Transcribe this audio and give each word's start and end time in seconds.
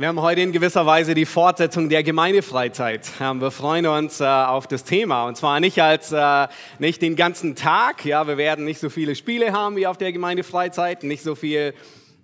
Wir 0.00 0.08
haben 0.08 0.22
heute 0.22 0.40
in 0.40 0.50
gewisser 0.50 0.86
Weise 0.86 1.12
die 1.12 1.26
Fortsetzung 1.26 1.90
der 1.90 2.02
Gemeindefreizeit. 2.02 3.06
Wir 3.18 3.50
freuen 3.50 3.84
uns 3.84 4.18
äh, 4.18 4.24
auf 4.24 4.66
das 4.66 4.84
Thema 4.84 5.26
und 5.26 5.36
zwar 5.36 5.60
nicht 5.60 5.82
als 5.82 6.10
äh, 6.10 6.48
nicht 6.78 7.02
den 7.02 7.16
ganzen 7.16 7.54
Tag. 7.54 8.06
Ja, 8.06 8.26
wir 8.26 8.38
werden 8.38 8.64
nicht 8.64 8.80
so 8.80 8.88
viele 8.88 9.14
Spiele 9.14 9.52
haben 9.52 9.76
wie 9.76 9.86
auf 9.86 9.98
der 9.98 10.10
Gemeindefreizeit, 10.12 11.02
nicht 11.02 11.22
so 11.22 11.34
viel 11.34 11.74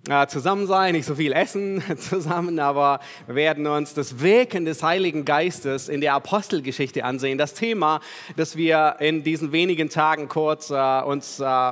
äh, 0.09 0.25
zusammen 0.25 0.65
sein, 0.65 0.95
nicht 0.95 1.05
so 1.05 1.13
viel 1.13 1.31
essen 1.31 1.83
zusammen, 1.99 2.57
aber 2.57 2.99
wir 3.27 3.35
werden 3.35 3.67
uns 3.67 3.93
das 3.93 4.21
Wirken 4.21 4.65
des 4.65 4.81
Heiligen 4.81 5.23
Geistes 5.23 5.87
in 5.87 6.01
der 6.01 6.15
Apostelgeschichte 6.15 7.05
ansehen. 7.05 7.37
Das 7.37 7.53
Thema, 7.53 7.99
das 8.37 8.57
wir 8.57 8.95
in 8.97 9.21
diesen 9.21 9.51
wenigen 9.51 9.91
Tagen 9.91 10.29
kurz 10.29 10.71
äh, 10.71 11.01
uns 11.03 11.39
äh, 11.39 11.71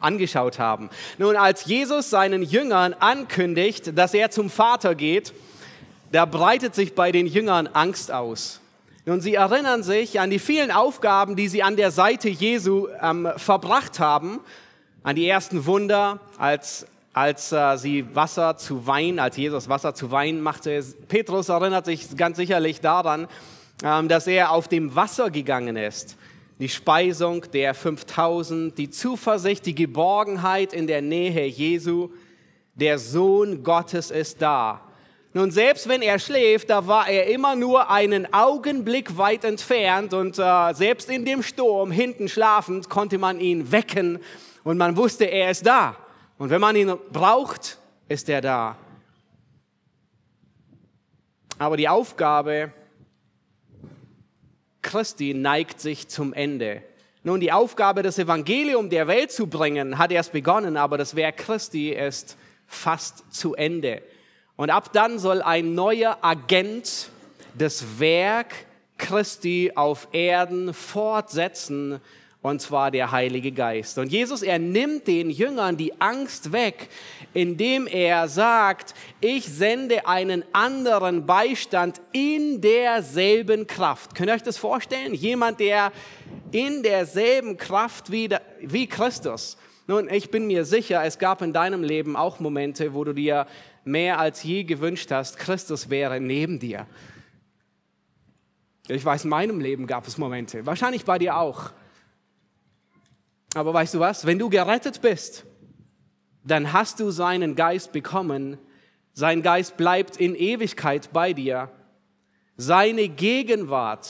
angeschaut 0.00 0.58
haben. 0.58 0.90
Nun, 1.18 1.36
als 1.36 1.64
Jesus 1.64 2.10
seinen 2.10 2.42
Jüngern 2.42 2.94
ankündigt, 2.94 3.96
dass 3.96 4.14
er 4.14 4.30
zum 4.30 4.50
Vater 4.50 4.94
geht, 4.94 5.32
da 6.10 6.26
breitet 6.26 6.74
sich 6.74 6.94
bei 6.94 7.12
den 7.12 7.26
Jüngern 7.26 7.66
Angst 7.68 8.12
aus. 8.12 8.60
Nun, 9.06 9.20
sie 9.20 9.34
erinnern 9.34 9.82
sich 9.82 10.20
an 10.20 10.30
die 10.30 10.38
vielen 10.38 10.70
Aufgaben, 10.70 11.34
die 11.34 11.48
sie 11.48 11.62
an 11.62 11.76
der 11.76 11.90
Seite 11.90 12.28
Jesu 12.28 12.88
ähm, 13.00 13.28
verbracht 13.36 13.98
haben, 13.98 14.40
an 15.02 15.16
die 15.16 15.26
ersten 15.26 15.66
Wunder, 15.66 16.20
als, 16.38 16.86
als 17.12 17.50
äh, 17.50 17.76
sie 17.76 18.14
Wasser 18.14 18.56
zu 18.56 18.86
Wein, 18.86 19.18
als 19.18 19.36
Jesus 19.36 19.68
Wasser 19.68 19.94
zu 19.94 20.10
Wein 20.12 20.40
machte. 20.40 20.84
Petrus 21.08 21.48
erinnert 21.48 21.86
sich 21.86 22.16
ganz 22.16 22.36
sicherlich 22.36 22.80
daran, 22.80 23.26
ähm, 23.82 24.08
dass 24.08 24.26
er 24.28 24.52
auf 24.52 24.68
dem 24.68 24.94
Wasser 24.94 25.30
gegangen 25.30 25.76
ist 25.76 26.16
die 26.62 26.68
Speisung 26.68 27.44
der 27.50 27.74
5000, 27.74 28.78
die 28.78 28.88
Zuversicht, 28.88 29.66
die 29.66 29.74
Geborgenheit 29.74 30.72
in 30.72 30.86
der 30.86 31.02
Nähe 31.02 31.44
Jesu. 31.44 32.10
Der 32.76 33.00
Sohn 33.00 33.64
Gottes 33.64 34.12
ist 34.12 34.40
da. 34.40 34.80
Nun, 35.32 35.50
selbst 35.50 35.88
wenn 35.88 36.02
er 36.02 36.20
schläft, 36.20 36.70
da 36.70 36.86
war 36.86 37.08
er 37.08 37.26
immer 37.26 37.56
nur 37.56 37.90
einen 37.90 38.32
Augenblick 38.32 39.18
weit 39.18 39.42
entfernt 39.42 40.14
und 40.14 40.38
äh, 40.38 40.72
selbst 40.72 41.10
in 41.10 41.24
dem 41.24 41.42
Sturm 41.42 41.90
hinten 41.90 42.28
schlafend 42.28 42.88
konnte 42.88 43.18
man 43.18 43.40
ihn 43.40 43.72
wecken 43.72 44.20
und 44.62 44.78
man 44.78 44.96
wusste, 44.96 45.24
er 45.24 45.50
ist 45.50 45.66
da. 45.66 45.96
Und 46.38 46.50
wenn 46.50 46.60
man 46.60 46.76
ihn 46.76 46.94
braucht, 47.10 47.76
ist 48.06 48.28
er 48.28 48.40
da. 48.40 48.76
Aber 51.58 51.76
die 51.76 51.88
Aufgabe 51.88 52.72
Christi 54.82 55.34
neigt 55.34 55.80
sich 55.80 56.08
zum 56.08 56.32
Ende. 56.32 56.82
Nun, 57.24 57.40
die 57.40 57.52
Aufgabe, 57.52 58.02
das 58.02 58.18
Evangelium 58.18 58.90
der 58.90 59.06
Welt 59.06 59.30
zu 59.30 59.46
bringen, 59.46 59.98
hat 59.98 60.10
erst 60.10 60.32
begonnen, 60.32 60.76
aber 60.76 60.98
das 60.98 61.14
Werk 61.14 61.36
Christi 61.36 61.90
ist 61.90 62.36
fast 62.66 63.32
zu 63.32 63.54
Ende. 63.54 64.02
Und 64.56 64.70
ab 64.70 64.92
dann 64.92 65.18
soll 65.18 65.40
ein 65.40 65.74
neuer 65.74 66.18
Agent 66.20 67.08
das 67.56 68.00
Werk 68.00 68.54
Christi 68.98 69.72
auf 69.74 70.08
Erden 70.12 70.74
fortsetzen 70.74 72.00
und 72.42 72.60
zwar 72.60 72.90
der 72.90 73.12
Heilige 73.12 73.52
Geist. 73.52 73.98
Und 73.98 74.10
Jesus, 74.10 74.42
er 74.42 74.58
nimmt 74.58 75.06
den 75.06 75.30
Jüngern 75.30 75.76
die 75.76 76.00
Angst 76.00 76.50
weg, 76.50 76.88
indem 77.32 77.86
er 77.86 78.28
sagt, 78.28 78.94
ich 79.20 79.46
sende 79.46 80.06
einen 80.08 80.44
anderen 80.52 81.24
Beistand 81.24 82.00
in 82.12 82.60
derselben 82.60 83.68
Kraft. 83.68 84.16
Könnt 84.16 84.28
ihr 84.28 84.34
euch 84.34 84.42
das 84.42 84.58
vorstellen? 84.58 85.14
Jemand, 85.14 85.60
der 85.60 85.92
in 86.50 86.82
derselben 86.82 87.56
Kraft 87.56 88.10
wie, 88.10 88.28
wie 88.60 88.88
Christus. 88.88 89.56
Nun, 89.86 90.08
ich 90.10 90.30
bin 90.30 90.46
mir 90.46 90.64
sicher, 90.64 91.04
es 91.04 91.18
gab 91.18 91.42
in 91.42 91.52
deinem 91.52 91.84
Leben 91.84 92.16
auch 92.16 92.40
Momente, 92.40 92.92
wo 92.92 93.04
du 93.04 93.12
dir 93.12 93.46
mehr 93.84 94.18
als 94.18 94.42
je 94.42 94.64
gewünscht 94.64 95.10
hast, 95.10 95.38
Christus 95.38 95.90
wäre 95.90 96.20
neben 96.20 96.58
dir. 96.58 96.86
Ich 98.88 99.04
weiß, 99.04 99.24
in 99.24 99.30
meinem 99.30 99.60
Leben 99.60 99.86
gab 99.86 100.08
es 100.08 100.18
Momente, 100.18 100.66
wahrscheinlich 100.66 101.04
bei 101.04 101.18
dir 101.18 101.36
auch. 101.36 101.70
Aber 103.54 103.74
weißt 103.74 103.94
du 103.94 104.00
was? 104.00 104.24
Wenn 104.26 104.38
du 104.38 104.48
gerettet 104.48 105.00
bist, 105.02 105.44
dann 106.44 106.72
hast 106.72 107.00
du 107.00 107.10
seinen 107.10 107.54
Geist 107.54 107.92
bekommen. 107.92 108.58
Sein 109.12 109.42
Geist 109.42 109.76
bleibt 109.76 110.16
in 110.16 110.34
Ewigkeit 110.34 111.12
bei 111.12 111.32
dir. 111.32 111.70
Seine 112.56 113.08
Gegenwart, 113.08 114.08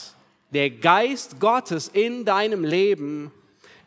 der 0.51 0.69
Geist 0.69 1.39
Gottes 1.39 1.87
in 1.87 2.25
deinem 2.25 2.63
Leben 2.63 3.31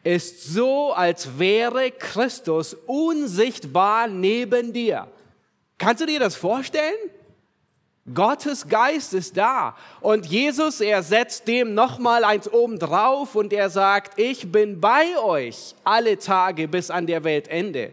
ist 0.03 0.45
so, 0.45 0.93
als 0.93 1.39
wäre 1.39 1.91
Christus 1.91 2.75
unsichtbar 2.87 4.07
neben 4.07 4.73
dir. 4.73 5.09
Kannst 5.79 6.03
du 6.03 6.07
dir 6.07 6.21
das 6.21 6.37
vorstellen? 6.37 6.95
Gottes 8.15 8.69
Geist 8.69 9.15
ist 9.15 9.37
da. 9.37 9.77
Und 10.01 10.27
Jesus, 10.27 10.81
er 10.81 11.03
setzt 11.03 11.49
dem 11.49 11.75
nochmal 11.75 12.23
eins 12.23 12.49
oben 12.53 12.79
drauf 12.79 13.35
und 13.35 13.53
er 13.53 13.69
sagt, 13.69 14.19
ich 14.19 14.53
bin 14.53 14.81
bei 14.81 15.19
euch 15.21 15.75
alle 15.83 16.19
Tage 16.19 16.69
bis 16.69 16.91
an 16.91 17.07
der 17.07 17.25
Weltende. 17.25 17.93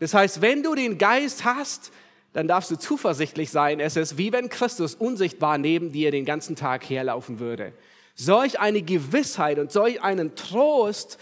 Das 0.00 0.12
heißt, 0.12 0.42
wenn 0.42 0.62
du 0.62 0.74
den 0.74 0.98
Geist 0.98 1.44
hast, 1.44 1.92
dann 2.34 2.46
darfst 2.46 2.70
du 2.70 2.76
zuversichtlich 2.76 3.50
sein. 3.50 3.80
Es 3.80 3.96
ist 3.96 4.18
wie 4.18 4.32
wenn 4.32 4.50
Christus 4.50 4.94
unsichtbar 4.94 5.56
neben 5.56 5.92
dir 5.92 6.10
den 6.10 6.26
ganzen 6.26 6.54
Tag 6.54 6.88
herlaufen 6.88 7.40
würde. 7.40 7.72
Solch 8.14 8.60
eine 8.60 8.82
Gewissheit 8.82 9.58
und 9.58 9.72
solch 9.72 10.02
einen 10.02 10.34
Trost 10.34 11.18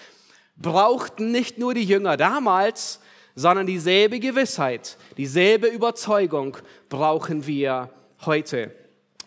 brauchten 0.57 1.31
nicht 1.31 1.59
nur 1.59 1.75
die 1.75 1.85
Jünger 1.85 2.17
damals, 2.17 3.01
sondern 3.35 3.67
dieselbe 3.67 4.19
Gewissheit, 4.19 4.97
dieselbe 5.17 5.69
Überzeugung 5.69 6.57
brauchen 6.89 7.47
wir 7.47 7.91
heute. 8.25 8.73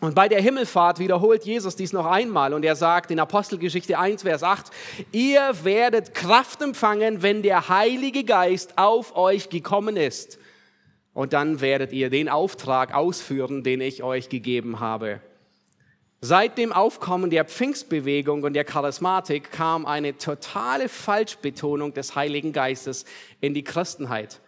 Und 0.00 0.14
bei 0.14 0.28
der 0.28 0.40
Himmelfahrt 0.40 0.98
wiederholt 0.98 1.44
Jesus 1.44 1.76
dies 1.76 1.92
noch 1.92 2.06
einmal 2.06 2.54
und 2.54 2.64
er 2.64 2.74
sagt 2.74 3.10
in 3.10 3.20
Apostelgeschichte 3.20 3.98
1, 3.98 4.22
Vers 4.22 4.42
8, 4.42 4.70
ihr 5.12 5.52
werdet 5.62 6.14
Kraft 6.14 6.62
empfangen, 6.62 7.22
wenn 7.22 7.42
der 7.42 7.68
Heilige 7.68 8.24
Geist 8.24 8.78
auf 8.78 9.14
euch 9.14 9.50
gekommen 9.50 9.98
ist. 9.98 10.38
Und 11.12 11.34
dann 11.34 11.60
werdet 11.60 11.92
ihr 11.92 12.08
den 12.08 12.30
Auftrag 12.30 12.94
ausführen, 12.94 13.62
den 13.62 13.82
ich 13.82 14.02
euch 14.02 14.30
gegeben 14.30 14.80
habe. 14.80 15.20
Seit 16.22 16.56
dem 16.56 16.72
Aufkommen 16.72 17.30
der 17.30 17.44
Pfingstbewegung 17.44 18.42
und 18.42 18.54
der 18.54 18.64
Charismatik 18.64 19.52
kam 19.52 19.86
eine 19.86 20.16
totale 20.16 20.88
Falschbetonung 20.88 21.92
des 21.92 22.14
Heiligen 22.14 22.52
Geistes 22.52 23.04
in 23.40 23.52
die 23.52 23.64
Christenheit. 23.64 24.40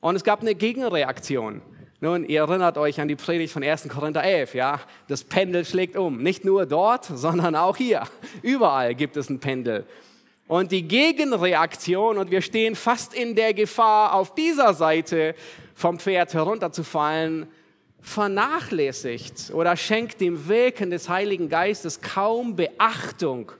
Und 0.00 0.16
es 0.16 0.24
gab 0.24 0.40
eine 0.42 0.54
Gegenreaktion. 0.54 1.62
Nun, 2.00 2.26
ihr 2.26 2.40
erinnert 2.40 2.76
euch 2.76 3.00
an 3.00 3.08
die 3.08 3.16
Predigt 3.16 3.54
von 3.54 3.62
1. 3.62 3.88
Korinther 3.88 4.22
11, 4.22 4.54
ja? 4.54 4.80
Das 5.08 5.24
Pendel 5.24 5.64
schlägt 5.64 5.96
um. 5.96 6.22
Nicht 6.22 6.44
nur 6.44 6.66
dort, 6.66 7.04
sondern 7.14 7.56
auch 7.56 7.76
hier. 7.76 8.02
Überall 8.42 8.94
gibt 8.94 9.16
es 9.16 9.30
ein 9.30 9.40
Pendel. 9.40 9.86
Und 10.46 10.72
die 10.72 10.82
Gegenreaktion, 10.82 12.18
und 12.18 12.30
wir 12.30 12.42
stehen 12.42 12.76
fast 12.76 13.14
in 13.14 13.34
der 13.34 13.54
Gefahr, 13.54 14.14
auf 14.14 14.34
dieser 14.34 14.74
Seite 14.74 15.34
vom 15.74 15.98
Pferd 15.98 16.34
herunterzufallen, 16.34 17.48
vernachlässigt 18.00 19.50
oder 19.52 19.76
schenkt 19.76 20.20
dem 20.20 20.46
Wirken 20.46 20.90
des 20.90 21.08
Heiligen 21.08 21.48
Geistes 21.48 22.00
kaum 22.00 22.54
Beachtung 22.54 23.50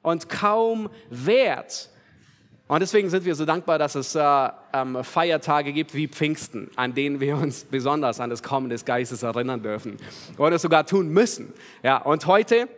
und 0.00 0.30
kaum 0.30 0.88
Wert. 1.10 1.90
Und 2.72 2.80
deswegen 2.80 3.10
sind 3.10 3.26
wir 3.26 3.34
so 3.34 3.44
dankbar, 3.44 3.78
dass 3.78 3.96
es 3.96 4.14
äh, 4.14 4.48
ähm, 4.72 5.04
Feiertage 5.04 5.74
gibt 5.74 5.92
wie 5.92 6.08
Pfingsten, 6.08 6.70
an 6.74 6.94
denen 6.94 7.20
wir 7.20 7.36
uns 7.36 7.64
besonders 7.64 8.18
an 8.18 8.30
das 8.30 8.42
Kommen 8.42 8.70
des 8.70 8.86
Geistes 8.86 9.22
erinnern 9.22 9.62
dürfen 9.62 9.98
es 10.38 10.62
sogar 10.62 10.86
tun 10.86 11.10
müssen. 11.10 11.52
Ja, 11.82 11.98
und 11.98 12.26
heute 12.26 12.68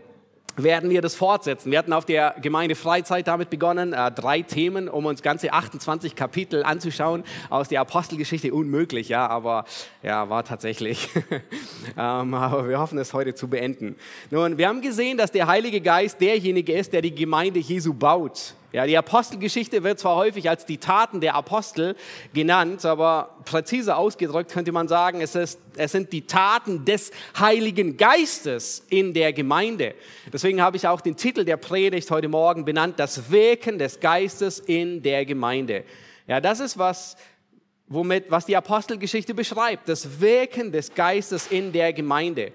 werden 0.56 0.90
wir 0.90 1.00
das 1.00 1.14
fortsetzen. 1.14 1.70
Wir 1.70 1.78
hatten 1.78 1.92
auf 1.92 2.06
der 2.06 2.34
Gemeinde 2.42 2.74
Freizeit 2.74 3.28
damit 3.28 3.50
begonnen, 3.50 3.92
äh, 3.92 4.10
drei 4.10 4.42
Themen, 4.42 4.88
um 4.88 5.06
uns 5.06 5.22
ganze 5.22 5.52
28 5.52 6.16
Kapitel 6.16 6.64
anzuschauen 6.64 7.22
aus 7.48 7.68
der 7.68 7.80
Apostelgeschichte. 7.80 8.52
Unmöglich, 8.52 9.08
ja, 9.08 9.28
aber 9.28 9.64
ja, 10.02 10.28
war 10.28 10.42
tatsächlich. 10.42 11.08
ähm, 11.96 12.34
aber 12.34 12.68
wir 12.68 12.80
hoffen 12.80 12.98
es 12.98 13.14
heute 13.14 13.36
zu 13.36 13.46
beenden. 13.46 13.94
Nun, 14.32 14.58
wir 14.58 14.66
haben 14.66 14.80
gesehen, 14.80 15.18
dass 15.18 15.30
der 15.30 15.46
Heilige 15.46 15.80
Geist 15.80 16.20
derjenige 16.20 16.72
ist, 16.72 16.92
der 16.92 17.00
die 17.00 17.14
Gemeinde 17.14 17.60
Jesu 17.60 17.94
baut. 17.94 18.56
Ja, 18.74 18.86
die 18.86 18.98
Apostelgeschichte 18.98 19.84
wird 19.84 20.00
zwar 20.00 20.16
häufig 20.16 20.50
als 20.50 20.66
die 20.66 20.78
Taten 20.78 21.20
der 21.20 21.36
Apostel 21.36 21.94
genannt, 22.32 22.84
aber 22.84 23.36
präziser 23.44 23.96
ausgedrückt 23.96 24.50
könnte 24.50 24.72
man 24.72 24.88
sagen, 24.88 25.20
es, 25.20 25.36
ist, 25.36 25.60
es 25.76 25.92
sind 25.92 26.12
die 26.12 26.26
Taten 26.26 26.84
des 26.84 27.12
Heiligen 27.38 27.96
Geistes 27.96 28.84
in 28.88 29.14
der 29.14 29.32
Gemeinde. 29.32 29.94
Deswegen 30.32 30.60
habe 30.60 30.76
ich 30.76 30.88
auch 30.88 31.00
den 31.00 31.16
Titel 31.16 31.44
der 31.44 31.56
Predigt 31.56 32.10
heute 32.10 32.26
Morgen 32.26 32.64
benannt, 32.64 32.98
das 32.98 33.30
Wirken 33.30 33.78
des 33.78 34.00
Geistes 34.00 34.58
in 34.58 35.04
der 35.04 35.24
Gemeinde. 35.24 35.84
Ja, 36.26 36.40
das 36.40 36.58
ist 36.58 36.76
was, 36.76 37.16
womit, 37.86 38.28
was 38.28 38.44
die 38.44 38.56
Apostelgeschichte 38.56 39.34
beschreibt, 39.34 39.88
das 39.88 40.20
Wirken 40.20 40.72
des 40.72 40.92
Geistes 40.92 41.46
in 41.46 41.70
der 41.70 41.92
Gemeinde. 41.92 42.50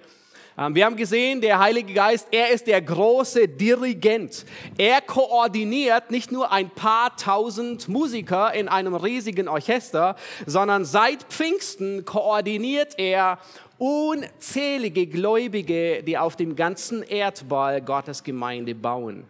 Ähm, 0.60 0.76
wir 0.76 0.86
haben 0.86 0.98
gesehen, 0.98 1.40
der 1.40 1.60
Heilige 1.60 1.94
Geist, 1.94 2.28
er 2.32 2.50
ist 2.50 2.68
der 2.68 2.82
große 2.82 3.48
Dirigent. 3.48 4.46
Er 4.78 5.00
koordiniert 5.00 6.12
nicht 6.12 6.34
nur 6.34 6.52
ein 6.52 6.70
paar 6.70 7.16
tausend 7.16 7.88
Musiker 7.88 8.54
in 8.54 8.68
einem 8.68 8.94
riesigen 8.94 9.48
Orchester, 9.48 10.18
sondern 10.46 10.84
seit 10.84 11.24
Pfingsten 11.24 12.04
koordiniert 12.04 12.96
er 12.98 13.40
unzählige 13.78 15.08
Gläubige, 15.08 16.04
die 16.04 16.18
auf 16.18 16.36
dem 16.36 16.58
ganzen 16.58 17.04
Erdball 17.04 17.82
Gottes 17.82 18.24
Gemeinde 18.24 18.76
bauen. 18.76 19.24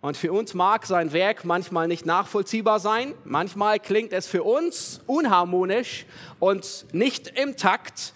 Und 0.00 0.16
für 0.16 0.32
uns 0.32 0.54
mag 0.54 0.86
sein 0.86 1.12
Werk 1.12 1.44
manchmal 1.44 1.88
nicht 1.88 2.06
nachvollziehbar 2.06 2.78
sein. 2.78 3.14
Manchmal 3.24 3.80
klingt 3.80 4.12
es 4.12 4.28
für 4.28 4.44
uns 4.44 5.00
unharmonisch 5.08 6.06
und 6.38 6.86
nicht 6.92 7.36
im 7.36 7.56
Takt. 7.56 8.12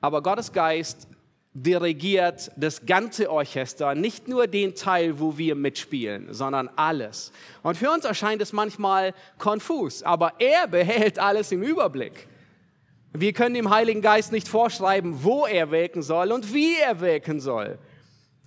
Aber 0.00 0.22
Gottes 0.22 0.52
Geist 0.52 1.08
dirigiert 1.54 2.50
das 2.56 2.86
ganze 2.86 3.30
Orchester, 3.30 3.94
nicht 3.94 4.26
nur 4.26 4.46
den 4.46 4.74
Teil, 4.74 5.20
wo 5.20 5.36
wir 5.36 5.54
mitspielen, 5.54 6.32
sondern 6.32 6.70
alles. 6.76 7.30
Und 7.62 7.76
für 7.76 7.90
uns 7.90 8.04
erscheint 8.04 8.40
es 8.40 8.52
manchmal 8.52 9.14
konfus, 9.38 10.02
aber 10.02 10.32
er 10.38 10.66
behält 10.66 11.18
alles 11.18 11.52
im 11.52 11.62
Überblick. 11.62 12.26
Wir 13.12 13.34
können 13.34 13.54
dem 13.54 13.68
Heiligen 13.68 14.00
Geist 14.00 14.32
nicht 14.32 14.48
vorschreiben, 14.48 15.22
wo 15.22 15.44
er 15.44 15.70
wirken 15.70 16.02
soll 16.02 16.32
und 16.32 16.54
wie 16.54 16.76
er 16.78 17.00
wirken 17.00 17.40
soll. 17.40 17.78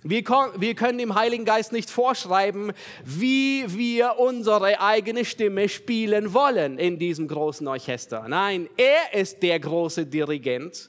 Wir, 0.02 0.22
wir 0.56 0.74
können 0.74 0.98
dem 0.98 1.14
Heiligen 1.14 1.44
Geist 1.44 1.72
nicht 1.72 1.90
vorschreiben, 1.90 2.72
wie 3.04 3.64
wir 3.68 4.18
unsere 4.18 4.80
eigene 4.80 5.24
Stimme 5.24 5.68
spielen 5.68 6.34
wollen 6.34 6.78
in 6.78 6.98
diesem 6.98 7.28
großen 7.28 7.66
Orchester. 7.68 8.26
Nein, 8.28 8.68
er 8.76 9.20
ist 9.20 9.42
der 9.42 9.60
große 9.60 10.06
Dirigent 10.06 10.88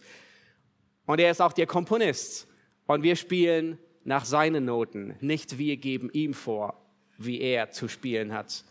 und 1.08 1.20
er 1.20 1.32
ist 1.32 1.42
auch 1.42 1.54
der 1.54 1.66
Komponist. 1.66 2.48
Und 2.86 3.02
wir 3.02 3.16
spielen 3.16 3.80
nach 4.04 4.26
seinen 4.26 4.66
Noten, 4.66 5.16
nicht 5.20 5.58
wir 5.58 5.78
geben 5.78 6.10
ihm 6.14 6.34
vor, 6.34 6.80
wie 7.18 7.42
er 7.42 7.72
zu 7.72 7.88
spielen 7.88 8.34
hat. 8.34 8.64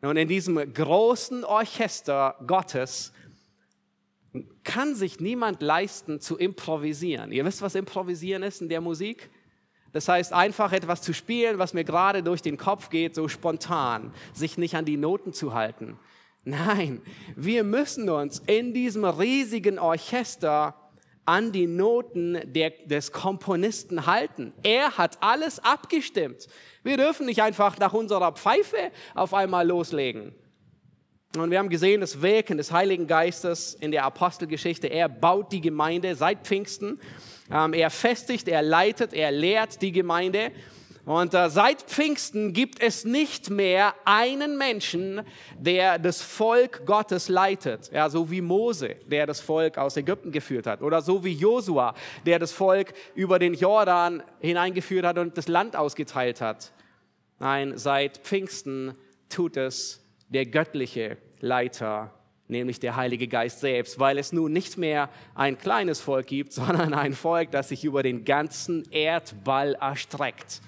Und 0.00 0.16
in 0.16 0.28
diesem 0.28 0.72
großen 0.72 1.44
Orchester 1.44 2.36
Gottes 2.46 3.12
kann 4.64 4.94
sich 4.94 5.20
niemand 5.20 5.60
leisten 5.60 6.20
zu 6.20 6.38
improvisieren. 6.38 7.32
Ihr 7.32 7.44
wisst, 7.44 7.62
was 7.62 7.74
improvisieren 7.74 8.42
ist 8.42 8.62
in 8.62 8.68
der 8.68 8.80
Musik? 8.80 9.28
Das 9.92 10.08
heißt, 10.08 10.32
einfach 10.32 10.72
etwas 10.72 11.02
zu 11.02 11.12
spielen, 11.12 11.58
was 11.58 11.74
mir 11.74 11.84
gerade 11.84 12.22
durch 12.22 12.42
den 12.42 12.56
Kopf 12.56 12.90
geht, 12.90 13.16
so 13.16 13.26
spontan, 13.26 14.14
sich 14.32 14.56
nicht 14.56 14.76
an 14.76 14.84
die 14.84 14.96
Noten 14.96 15.32
zu 15.32 15.52
halten. 15.52 15.98
Nein, 16.44 17.02
wir 17.36 17.64
müssen 17.64 18.08
uns 18.08 18.40
in 18.46 18.72
diesem 18.72 19.04
riesigen 19.04 19.78
Orchester 19.78 20.74
an 21.24 21.52
die 21.52 21.66
Noten 21.66 22.40
der, 22.44 22.70
des 22.86 23.12
Komponisten 23.12 24.06
halten. 24.06 24.52
Er 24.62 24.98
hat 24.98 25.18
alles 25.22 25.58
abgestimmt. 25.58 26.48
Wir 26.82 26.96
dürfen 26.96 27.26
nicht 27.26 27.42
einfach 27.42 27.78
nach 27.78 27.92
unserer 27.92 28.32
Pfeife 28.32 28.90
auf 29.14 29.34
einmal 29.34 29.66
loslegen. 29.66 30.34
Und 31.36 31.52
wir 31.52 31.58
haben 31.58 31.68
gesehen, 31.68 32.00
das 32.00 32.22
Wirken 32.22 32.56
des 32.56 32.72
Heiligen 32.72 33.06
Geistes 33.06 33.74
in 33.74 33.92
der 33.92 34.04
Apostelgeschichte. 34.04 34.88
Er 34.88 35.08
baut 35.08 35.52
die 35.52 35.60
Gemeinde 35.60 36.16
seit 36.16 36.44
Pfingsten. 36.44 37.00
Ähm, 37.52 37.72
er 37.72 37.90
festigt, 37.90 38.48
er 38.48 38.62
leitet, 38.62 39.12
er 39.12 39.30
lehrt 39.30 39.80
die 39.80 39.92
Gemeinde. 39.92 40.50
Und 41.10 41.34
äh, 41.34 41.50
seit 41.50 41.82
Pfingsten 41.82 42.52
gibt 42.52 42.80
es 42.80 43.04
nicht 43.04 43.50
mehr 43.50 43.94
einen 44.04 44.56
Menschen, 44.56 45.22
der 45.58 45.98
das 45.98 46.22
Volk 46.22 46.86
Gottes 46.86 47.28
leitet. 47.28 47.90
Ja, 47.90 48.08
so 48.08 48.30
wie 48.30 48.40
Mose, 48.40 48.94
der 49.06 49.26
das 49.26 49.40
Volk 49.40 49.76
aus 49.76 49.96
Ägypten 49.96 50.30
geführt 50.30 50.68
hat. 50.68 50.82
Oder 50.82 51.02
so 51.02 51.24
wie 51.24 51.32
Josua, 51.32 51.96
der 52.26 52.38
das 52.38 52.52
Volk 52.52 52.92
über 53.16 53.40
den 53.40 53.54
Jordan 53.54 54.22
hineingeführt 54.38 55.04
hat 55.04 55.18
und 55.18 55.36
das 55.36 55.48
Land 55.48 55.74
ausgeteilt 55.74 56.40
hat. 56.40 56.70
Nein, 57.40 57.76
seit 57.76 58.18
Pfingsten 58.18 58.94
tut 59.28 59.56
es 59.56 60.06
der 60.28 60.46
göttliche 60.46 61.16
Leiter 61.40 62.14
nämlich 62.46 62.78
der 62.78 62.94
Heilige 62.94 63.26
Geist 63.26 63.60
selbst, 63.60 63.98
weil 63.98 64.18
es 64.18 64.32
nun 64.32 64.52
nicht 64.52 64.76
mehr 64.76 65.08
ein 65.34 65.58
kleines 65.58 66.00
Volk 66.00 66.28
gibt, 66.28 66.52
sondern 66.52 66.94
ein 66.94 67.14
Volk, 67.14 67.50
das 67.50 67.70
sich 67.70 67.84
über 67.84 68.04
den 68.04 68.24
ganzen 68.24 68.84
Erdball 68.92 69.74
erstreckt. 69.74 70.60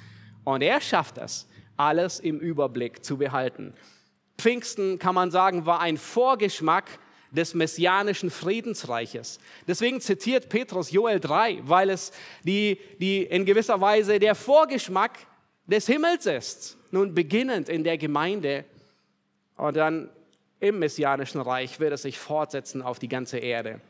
Und 0.44 0.62
er 0.62 0.80
schafft 0.80 1.18
es, 1.18 1.46
alles 1.76 2.20
im 2.20 2.38
Überblick 2.38 3.04
zu 3.04 3.18
behalten. 3.18 3.74
Pfingsten, 4.38 4.98
kann 4.98 5.14
man 5.14 5.30
sagen, 5.30 5.66
war 5.66 5.80
ein 5.80 5.96
Vorgeschmack 5.96 6.84
des 7.30 7.54
messianischen 7.54 8.30
Friedensreiches. 8.30 9.38
Deswegen 9.66 10.00
zitiert 10.00 10.48
Petrus 10.48 10.90
Joel 10.90 11.18
3, 11.18 11.60
weil 11.64 11.90
es 11.90 12.12
die, 12.44 12.78
die 12.98 13.22
in 13.22 13.46
gewisser 13.46 13.80
Weise 13.80 14.18
der 14.18 14.34
Vorgeschmack 14.34 15.18
des 15.66 15.86
Himmels 15.86 16.26
ist. 16.26 16.76
Nun 16.90 17.14
beginnend 17.14 17.68
in 17.68 17.84
der 17.84 17.96
Gemeinde 17.96 18.64
und 19.56 19.76
dann 19.76 20.10
im 20.60 20.78
messianischen 20.78 21.40
Reich 21.40 21.80
wird 21.80 21.92
es 21.92 22.02
sich 22.02 22.18
fortsetzen 22.18 22.82
auf 22.82 22.98
die 22.98 23.08
ganze 23.08 23.38
Erde. 23.38 23.80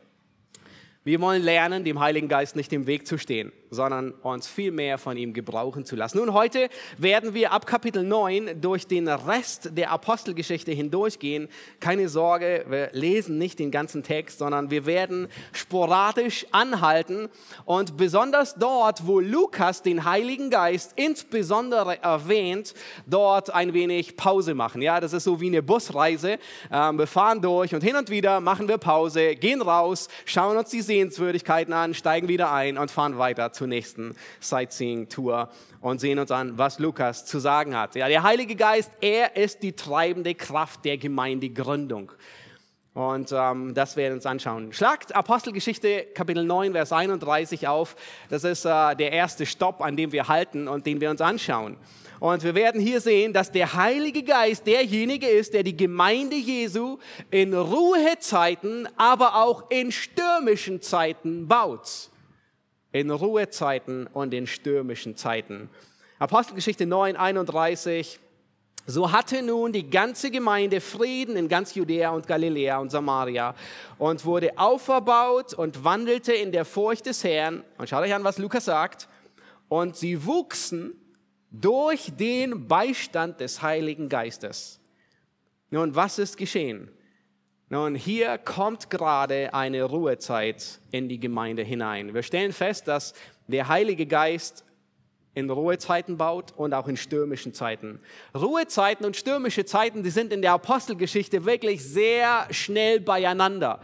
Wir 1.03 1.19
wollen 1.19 1.43
lernen, 1.43 1.83
dem 1.83 1.99
Heiligen 1.99 2.29
Geist 2.29 2.55
nicht 2.55 2.71
im 2.71 2.87
Weg 2.87 3.05
zu 3.05 3.17
stehen, 3.17 3.51
sondern 3.73 4.11
uns 4.21 4.47
viel 4.47 4.71
mehr 4.71 4.97
von 4.97 5.17
ihm 5.17 5.33
gebrauchen 5.33 5.85
zu 5.85 5.95
lassen. 5.95 6.19
Nun, 6.19 6.33
heute 6.33 6.69
werden 6.97 7.33
wir 7.33 7.51
ab 7.51 7.65
Kapitel 7.65 8.03
9 8.03 8.61
durch 8.61 8.87
den 8.87 9.07
Rest 9.07 9.71
der 9.77 9.91
Apostelgeschichte 9.91 10.71
hindurchgehen. 10.71 11.49
Keine 11.79 12.09
Sorge, 12.09 12.65
wir 12.67 12.89
lesen 12.93 13.37
nicht 13.37 13.59
den 13.59 13.71
ganzen 13.71 14.03
Text, 14.03 14.39
sondern 14.39 14.71
wir 14.71 14.85
werden 14.85 15.27
sporadisch 15.51 16.45
anhalten 16.51 17.29
und 17.65 17.97
besonders 17.97 18.55
dort, 18.55 19.07
wo 19.07 19.19
Lukas 19.19 19.81
den 19.81 20.05
Heiligen 20.05 20.49
Geist 20.49 20.93
insbesondere 20.95 22.01
erwähnt, 22.01 22.73
dort 23.05 23.53
ein 23.53 23.73
wenig 23.73 24.15
Pause 24.17 24.53
machen. 24.53 24.81
Ja, 24.81 24.99
das 24.99 25.13
ist 25.13 25.23
so 25.23 25.41
wie 25.41 25.47
eine 25.47 25.63
Busreise. 25.63 26.37
Ähm, 26.71 26.97
wir 26.97 27.07
fahren 27.07 27.41
durch 27.41 27.73
und 27.73 27.83
hin 27.83 27.95
und 27.95 28.09
wieder 28.09 28.39
machen 28.39 28.67
wir 28.67 28.77
Pause, 28.77 29.35
gehen 29.35 29.61
raus, 29.61 30.07
schauen 30.25 30.57
uns 30.57 30.69
die 30.69 30.81
Sehenswürdigkeiten 30.81 31.73
an, 31.73 31.93
steigen 31.93 32.27
wieder 32.27 32.51
ein 32.51 32.77
und 32.77 32.91
fahren 32.91 33.17
weiter 33.17 33.51
zur 33.63 33.69
nächsten 33.69 34.13
Sightseeing-Tour 34.41 35.49
und 35.79 36.01
sehen 36.01 36.19
uns 36.19 36.31
an, 36.31 36.57
was 36.57 36.79
Lukas 36.79 37.25
zu 37.25 37.39
sagen 37.39 37.77
hat. 37.77 37.95
Ja, 37.95 38.09
der 38.09 38.21
Heilige 38.21 38.57
Geist, 38.57 38.91
er 38.99 39.37
ist 39.37 39.63
die 39.63 39.71
treibende 39.71 40.35
Kraft 40.35 40.83
der 40.83 40.97
Gemeindegründung. 40.97 42.11
Und 42.93 43.31
ähm, 43.31 43.73
das 43.73 43.95
werden 43.95 44.11
wir 44.11 44.15
uns 44.15 44.25
anschauen. 44.25 44.73
Schlagt 44.73 45.15
Apostelgeschichte 45.15 46.07
Kapitel 46.13 46.43
9, 46.43 46.73
Vers 46.73 46.91
31 46.91 47.69
auf. 47.69 47.95
Das 48.29 48.43
ist 48.43 48.65
äh, 48.65 48.95
der 48.97 49.13
erste 49.13 49.45
Stopp, 49.45 49.81
an 49.81 49.95
dem 49.95 50.11
wir 50.11 50.27
halten 50.27 50.67
und 50.67 50.85
den 50.85 50.99
wir 50.99 51.09
uns 51.09 51.21
anschauen. 51.21 51.77
Und 52.19 52.43
wir 52.43 52.55
werden 52.55 52.81
hier 52.81 52.99
sehen, 52.99 53.31
dass 53.31 53.49
der 53.49 53.73
Heilige 53.73 54.23
Geist 54.23 54.67
derjenige 54.67 55.27
ist, 55.27 55.53
der 55.53 55.63
die 55.63 55.75
Gemeinde 55.75 56.35
Jesu 56.35 56.97
in 57.31 57.53
Ruhezeiten, 57.53 58.89
aber 58.97 59.35
auch 59.35 59.71
in 59.71 59.89
stürmischen 59.93 60.81
Zeiten 60.81 61.47
baut. 61.47 62.09
In 62.93 63.11
Ruhezeiten 63.11 64.07
und 64.07 64.33
in 64.33 64.47
stürmischen 64.47 65.17
Zeiten. 65.17 65.69
Apostelgeschichte 66.19 66.85
9, 66.85 67.17
31. 67.17 68.19
So 68.85 69.11
hatte 69.11 69.41
nun 69.41 69.73
die 69.73 69.89
ganze 69.89 70.29
Gemeinde 70.29 70.79
Frieden 70.79 71.35
in 71.35 71.49
ganz 71.49 71.73
Judäa 71.73 72.11
und 72.11 72.27
Galiläa 72.27 72.77
und 72.77 72.91
Samaria 72.91 73.55
und 73.97 74.23
wurde 74.25 74.57
auferbaut 74.57 75.53
und 75.53 75.83
wandelte 75.83 76.33
in 76.33 76.51
der 76.51 76.65
Furcht 76.65 77.07
des 77.07 77.23
Herrn. 77.23 77.63
Und 77.77 77.89
schaut 77.89 78.03
euch 78.03 78.13
an, 78.13 78.23
was 78.23 78.37
Lukas 78.37 78.65
sagt. 78.65 79.09
Und 79.69 79.97
sie 79.97 80.25
wuchsen 80.25 80.93
durch 81.49 82.11
den 82.15 82.67
Beistand 82.67 83.39
des 83.39 83.61
Heiligen 83.61 84.07
Geistes. 84.07 84.79
Nun, 85.71 85.95
was 85.95 86.19
ist 86.19 86.37
geschehen? 86.37 86.91
Nun, 87.73 87.95
hier 87.95 88.37
kommt 88.37 88.91
gerade 88.91 89.51
eine 89.51 89.81
Ruhezeit 89.81 90.79
in 90.91 91.09
die 91.09 91.19
Gemeinde 91.19 91.63
hinein. 91.63 92.13
Wir 92.13 92.21
stellen 92.21 92.53
fest, 92.53 92.87
dass 92.87 93.15
der 93.47 93.67
Heilige 93.67 94.05
Geist 94.05 94.63
in 95.33 95.49
Ruhezeiten 95.49 96.15
baut 96.15 96.51
und 96.55 96.75
auch 96.75 96.87
in 96.87 96.97
stürmischen 96.97 97.55
Zeiten. 97.55 97.99
Ruhezeiten 98.35 99.07
und 99.07 99.15
stürmische 99.15 99.65
Zeiten, 99.65 100.03
die 100.03 100.11
sind 100.11 100.31
in 100.31 100.43
der 100.43 100.51
Apostelgeschichte 100.51 101.45
wirklich 101.45 101.83
sehr 101.83 102.45
schnell 102.51 102.99
beieinander. 102.99 103.79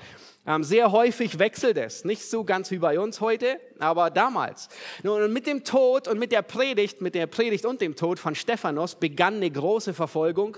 Ähm, 0.46 0.64
sehr 0.64 0.92
häufig 0.92 1.40
wechselt 1.40 1.78
es, 1.78 2.06
nicht 2.06 2.22
so 2.22 2.44
ganz 2.44 2.70
wie 2.70 2.78
bei 2.78 3.00
uns 3.00 3.22
heute, 3.22 3.60
aber 3.80 4.12
damals. 4.12 4.70
Nun, 5.02 5.34
mit 5.34 5.48
dem 5.48 5.64
Tod 5.64 6.08
und 6.08 6.20
mit 6.20 6.32
der 6.32 6.44
Predigt, 6.44 7.02
mit 7.02 7.16
der 7.16 7.26
Predigt 7.26 7.66
und 7.66 7.82
dem 7.82 7.96
Tod 7.96 8.20
von 8.20 8.36
Stephanus 8.36 8.94
begann 8.94 9.38
eine 9.38 9.50
große 9.50 9.96
Verfolgung. 9.96 10.58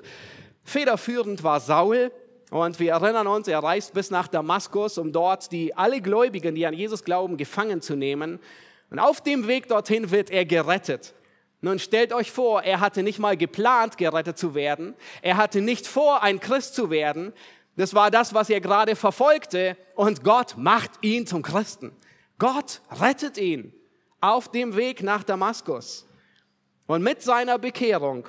Federführend 0.66 1.44
war 1.44 1.62
Saul, 1.62 2.12
und 2.52 2.82
wir 2.82 2.92
erinnern 2.92 3.28
uns, 3.28 3.48
er 3.48 3.64
reist 3.64 3.94
bis 3.94 4.12
nach 4.12 4.28
Damaskus, 4.28 4.98
um 4.98 5.14
dort 5.14 5.54
die 5.54 5.74
alle 5.74 6.02
Gläubigen, 6.02 6.54
die 6.54 6.68
an 6.68 6.74
Jesus 6.74 7.06
glauben, 7.06 7.38
gefangen 7.38 7.82
zu 7.82 7.96
nehmen. 7.96 8.40
Und 8.90 9.00
auf 9.00 9.22
dem 9.22 9.48
Weg 9.48 9.70
dorthin 9.70 10.12
wird 10.12 10.30
er 10.30 10.44
gerettet. 10.44 11.14
Nun 11.62 11.80
stellt 11.80 12.12
euch 12.12 12.30
vor, 12.30 12.62
er 12.64 12.82
hatte 12.82 13.04
nicht 13.04 13.20
mal 13.20 13.38
geplant, 13.38 13.98
gerettet 13.98 14.38
zu 14.38 14.54
werden. 14.54 14.96
Er 15.22 15.38
hatte 15.38 15.62
nicht 15.62 15.88
vor, 15.88 16.24
ein 16.24 16.42
Christ 16.42 16.76
zu 16.76 16.90
werden. 16.90 17.32
Das 17.78 17.94
war 17.94 18.12
das, 18.12 18.34
was 18.34 18.50
er 18.50 18.60
gerade 18.60 18.98
verfolgte. 18.98 19.78
Und 19.96 20.26
Gott 20.26 20.56
macht 20.58 20.92
ihn 21.02 21.26
zum 21.26 21.44
Christen. 21.44 21.96
Gott 22.38 22.82
rettet 23.00 23.38
ihn 23.38 23.74
auf 24.20 24.52
dem 24.52 24.76
Weg 24.76 25.04
nach 25.04 25.24
Damaskus. 25.24 26.06
Und 26.86 27.02
mit 27.02 27.22
seiner 27.22 27.58
Bekehrung 27.58 28.28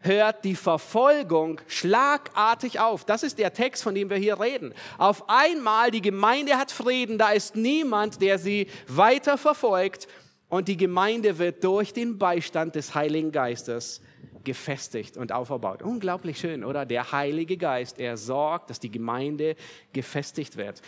hört 0.00 0.44
die 0.44 0.54
Verfolgung 0.54 1.60
schlagartig 1.66 2.80
auf. 2.80 3.04
Das 3.04 3.22
ist 3.22 3.38
der 3.38 3.52
Text, 3.52 3.82
von 3.82 3.94
dem 3.94 4.10
wir 4.10 4.16
hier 4.16 4.40
reden. 4.40 4.72
Auf 4.96 5.28
einmal, 5.28 5.90
die 5.90 6.02
Gemeinde 6.02 6.56
hat 6.56 6.70
Frieden, 6.70 7.18
da 7.18 7.30
ist 7.30 7.56
niemand, 7.56 8.22
der 8.22 8.38
sie 8.38 8.68
weiter 8.86 9.38
verfolgt 9.38 10.08
und 10.48 10.68
die 10.68 10.76
Gemeinde 10.76 11.38
wird 11.38 11.62
durch 11.64 11.92
den 11.92 12.18
Beistand 12.18 12.74
des 12.74 12.94
Heiligen 12.94 13.32
Geistes 13.32 14.00
gefestigt 14.44 15.16
und 15.16 15.32
aufgebaut. 15.32 15.82
Unglaublich 15.82 16.38
schön, 16.38 16.64
oder? 16.64 16.86
Der 16.86 17.12
Heilige 17.12 17.56
Geist, 17.56 17.98
er 17.98 18.16
sorgt, 18.16 18.70
dass 18.70 18.80
die 18.80 18.90
Gemeinde 18.90 19.56
gefestigt 19.92 20.56
wird. 20.56 20.80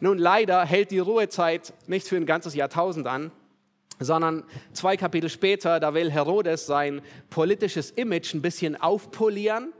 Nun, 0.00 0.18
leider 0.18 0.64
hält 0.64 0.92
die 0.92 1.00
Ruhezeit 1.00 1.72
nicht 1.88 2.06
für 2.06 2.16
ein 2.16 2.26
ganzes 2.26 2.54
Jahrtausend 2.54 3.08
an, 3.08 3.32
sondern 3.98 4.44
zwei 4.72 4.96
Kapitel 4.96 5.28
später, 5.28 5.80
da 5.80 5.94
will 5.94 6.10
Herodes 6.10 6.66
sein 6.66 7.02
politisches 7.30 7.90
Image 7.90 8.34
ein 8.34 8.42
bisschen 8.42 8.80
aufpolieren. 8.80 9.72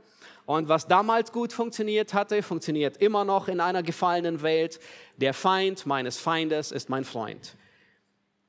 Und 0.45 0.67
was 0.67 0.87
damals 0.87 1.31
gut 1.31 1.53
funktioniert 1.53 2.13
hatte, 2.13 2.41
funktioniert 2.41 2.97
immer 2.97 3.23
noch 3.23 3.47
in 3.47 3.59
einer 3.59 3.83
gefallenen 3.83 4.41
Welt. 4.41 4.79
Der 5.17 5.33
Feind 5.33 5.85
meines 5.85 6.17
Feindes 6.17 6.71
ist 6.71 6.89
mein 6.89 7.05
Freund. 7.05 7.55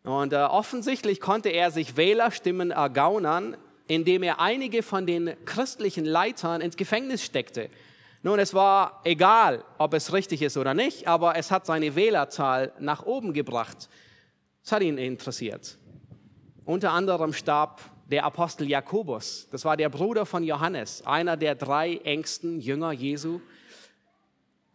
Und 0.02 0.32
äh, 0.32 0.36
offensichtlich 0.36 1.20
konnte 1.20 1.50
er 1.50 1.70
sich 1.70 1.96
Wählerstimmen 1.96 2.70
ergaunern, 2.70 3.56
indem 3.86 4.22
er 4.22 4.40
einige 4.40 4.82
von 4.82 5.04
den 5.04 5.34
christlichen 5.44 6.04
Leitern 6.04 6.62
ins 6.62 6.76
Gefängnis 6.76 7.22
steckte. 7.22 7.68
Nun, 8.22 8.38
es 8.38 8.54
war 8.54 9.00
egal, 9.04 9.64
ob 9.78 9.94
es 9.94 10.12
richtig 10.12 10.42
ist 10.42 10.56
oder 10.56 10.74
nicht, 10.74 11.06
aber 11.08 11.36
es 11.36 11.50
hat 11.50 11.66
seine 11.66 11.96
Wählerzahl 11.96 12.72
nach 12.78 13.04
oben 13.04 13.32
gebracht. 13.32 13.88
Es 14.62 14.72
hat 14.72 14.82
ihn 14.82 14.98
interessiert. 14.98 15.78
Unter 16.64 16.92
anderem 16.92 17.32
starb 17.32 17.80
der 18.10 18.24
Apostel 18.24 18.68
Jakobus. 18.68 19.48
Das 19.50 19.64
war 19.64 19.76
der 19.76 19.88
Bruder 19.88 20.26
von 20.26 20.42
Johannes, 20.42 21.06
einer 21.06 21.36
der 21.36 21.54
drei 21.54 21.96
engsten 22.04 22.60
Jünger 22.60 22.92
Jesu. 22.92 23.40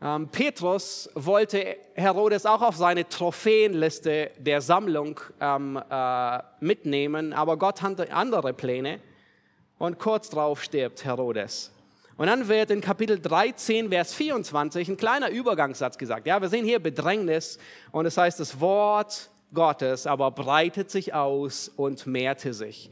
Ähm, 0.01 0.29
Petrus 0.29 1.09
wollte 1.15 1.77
Herodes 1.93 2.45
auch 2.45 2.61
auf 2.61 2.75
seine 2.75 3.07
Trophäenliste 3.07 4.31
der 4.37 4.61
Sammlung 4.61 5.19
ähm, 5.39 5.81
äh, 5.89 6.39
mitnehmen, 6.59 7.33
aber 7.33 7.57
Gott 7.57 7.81
hatte 7.81 8.11
andere 8.11 8.53
Pläne 8.53 8.99
und 9.77 9.99
kurz 9.99 10.29
darauf 10.29 10.63
stirbt 10.63 11.05
Herodes. 11.05 11.71
Und 12.17 12.27
dann 12.27 12.47
wird 12.47 12.71
in 12.71 12.79
Kapitel 12.79 13.19
13, 13.19 13.89
Vers 13.89 14.13
24 14.13 14.87
ein 14.87 14.97
kleiner 14.97 15.29
Übergangssatz 15.29 15.97
gesagt. 15.97 16.27
Ja, 16.27 16.41
wir 16.41 16.47
sehen 16.47 16.63
hier 16.63 16.79
Bedrängnis 16.79 17.57
und 17.91 18.05
es 18.05 18.15
das 18.15 18.23
heißt, 18.23 18.39
das 18.39 18.59
Wort 18.61 19.29
Gottes 19.53 20.07
aber 20.07 20.31
breitet 20.31 20.91
sich 20.91 21.13
aus 21.13 21.69
und 21.69 22.07
mehrte 22.07 22.53
sich. 22.53 22.89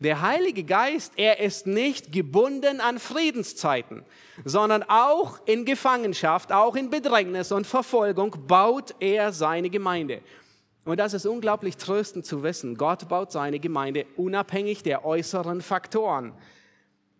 Der 0.00 0.22
Heilige 0.22 0.62
Geist, 0.62 1.14
er 1.16 1.40
ist 1.40 1.66
nicht 1.66 2.12
gebunden 2.12 2.80
an 2.80 3.00
Friedenszeiten, 3.00 4.04
sondern 4.44 4.84
auch 4.84 5.40
in 5.44 5.64
Gefangenschaft, 5.64 6.52
auch 6.52 6.76
in 6.76 6.88
Bedrängnis 6.88 7.50
und 7.50 7.66
Verfolgung 7.66 8.46
baut 8.46 8.94
er 9.00 9.32
seine 9.32 9.70
Gemeinde. 9.70 10.20
Und 10.84 11.00
das 11.00 11.14
ist 11.14 11.26
unglaublich 11.26 11.76
tröstend 11.76 12.26
zu 12.26 12.44
wissen. 12.44 12.76
Gott 12.76 13.08
baut 13.08 13.32
seine 13.32 13.58
Gemeinde 13.58 14.06
unabhängig 14.16 14.84
der 14.84 15.04
äußeren 15.04 15.62
Faktoren. 15.62 16.32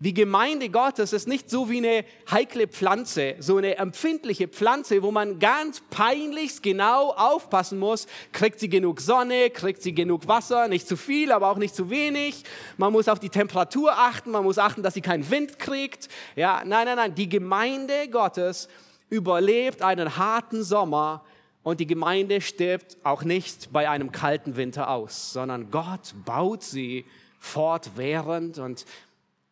Die 0.00 0.14
Gemeinde 0.14 0.68
Gottes 0.68 1.12
ist 1.12 1.26
nicht 1.26 1.50
so 1.50 1.68
wie 1.68 1.78
eine 1.78 2.04
heikle 2.30 2.68
Pflanze, 2.68 3.34
so 3.40 3.56
eine 3.56 3.78
empfindliche 3.78 4.46
Pflanze, 4.46 5.02
wo 5.02 5.10
man 5.10 5.40
ganz 5.40 5.82
peinlichst 5.90 6.62
genau 6.62 7.10
aufpassen 7.10 7.80
muss. 7.80 8.06
Kriegt 8.30 8.60
sie 8.60 8.68
genug 8.68 9.00
Sonne, 9.00 9.50
kriegt 9.50 9.82
sie 9.82 9.92
genug 9.92 10.28
Wasser, 10.28 10.68
nicht 10.68 10.86
zu 10.86 10.96
viel, 10.96 11.32
aber 11.32 11.50
auch 11.50 11.56
nicht 11.56 11.74
zu 11.74 11.90
wenig. 11.90 12.44
Man 12.76 12.92
muss 12.92 13.08
auf 13.08 13.18
die 13.18 13.28
Temperatur 13.28 13.92
achten, 13.92 14.30
man 14.30 14.44
muss 14.44 14.58
achten, 14.58 14.84
dass 14.84 14.94
sie 14.94 15.00
keinen 15.00 15.28
Wind 15.30 15.58
kriegt. 15.58 16.08
Ja, 16.36 16.62
nein, 16.64 16.86
nein, 16.86 16.96
nein. 16.96 17.14
Die 17.16 17.28
Gemeinde 17.28 18.08
Gottes 18.08 18.68
überlebt 19.10 19.82
einen 19.82 20.16
harten 20.16 20.62
Sommer 20.62 21.24
und 21.64 21.80
die 21.80 21.88
Gemeinde 21.88 22.40
stirbt 22.40 22.98
auch 23.02 23.24
nicht 23.24 23.72
bei 23.72 23.90
einem 23.90 24.12
kalten 24.12 24.54
Winter 24.54 24.90
aus, 24.90 25.32
sondern 25.32 25.72
Gott 25.72 26.14
baut 26.24 26.62
sie 26.62 27.04
fortwährend 27.40 28.58
und 28.58 28.84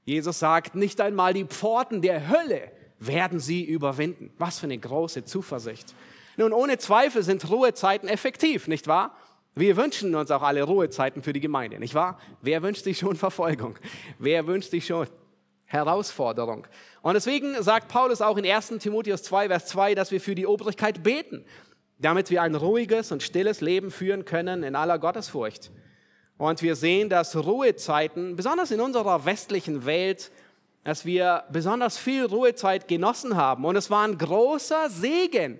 Jesus 0.06 0.38
sagt, 0.38 0.76
nicht 0.76 1.00
einmal 1.00 1.34
die 1.34 1.44
Pforten 1.44 2.00
der 2.00 2.28
Hölle 2.28 2.70
werden 3.00 3.40
sie 3.40 3.64
überwinden. 3.64 4.32
Was 4.38 4.60
für 4.60 4.66
eine 4.66 4.78
große 4.78 5.24
Zuversicht. 5.24 5.94
Nun, 6.36 6.52
ohne 6.52 6.78
Zweifel 6.78 7.22
sind 7.22 7.50
Ruhezeiten 7.50 8.08
effektiv, 8.08 8.68
nicht 8.68 8.86
wahr? 8.86 9.16
Wir 9.54 9.76
wünschen 9.76 10.14
uns 10.14 10.30
auch 10.30 10.42
alle 10.42 10.62
Ruhezeiten 10.62 11.22
für 11.22 11.32
die 11.32 11.40
Gemeinde, 11.40 11.80
nicht 11.80 11.94
wahr? 11.94 12.20
Wer 12.40 12.62
wünscht 12.62 12.84
sich 12.84 12.98
schon 12.98 13.16
Verfolgung? 13.16 13.78
Wer 14.18 14.46
wünscht 14.46 14.70
sich 14.70 14.86
schon 14.86 15.08
Herausforderung? 15.64 16.66
Und 17.02 17.14
deswegen 17.14 17.60
sagt 17.62 17.88
Paulus 17.88 18.20
auch 18.22 18.36
in 18.36 18.46
1 18.46 18.68
Timotheus 18.78 19.24
2, 19.24 19.48
Vers 19.48 19.66
2, 19.66 19.94
dass 19.96 20.12
wir 20.12 20.20
für 20.20 20.36
die 20.36 20.46
Obrigkeit 20.46 21.02
beten, 21.02 21.44
damit 21.98 22.30
wir 22.30 22.42
ein 22.42 22.54
ruhiges 22.54 23.10
und 23.10 23.24
stilles 23.24 23.60
Leben 23.60 23.90
führen 23.90 24.24
können 24.24 24.62
in 24.62 24.76
aller 24.76 24.98
Gottesfurcht. 25.00 25.72
Und 26.38 26.62
wir 26.62 26.76
sehen, 26.76 27.08
dass 27.08 27.34
Ruhezeiten, 27.34 28.36
besonders 28.36 28.70
in 28.70 28.80
unserer 28.80 29.24
westlichen 29.24 29.86
Welt, 29.86 30.30
dass 30.84 31.04
wir 31.04 31.44
besonders 31.50 31.98
viel 31.98 32.24
Ruhezeit 32.24 32.86
genossen 32.88 33.36
haben. 33.36 33.64
Und 33.64 33.76
es 33.76 33.90
war 33.90 34.06
ein 34.06 34.18
großer 34.18 34.90
Segen. 34.90 35.58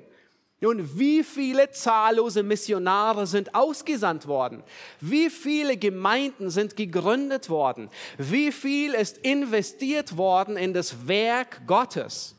Nun, 0.61 0.99
wie 0.99 1.23
viele 1.23 1.71
zahllose 1.71 2.43
Missionare 2.43 3.27
sind 3.27 3.55
ausgesandt 3.55 4.27
worden? 4.27 4.63
Wie 5.01 5.29
viele 5.29 5.77
Gemeinden 5.77 6.51
sind 6.51 6.77
gegründet 6.77 7.51
worden? 7.51 7.91
Wie 8.17 8.53
viel 8.53 8.95
ist 8.95 9.19
investiert 9.19 10.17
worden 10.17 10.57
in 10.57 10.73
das 10.73 11.07
Werk 11.07 11.67
Gottes? 11.67 12.37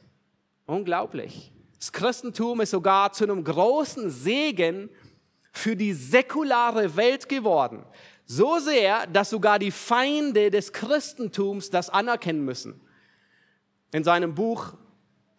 Unglaublich. 0.66 1.52
Das 1.78 1.92
Christentum 1.92 2.62
ist 2.62 2.72
sogar 2.72 3.12
zu 3.14 3.24
einem 3.24 3.44
großen 3.44 4.10
Segen 4.10 4.90
für 5.52 5.76
die 5.76 5.94
säkulare 5.94 6.96
Welt 6.96 7.30
geworden. 7.30 7.84
So 8.30 8.60
sehr, 8.60 9.08
dass 9.08 9.30
sogar 9.30 9.58
die 9.58 9.72
Feinde 9.72 10.52
des 10.52 10.74
Christentums 10.74 11.70
das 11.70 11.90
anerkennen 11.90 12.44
müssen. 12.44 12.82
In 13.94 14.04
seinem 14.04 14.36
Buch 14.36 14.74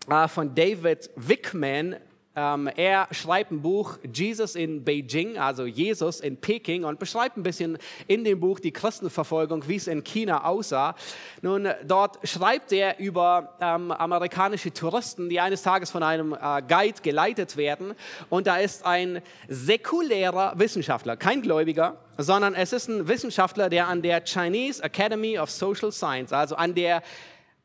äh, 0.09 0.27
von 0.27 0.55
David 0.55 1.11
Wickman 1.15 1.97
ähm, 2.39 2.71
er 2.77 3.09
schreibt 3.11 3.51
ein 3.51 3.63
Buch 3.63 3.99
Jesus 4.15 4.55
in 4.55 4.85
Beijing, 4.85 5.39
also 5.39 5.67
Jesus 5.67 6.21
in 6.21 6.37
Peking 6.37 6.85
und 6.85 7.01
beschreibt 7.01 7.37
ein 7.37 7.43
bisschen 7.43 7.79
in 8.07 8.23
dem 8.23 8.39
Buch 8.39 8.61
die 8.61 8.71
Christenverfolgung, 8.71 9.67
wie 9.67 9.75
es 9.75 9.89
in 9.89 10.05
China 10.05 10.45
aussah. 10.45 10.95
Nun, 11.43 11.69
dort 11.85 12.19
schreibt 12.23 12.73
er 12.73 13.01
über 13.01 13.57
ähm, 13.61 13.91
amerikanische 13.91 14.73
Touristen, 14.73 15.29
die 15.29 15.41
eines 15.41 15.63
Tages 15.63 15.91
von 15.91 16.05
einem 16.05 16.33
äh, 16.33 16.63
Guide 16.63 17.03
geleitet 17.03 17.57
werden 17.57 17.95
und 18.31 18.47
da 18.47 18.59
ist 18.59 18.87
ein 18.87 19.21
säkulärer 19.49 20.53
Wissenschaftler, 20.57 21.17
kein 21.17 21.43
Gläubiger, 21.43 21.97
sondern 22.19 22.55
es 22.55 22.73
ist 22.73 22.89
ein 22.89 23.09
Wissenschaftler, 23.09 23.69
der 23.69 23.89
an 23.89 24.01
der 24.01 24.25
Chinese 24.25 24.83
Academy 24.83 25.39
of 25.39 25.51
Social 25.51 25.91
Science, 25.91 26.33
also 26.33 26.55
an 26.55 26.75
der 26.75 27.03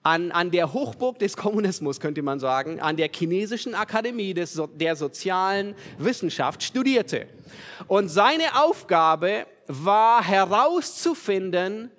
an, 0.03 0.31
an 0.31 0.51
der 0.51 0.73
Hochburg 0.73 1.17
des 1.19 1.37
Kommunismus, 1.37 1.99
könnte 1.99 2.21
man 2.21 2.39
sagen, 2.39 2.81
an 2.81 2.97
der 2.97 3.09
chinesischen 3.09 3.73
Akademie 3.73 4.33
des, 4.33 4.61
der 4.75 4.95
sozialen 4.95 5.75
Wissenschaft 5.97 6.61
studierte. 6.61 7.27
Und 7.87 8.09
seine 8.09 8.61
Aufgabe 8.61 9.47
war 9.67 10.23
herauszufinden, 10.23 11.89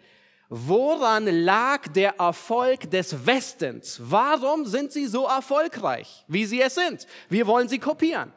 woran 0.51 1.27
lag 1.27 1.89
der 1.89 2.17
Erfolg 2.19 2.91
des 2.91 3.27
Westens? 3.27 3.99
Warum 4.03 4.67
sind 4.67 4.93
sie 4.93 5.07
so 5.07 5.27
erfolgreich, 5.27 6.25
wie 6.29 6.45
sie 6.45 6.61
es 6.61 6.75
sind? 6.75 7.07
Wir 7.31 7.47
wollen 7.47 7.69
sie 7.69 7.79
kopieren. 7.79 8.33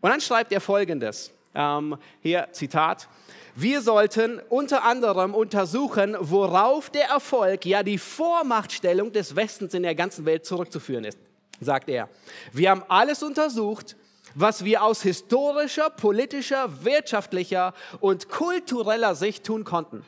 Und 0.00 0.10
dann 0.10 0.20
schreibt 0.20 0.52
er 0.52 0.60
Folgendes. 0.60 1.32
Ähm, 1.54 1.96
hier 2.22 2.48
Zitat. 2.52 3.08
Wir 3.54 3.82
sollten 3.82 4.40
unter 4.48 4.84
anderem 4.84 5.34
untersuchen, 5.34 6.16
worauf 6.20 6.90
der 6.90 7.08
Erfolg, 7.08 7.66
ja 7.66 7.82
die 7.82 7.98
Vormachtstellung 7.98 9.12
des 9.12 9.34
Westens 9.36 9.74
in 9.74 9.82
der 9.82 9.94
ganzen 9.94 10.24
Welt 10.24 10.46
zurückzuführen 10.46 11.04
ist, 11.04 11.18
sagt 11.60 11.88
er. 11.88 12.08
Wir 12.52 12.70
haben 12.70 12.84
alles 12.88 13.22
untersucht, 13.22 13.96
was 14.34 14.64
wir 14.64 14.82
aus 14.84 15.02
historischer, 15.02 15.90
politischer, 15.90 16.84
wirtschaftlicher 16.84 17.74
und 18.00 18.28
kultureller 18.28 19.14
Sicht 19.14 19.44
tun 19.44 19.64
konnten. 19.64 20.04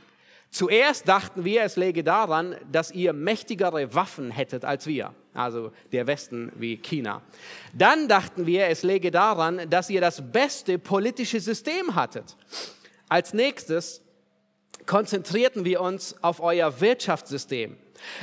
Zuerst 0.51 1.09
dachten 1.09 1.45
wir, 1.45 1.63
es 1.63 1.77
läge 1.77 2.05
daran, 2.05 2.55
dass 2.71 2.91
ihr 2.91 3.15
mächtigere 3.15 3.95
Waffen 3.95 4.31
hättet 4.31 4.67
als 4.67 4.87
wir, 4.87 5.15
also 5.33 5.73
der 5.93 6.07
Westen 6.07 6.53
wie 6.57 6.77
China. 6.77 7.23
Dann 7.73 8.07
dachten 8.07 8.47
wir, 8.47 8.67
es 8.67 8.83
läge 8.83 9.11
daran, 9.11 9.63
dass 9.71 9.89
ihr 9.89 10.03
das 10.03 10.31
beste 10.31 10.79
politische 10.79 11.41
System 11.41 11.95
hattet. 11.95 12.37
Als 13.13 13.35
nächstes 13.35 14.01
konzentrierten 14.87 15.67
wir 15.67 15.83
uns 15.83 16.17
auf 16.23 16.41
euer 16.41 16.81
Wirtschaftssystem. 16.81 17.77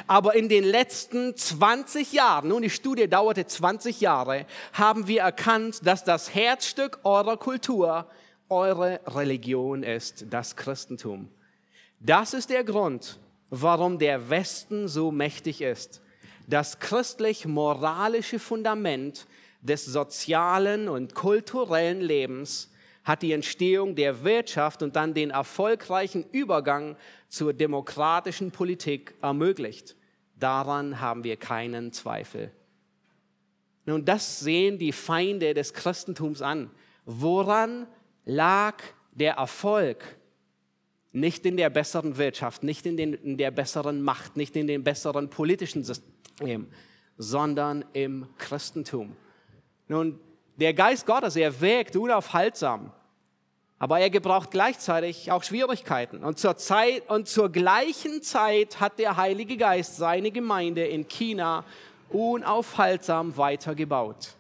Aber 0.08 0.34
in 0.34 0.50
den 0.50 0.64
letzten 0.64 1.38
20 1.38 2.12
Jahren, 2.12 2.48
nun 2.48 2.64
die 2.64 2.72
Studie 2.72 3.08
dauerte 3.08 3.46
20 3.46 4.02
Jahre, 4.02 4.48
haben 4.74 5.08
wir 5.08 5.22
erkannt, 5.22 5.86
dass 5.86 6.06
das 6.06 6.34
Herzstück 6.34 7.02
eurer 7.04 7.38
Kultur 7.38 8.08
eure 8.50 9.00
Religion 9.06 9.84
ist, 9.84 10.26
das 10.32 10.56
Christentum. 10.56 11.30
Das 12.00 12.34
ist 12.34 12.50
der 12.50 12.64
Grund, 12.64 13.20
warum 13.52 14.00
der 14.00 14.32
Westen 14.32 14.88
so 14.88 15.12
mächtig 15.12 15.62
ist. 15.62 16.02
Das 16.48 16.80
christlich-moralische 16.80 18.40
Fundament 18.40 19.28
des 19.62 19.86
sozialen 19.86 20.90
und 20.90 21.14
kulturellen 21.14 22.02
Lebens 22.02 22.69
hat 23.10 23.24
die 23.24 23.32
Entstehung 23.32 23.96
der 23.96 24.24
Wirtschaft 24.24 24.84
und 24.84 24.96
dann 24.96 25.16
den 25.16 25.32
erfolgreichen 25.32 26.26
Übergang 26.32 26.96
zur 27.28 27.54
demokratischen 27.54 28.52
Politik 28.52 29.16
ermöglicht. 29.20 29.96
Daran 30.36 31.02
haben 31.02 31.24
wir 31.24 31.36
keinen 31.36 31.92
Zweifel. 31.92 32.52
Nun, 33.88 34.06
das 34.06 34.42
sehen 34.42 34.78
die 34.78 34.92
Feinde 34.92 35.56
des 35.56 35.74
Christentums 35.74 36.44
an. 36.44 36.70
Woran 37.04 37.88
lag 38.26 38.76
der 39.12 39.34
Erfolg? 39.34 40.06
Nicht 41.12 41.48
in 41.48 41.58
der 41.58 41.72
besseren 41.72 42.16
Wirtschaft, 42.20 42.62
nicht 42.62 42.86
in, 42.86 42.96
den, 42.96 43.16
in 43.16 43.38
der 43.38 43.50
besseren 43.50 44.04
Macht, 44.04 44.38
nicht 44.38 44.56
in 44.56 44.68
dem 44.68 44.84
besseren 44.84 45.32
politischen 45.32 45.84
System, 45.84 46.68
sondern 47.18 47.84
im 47.94 48.28
Christentum. 48.38 49.16
Nun, 49.88 50.20
der 50.58 50.76
Geist 50.76 51.08
Gottes, 51.08 51.36
er 51.36 51.60
wirkt 51.60 51.96
unaufhaltsam, 51.96 52.92
aber 53.80 54.00
er 54.02 54.10
gebraucht 54.10 54.52
gleichzeitig 54.52 55.32
auch 55.32 55.42
Schwierigkeiten. 55.44 56.24
Und 56.24 56.38
zur 56.38 56.58
Zeit 56.58 57.10
und 57.10 57.30
zur 57.30 57.50
gleichen 57.50 58.22
Zeit 58.22 58.82
hat 58.82 59.00
der 59.00 59.16
Heilige 59.16 59.56
Geist 59.56 59.96
seine 59.96 60.32
Gemeinde 60.32 60.86
in 60.86 61.08
China 61.08 61.64
unaufhaltsam 62.10 63.38
weitergebaut. 63.38 64.36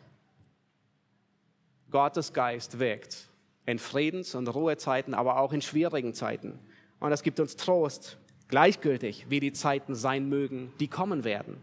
Gottes 1.89 2.34
Geist 2.34 2.79
wirkt 2.79 3.29
in 3.65 3.79
Friedens- 3.79 4.36
und 4.36 4.48
Ruhezeiten, 4.48 5.13
aber 5.13 5.39
auch 5.39 5.53
in 5.53 5.62
schwierigen 5.62 6.13
Zeiten. 6.13 6.60
Und 7.00 7.12
das 7.12 7.24
gibt 7.24 7.39
uns 7.39 7.55
Trost, 7.55 8.17
gleichgültig, 8.50 9.27
wie 9.29 9.39
die 9.39 9.53
Zeiten 9.53 9.96
sein 9.96 10.27
mögen, 10.27 10.74
die 10.79 10.88
kommen 10.88 11.24
werden. 11.24 11.58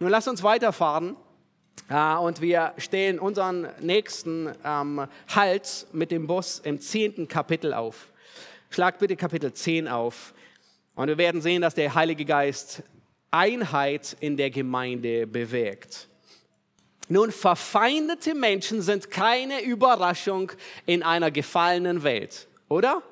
Nun 0.00 0.10
lass 0.10 0.26
uns 0.26 0.42
weiterfahren 0.42 1.16
und 2.20 2.40
wir 2.40 2.74
stehen 2.78 3.18
unseren 3.18 3.68
nächsten 3.80 4.52
ähm, 4.64 5.06
Halt 5.34 5.86
mit 5.92 6.10
dem 6.10 6.26
Bus 6.26 6.60
im 6.60 6.80
zehnten 6.80 7.28
Kapitel 7.28 7.72
auf. 7.72 8.08
Schlag 8.70 8.98
bitte 8.98 9.16
Kapitel 9.16 9.52
10 9.52 9.88
auf. 9.88 10.34
Und 10.94 11.08
wir 11.08 11.18
werden 11.18 11.40
sehen, 11.40 11.62
dass 11.62 11.74
der 11.74 11.94
Heilige 11.94 12.24
Geist 12.24 12.82
Einheit 13.30 14.16
in 14.20 14.36
der 14.36 14.50
Gemeinde 14.50 15.26
bewirkt. 15.26 16.08
Nun, 17.08 17.32
verfeindete 17.32 18.34
Menschen 18.34 18.82
sind 18.82 19.10
keine 19.10 19.62
Überraschung 19.62 20.52
in 20.84 21.02
einer 21.02 21.30
gefallenen 21.30 22.02
Welt, 22.02 22.48
oder? 22.68 23.02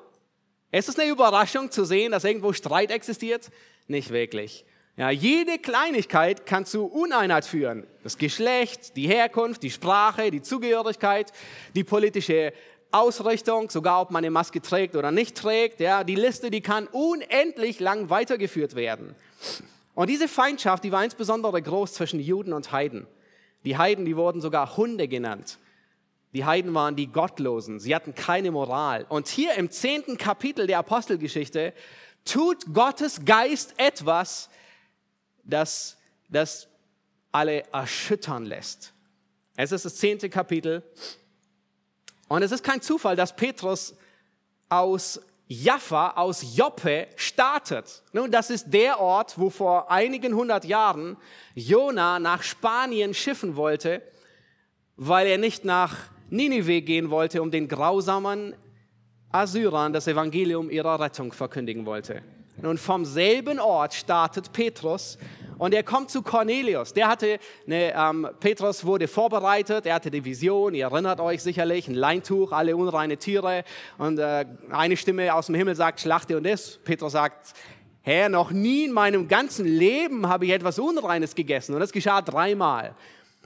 Ist 0.71 0.89
es 0.89 0.99
eine 0.99 1.09
Überraschung 1.09 1.71
zu 1.71 1.85
sehen, 1.85 2.11
dass 2.11 2.23
irgendwo 2.23 2.53
Streit 2.53 2.91
existiert? 2.91 3.49
Nicht 3.87 4.11
wirklich. 4.11 4.65
Ja, 4.97 5.11
jede 5.11 5.59
Kleinigkeit 5.59 6.47
kann 6.47 6.65
zu 6.65 6.85
Uneinheit 6.85 7.45
führen. 7.45 7.85
Das 8.01 8.17
Geschlecht, 8.17 8.97
die 8.97 9.07
Herkunft, 9.07 9.61
die 9.61 9.69
Sprache, 9.69 10.31
die 10.31 10.41
Zugehörigkeit, 10.41 11.31
die 11.75 11.83
politische 11.83 12.51
Ausrichtung, 12.91 13.69
sogar 13.69 14.01
ob 14.01 14.09
man 14.09 14.23
eine 14.23 14.31
Maske 14.31 14.59
trägt 14.59 14.95
oder 14.95 15.11
nicht 15.11 15.37
trägt. 15.37 15.79
Ja, 15.81 16.03
die 16.03 16.15
Liste, 16.15 16.49
die 16.49 16.61
kann 16.61 16.87
unendlich 16.87 17.79
lang 17.79 18.09
weitergeführt 18.09 18.73
werden. 18.73 19.13
Und 19.93 20.09
diese 20.09 20.27
Feindschaft, 20.27 20.83
die 20.83 20.91
war 20.91 21.03
insbesondere 21.03 21.61
groß 21.61 21.93
zwischen 21.93 22.19
Juden 22.19 22.51
und 22.51 22.71
Heiden. 22.71 23.05
Die 23.65 23.77
Heiden, 23.77 24.03
die 24.03 24.17
wurden 24.17 24.41
sogar 24.41 24.77
Hunde 24.77 25.07
genannt. 25.07 25.59
Die 26.33 26.43
Heiden 26.43 26.73
waren 26.73 26.95
die 26.95 27.07
Gottlosen. 27.07 27.79
Sie 27.79 27.93
hatten 27.93 28.15
keine 28.15 28.49
Moral. 28.49 29.05
Und 29.09 29.27
hier 29.27 29.53
im 29.53 29.69
zehnten 29.69 30.17
Kapitel 30.17 30.65
der 30.65 30.79
Apostelgeschichte 30.79 31.73
tut 32.25 32.73
Gottes 32.73 33.25
Geist 33.25 33.75
etwas, 33.77 34.49
das, 35.47 35.97
das 36.29 36.67
alle 37.31 37.63
erschüttern 37.71 38.45
lässt. 38.45 38.93
Es 39.55 39.71
ist 39.71 39.85
das 39.85 39.95
zehnte 39.95 40.29
Kapitel. 40.29 40.83
Und 42.27 42.43
es 42.43 42.51
ist 42.51 42.63
kein 42.63 42.81
Zufall, 42.81 43.15
dass 43.15 43.35
Petrus 43.35 43.95
aus 44.69 45.19
Jaffa, 45.47 46.11
aus 46.11 46.57
Joppe 46.57 47.07
startet. 47.15 48.03
Nun, 48.11 48.29
das 48.29 48.49
ist 48.49 48.71
der 48.73 48.99
Ort, 48.99 49.39
wo 49.39 49.49
vor 49.49 49.89
einigen 49.89 50.35
hundert 50.35 50.65
Jahren 50.65 51.15
Jona 51.55 52.19
nach 52.19 52.43
Spanien 52.43 53.13
schiffen 53.13 53.55
wollte, 53.55 54.01
weil 54.97 55.27
er 55.27 55.37
nicht 55.37 55.63
nach 55.63 55.95
Ninive 56.29 56.81
gehen 56.81 57.09
wollte, 57.09 57.41
um 57.41 57.49
den 57.49 57.69
grausamen 57.69 58.55
Assyrern 59.31 59.93
das 59.93 60.07
Evangelium 60.07 60.69
ihrer 60.69 60.99
Rettung 60.99 61.31
verkündigen 61.31 61.85
wollte. 61.85 62.21
Nun, 62.61 62.77
vom 62.77 63.05
selben 63.05 63.59
Ort 63.59 63.93
startet 63.93 64.51
Petrus 64.51 65.17
und 65.57 65.73
er 65.73 65.83
kommt 65.83 66.09
zu 66.09 66.21
Cornelius. 66.21 66.93
Der 66.93 67.07
hatte, 67.07 67.39
eine, 67.65 67.93
ähm, 67.93 68.27
Petrus 68.39 68.85
wurde 68.85 69.07
vorbereitet, 69.07 69.85
er 69.85 69.95
hatte 69.95 70.11
die 70.11 70.23
Vision, 70.23 70.73
ihr 70.73 70.85
erinnert 70.85 71.19
euch 71.19 71.41
sicherlich, 71.41 71.87
ein 71.87 71.95
Leintuch, 71.95 72.51
alle 72.51 72.75
unreine 72.75 73.17
Tiere 73.17 73.63
und 73.97 74.19
äh, 74.19 74.45
eine 74.69 74.97
Stimme 74.97 75.33
aus 75.33 75.47
dem 75.47 75.55
Himmel 75.55 75.75
sagt, 75.75 76.01
schlachte 76.01 76.37
und 76.37 76.45
das. 76.45 76.79
Petrus 76.83 77.13
sagt, 77.13 77.53
Herr, 78.01 78.29
noch 78.29 78.51
nie 78.51 78.85
in 78.85 78.93
meinem 78.93 79.27
ganzen 79.27 79.65
Leben 79.65 80.29
habe 80.29 80.45
ich 80.45 80.51
etwas 80.51 80.79
Unreines 80.79 81.35
gegessen 81.35 81.73
und 81.73 81.81
das 81.81 81.91
geschah 81.91 82.21
dreimal. 82.21 82.95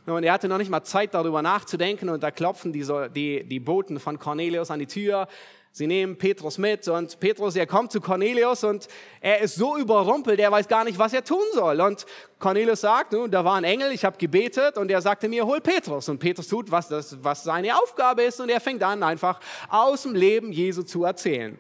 Und 0.06 0.24
er 0.24 0.34
hatte 0.34 0.48
noch 0.48 0.58
nicht 0.58 0.72
mal 0.72 0.84
Zeit 0.84 1.14
darüber 1.14 1.42
nachzudenken 1.42 2.10
und 2.10 2.24
da 2.24 2.32
klopfen 2.32 2.74
die, 2.74 2.86
die, 3.14 3.44
die 3.44 3.60
Boten 3.60 4.00
von 4.00 4.18
Cornelius 4.18 4.72
an 4.72 4.80
die 4.80 4.88
Tür 4.88 5.28
Sie 5.74 5.88
nehmen 5.88 6.18
Petrus 6.18 6.58
mit 6.58 6.86
und 6.90 7.18
Petrus, 7.22 7.56
er 7.56 7.66
kommt 7.66 7.94
zu 7.94 8.02
Cornelius 8.02 8.66
und 8.66 8.90
er 9.22 9.40
ist 9.40 9.56
so 9.56 9.78
überrumpelt, 9.78 10.38
er 10.38 10.52
weiß 10.52 10.68
gar 10.68 10.84
nicht, 10.84 11.00
was 11.00 11.14
er 11.14 11.24
tun 11.24 11.46
soll. 11.54 11.80
Und 11.80 12.06
Cornelius 12.40 12.82
sagt, 12.82 13.14
nun, 13.14 13.32
da 13.32 13.46
war 13.46 13.56
ein 13.56 13.64
Engel, 13.64 13.94
ich 13.94 14.04
habe 14.04 14.18
gebetet 14.18 14.78
und 14.78 14.92
er 14.92 15.02
sagte 15.02 15.30
mir, 15.30 15.46
hol 15.46 15.62
Petrus. 15.62 16.10
Und 16.10 16.20
Petrus 16.20 16.50
tut, 16.50 16.70
was, 16.72 16.90
das, 16.90 17.24
was 17.24 17.46
seine 17.46 17.78
Aufgabe 17.78 18.24
ist 18.24 18.42
und 18.42 18.50
er 18.50 18.60
fängt 18.60 18.84
an, 18.84 19.02
einfach 19.02 19.40
aus 19.70 20.04
dem 20.04 20.14
Leben 20.14 20.52
Jesu 20.52 20.84
zu 20.84 21.06
erzählen. 21.06 21.58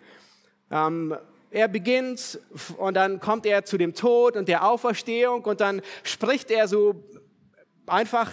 Ähm, 0.69 1.15
er 1.49 1.69
beginnt 1.69 2.37
und 2.77 2.95
dann 2.95 3.21
kommt 3.21 3.45
er 3.45 3.63
zu 3.63 3.77
dem 3.77 3.93
Tod 3.93 4.35
und 4.35 4.49
der 4.49 4.67
Auferstehung 4.67 5.45
und 5.45 5.61
dann 5.61 5.81
spricht 6.03 6.51
er 6.51 6.67
so 6.67 7.01
einfach, 7.87 8.29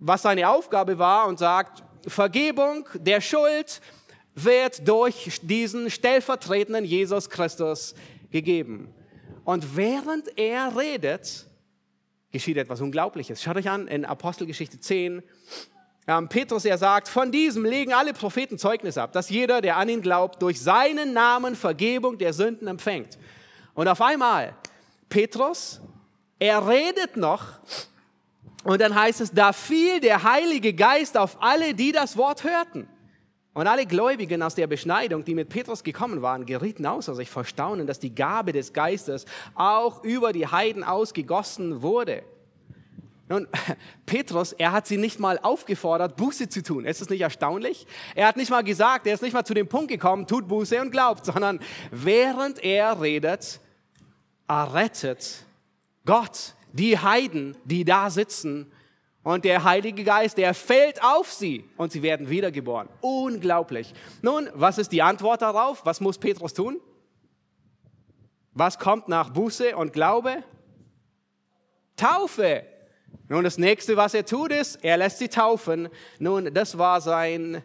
was 0.00 0.22
seine 0.22 0.48
Aufgabe 0.48 0.98
war 0.98 1.28
und 1.28 1.38
sagt, 1.38 1.84
Vergebung 2.08 2.88
der 2.94 3.20
Schuld, 3.20 3.80
wird 4.34 4.86
durch 4.86 5.40
diesen 5.42 5.90
stellvertretenden 5.90 6.84
Jesus 6.84 7.28
Christus 7.28 7.94
gegeben. 8.30 8.92
Und 9.44 9.76
während 9.76 10.38
er 10.38 10.76
redet, 10.76 11.46
geschieht 12.30 12.56
etwas 12.56 12.80
Unglaubliches. 12.80 13.42
Schaut 13.42 13.56
euch 13.56 13.68
an 13.68 13.88
in 13.88 14.04
Apostelgeschichte 14.04 14.80
10. 14.80 15.22
Ähm, 16.08 16.28
Petrus, 16.28 16.64
er 16.64 16.78
sagt, 16.78 17.08
von 17.08 17.30
diesem 17.30 17.64
legen 17.64 17.92
alle 17.92 18.12
Propheten 18.12 18.58
Zeugnis 18.58 18.98
ab, 18.98 19.12
dass 19.12 19.30
jeder, 19.30 19.60
der 19.60 19.76
an 19.76 19.88
ihn 19.88 20.02
glaubt, 20.02 20.42
durch 20.42 20.60
seinen 20.60 21.12
Namen 21.12 21.54
Vergebung 21.54 22.18
der 22.18 22.32
Sünden 22.32 22.66
empfängt. 22.66 23.18
Und 23.74 23.86
auf 23.86 24.00
einmal, 24.00 24.54
Petrus, 25.08 25.80
er 26.38 26.66
redet 26.66 27.16
noch 27.16 27.60
und 28.64 28.80
dann 28.80 28.94
heißt 28.94 29.20
es, 29.20 29.32
da 29.32 29.52
fiel 29.52 30.00
der 30.00 30.22
Heilige 30.22 30.72
Geist 30.72 31.16
auf 31.16 31.40
alle, 31.40 31.74
die 31.74 31.92
das 31.92 32.16
Wort 32.16 32.44
hörten. 32.44 32.88
Und 33.54 33.66
alle 33.66 33.84
Gläubigen 33.84 34.42
aus 34.42 34.54
der 34.54 34.66
Beschneidung, 34.66 35.24
die 35.24 35.34
mit 35.34 35.50
Petrus 35.50 35.84
gekommen 35.84 36.22
waren, 36.22 36.46
gerieten 36.46 36.86
außer 36.86 37.14
sich 37.14 37.28
vor 37.28 37.44
Staunen, 37.44 37.86
dass 37.86 37.98
die 37.98 38.14
Gabe 38.14 38.52
des 38.52 38.72
Geistes 38.72 39.26
auch 39.54 40.02
über 40.04 40.32
die 40.32 40.46
Heiden 40.46 40.82
ausgegossen 40.82 41.82
wurde. 41.82 42.22
Nun, 43.28 43.46
Petrus, 44.06 44.52
er 44.52 44.72
hat 44.72 44.86
sie 44.86 44.96
nicht 44.96 45.20
mal 45.20 45.38
aufgefordert, 45.38 46.16
Buße 46.16 46.48
zu 46.48 46.62
tun. 46.62 46.86
Ist 46.86 47.02
das 47.02 47.10
nicht 47.10 47.20
erstaunlich? 47.20 47.86
Er 48.14 48.26
hat 48.26 48.38
nicht 48.38 48.50
mal 48.50 48.64
gesagt, 48.64 49.06
er 49.06 49.14
ist 49.14 49.22
nicht 49.22 49.34
mal 49.34 49.44
zu 49.44 49.54
dem 49.54 49.68
Punkt 49.68 49.88
gekommen, 49.88 50.26
tut 50.26 50.48
Buße 50.48 50.80
und 50.80 50.90
glaubt, 50.90 51.26
sondern 51.26 51.60
während 51.90 52.64
er 52.64 53.02
redet, 53.02 53.60
errettet 54.48 55.44
Gott 56.06 56.54
die 56.72 56.98
Heiden, 56.98 57.56
die 57.64 57.84
da 57.84 58.08
sitzen 58.08 58.72
und 59.22 59.44
der 59.44 59.62
Heilige 59.64 60.02
Geist, 60.02 60.36
der 60.36 60.52
fällt 60.52 61.02
auf 61.02 61.32
sie 61.32 61.64
und 61.76 61.92
sie 61.92 62.02
werden 62.02 62.28
wiedergeboren. 62.28 62.88
Unglaublich. 63.00 63.94
Nun, 64.20 64.48
was 64.54 64.78
ist 64.78 64.90
die 64.90 65.02
Antwort 65.02 65.42
darauf? 65.42 65.84
Was 65.86 66.00
muss 66.00 66.18
Petrus 66.18 66.54
tun? 66.54 66.80
Was 68.52 68.78
kommt 68.78 69.08
nach 69.08 69.30
Buße 69.30 69.76
und 69.76 69.92
Glaube? 69.92 70.42
Taufe. 71.96 72.64
Nun, 73.28 73.44
das 73.44 73.58
nächste, 73.58 73.96
was 73.96 74.12
er 74.14 74.26
tut, 74.26 74.50
ist, 74.50 74.84
er 74.84 74.96
lässt 74.96 75.18
sie 75.18 75.28
taufen. 75.28 75.88
Nun, 76.18 76.52
das 76.52 76.76
war 76.76 77.00
sein, 77.00 77.62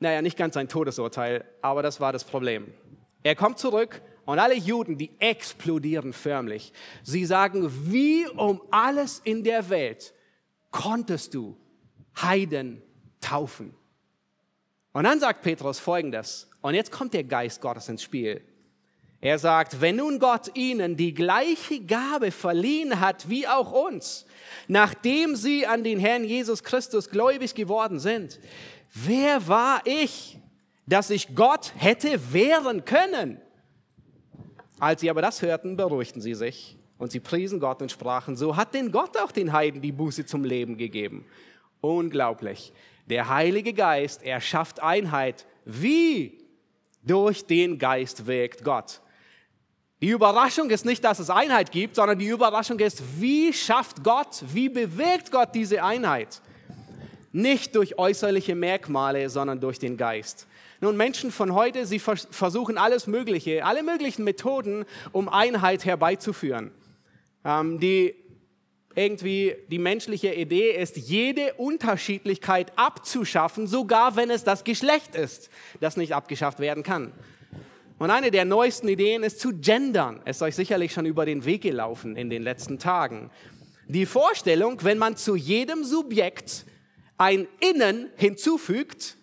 naja, 0.00 0.20
nicht 0.20 0.36
ganz 0.36 0.54
sein 0.54 0.68
Todesurteil, 0.68 1.44
aber 1.62 1.82
das 1.82 2.00
war 2.00 2.12
das 2.12 2.24
Problem. 2.24 2.74
Er 3.22 3.36
kommt 3.36 3.58
zurück 3.58 4.02
und 4.26 4.38
alle 4.38 4.56
Juden, 4.56 4.98
die 4.98 5.10
explodieren 5.18 6.12
förmlich. 6.12 6.72
Sie 7.02 7.24
sagen, 7.24 7.70
wie 7.90 8.26
um 8.26 8.60
alles 8.70 9.22
in 9.24 9.42
der 9.42 9.70
Welt 9.70 10.12
konntest 10.70 11.32
du 11.32 11.56
Heiden 12.20 12.82
taufen? 13.20 13.72
Und 14.92 15.04
dann 15.04 15.20
sagt 15.20 15.42
Petrus 15.42 15.78
folgendes, 15.78 16.50
und 16.60 16.74
jetzt 16.74 16.90
kommt 16.90 17.14
der 17.14 17.24
Geist 17.24 17.60
Gottes 17.60 17.88
ins 17.88 18.02
Spiel. 18.02 18.42
Er 19.20 19.38
sagt, 19.38 19.80
wenn 19.80 19.96
nun 19.96 20.18
Gott 20.18 20.56
ihnen 20.56 20.96
die 20.96 21.14
gleiche 21.14 21.80
Gabe 21.80 22.30
verliehen 22.30 23.00
hat 23.00 23.28
wie 23.28 23.46
auch 23.46 23.72
uns, 23.72 24.26
nachdem 24.68 25.36
sie 25.36 25.66
an 25.66 25.84
den 25.84 25.98
Herrn 25.98 26.24
Jesus 26.24 26.62
Christus 26.62 27.10
gläubig 27.10 27.54
geworden 27.54 27.98
sind, 27.98 28.40
wer 28.92 29.46
war 29.48 29.82
ich, 29.84 30.38
dass 30.86 31.10
ich 31.10 31.34
Gott 31.34 31.72
hätte 31.76 32.32
wehren 32.32 32.84
können? 32.84 33.40
Als 34.78 35.00
sie 35.00 35.10
aber 35.10 35.22
das 35.22 35.42
hörten, 35.42 35.76
beruhigten 35.76 36.20
sie 36.20 36.34
sich 36.34 36.76
und 36.98 37.10
sie 37.10 37.20
priesen 37.20 37.60
Gott 37.60 37.80
und 37.82 37.90
sprachen, 37.90 38.36
so 38.36 38.56
hat 38.56 38.74
denn 38.74 38.92
Gott 38.92 39.16
auch 39.18 39.32
den 39.32 39.52
Heiden 39.52 39.80
die 39.80 39.92
Buße 39.92 40.26
zum 40.26 40.44
Leben 40.44 40.76
gegeben. 40.76 41.24
Unglaublich. 41.80 42.72
Der 43.06 43.28
Heilige 43.28 43.72
Geist, 43.72 44.22
er 44.22 44.40
schafft 44.40 44.82
Einheit. 44.82 45.46
Wie? 45.64 46.38
Durch 47.02 47.46
den 47.46 47.78
Geist 47.78 48.26
wirkt 48.26 48.64
Gott. 48.64 49.00
Die 50.02 50.10
Überraschung 50.10 50.68
ist 50.68 50.84
nicht, 50.84 51.02
dass 51.04 51.20
es 51.20 51.30
Einheit 51.30 51.70
gibt, 51.70 51.96
sondern 51.96 52.18
die 52.18 52.26
Überraschung 52.26 52.78
ist, 52.80 53.02
wie 53.18 53.52
schafft 53.52 54.04
Gott, 54.04 54.44
wie 54.52 54.68
bewirkt 54.68 55.30
Gott 55.30 55.54
diese 55.54 55.82
Einheit? 55.82 56.42
Nicht 57.32 57.74
durch 57.74 57.98
äußerliche 57.98 58.54
Merkmale, 58.54 59.30
sondern 59.30 59.60
durch 59.60 59.78
den 59.78 59.96
Geist. 59.96 60.46
Nun, 60.80 60.96
Menschen 60.96 61.30
von 61.30 61.54
heute, 61.54 61.86
sie 61.86 61.98
versuchen 61.98 62.78
alles 62.78 63.06
Mögliche, 63.06 63.64
alle 63.64 63.82
möglichen 63.82 64.24
Methoden, 64.24 64.84
um 65.12 65.28
Einheit 65.28 65.84
herbeizuführen. 65.84 66.70
Ähm, 67.44 67.78
die 67.80 68.14
irgendwie 68.96 69.54
die 69.68 69.78
menschliche 69.78 70.34
Idee 70.34 70.70
ist, 70.70 70.96
jede 70.96 71.54
Unterschiedlichkeit 71.54 72.72
abzuschaffen, 72.76 73.66
sogar 73.66 74.16
wenn 74.16 74.30
es 74.30 74.42
das 74.42 74.64
Geschlecht 74.64 75.14
ist, 75.14 75.50
das 75.80 75.96
nicht 75.96 76.14
abgeschafft 76.14 76.60
werden 76.60 76.82
kann. 76.82 77.12
Und 77.98 78.10
eine 78.10 78.30
der 78.30 78.44
neuesten 78.44 78.88
Ideen 78.88 79.22
ist 79.22 79.40
zu 79.40 79.54
gendern. 79.54 80.20
Es 80.24 80.36
ist 80.36 80.42
euch 80.42 80.56
sicherlich 80.56 80.92
schon 80.92 81.06
über 81.06 81.24
den 81.24 81.44
Weg 81.44 81.62
gelaufen 81.62 82.16
in 82.16 82.30
den 82.30 82.42
letzten 82.42 82.78
Tagen. 82.78 83.30
Die 83.86 84.06
Vorstellung, 84.06 84.82
wenn 84.82 84.98
man 84.98 85.16
zu 85.16 85.36
jedem 85.36 85.84
Subjekt 85.84 86.66
ein 87.18 87.46
Innen 87.60 88.10
hinzufügt, 88.16 89.16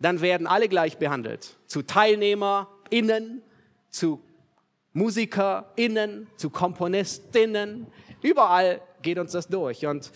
dann 0.00 0.22
werden 0.22 0.46
alle 0.46 0.68
gleich 0.68 0.96
behandelt. 0.96 1.56
Zu 1.66 1.82
TeilnehmerInnen, 1.82 3.42
zu 3.90 4.22
MusikerInnen, 4.94 6.26
zu 6.36 6.50
KomponistInnen. 6.50 7.86
Überall 8.22 8.80
geht 9.02 9.18
uns 9.18 9.32
das 9.32 9.46
durch. 9.46 9.86
Und 9.86 10.10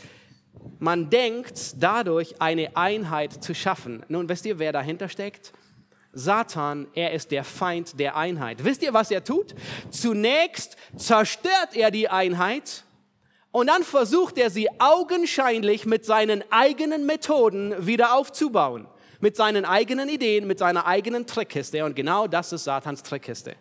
man 0.79 1.11
denkt 1.11 1.75
dadurch 1.79 2.41
eine 2.41 2.77
Einheit 2.77 3.45
zu 3.45 3.55
schaffen. 3.55 4.05
Nun 4.09 4.29
wisst 4.29 4.47
ihr, 4.47 4.59
wer 4.59 4.73
dahinter 4.73 5.09
steckt? 5.09 5.53
Satan, 6.13 6.87
er 6.95 7.13
ist 7.13 7.31
der 7.31 7.45
Feind 7.45 7.99
der 8.01 8.17
Einheit. 8.17 8.65
Wisst 8.65 8.83
ihr, 8.83 8.95
was 8.95 9.11
er 9.11 9.23
tut? 9.23 9.55
Zunächst 9.91 10.77
zerstört 10.97 11.75
er 11.75 11.91
die 11.91 12.09
Einheit 12.09 12.85
und 13.51 13.67
dann 13.67 13.83
versucht 13.83 14.39
er 14.39 14.49
sie 14.49 14.69
augenscheinlich 14.81 15.87
mit 15.87 16.05
seinen 16.05 16.45
eigenen 16.51 17.05
Methoden 17.05 17.75
wieder 17.85 18.15
aufzubauen 18.15 18.87
mit 19.25 19.37
seinen 19.37 19.65
eigenen 19.65 20.11
Ideen, 20.11 20.47
mit 20.47 20.59
seiner 20.59 20.85
eigenen 20.85 21.27
Trickkiste. 21.27 21.83
Und 21.87 21.97
genau 21.97 22.27
das 22.27 22.53
ist 22.53 22.65
Satans 22.65 23.03
Trickkiste. 23.03 23.57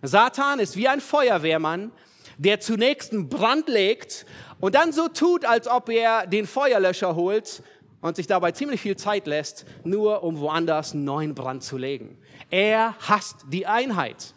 Satan 0.00 0.58
ist 0.58 0.74
wie 0.74 0.88
ein 0.88 1.02
Feuerwehrmann, 1.02 1.92
der 2.38 2.60
zunächst 2.60 3.12
einen 3.12 3.28
Brand 3.28 3.68
legt 3.68 4.24
und 4.58 4.74
dann 4.74 4.90
so 4.90 5.08
tut, 5.08 5.44
als 5.44 5.68
ob 5.68 5.90
er 5.90 6.26
den 6.26 6.46
Feuerlöscher 6.46 7.14
holt 7.14 7.62
und 8.00 8.16
sich 8.16 8.26
dabei 8.26 8.52
ziemlich 8.52 8.80
viel 8.80 8.96
Zeit 8.96 9.26
lässt, 9.26 9.66
nur 9.84 10.24
um 10.24 10.40
woanders 10.40 10.94
einen 10.94 11.04
neuen 11.04 11.34
Brand 11.34 11.62
zu 11.62 11.76
legen. 11.76 12.16
Er 12.48 12.94
hasst 13.00 13.36
die 13.50 13.66
Einheit. 13.66 14.32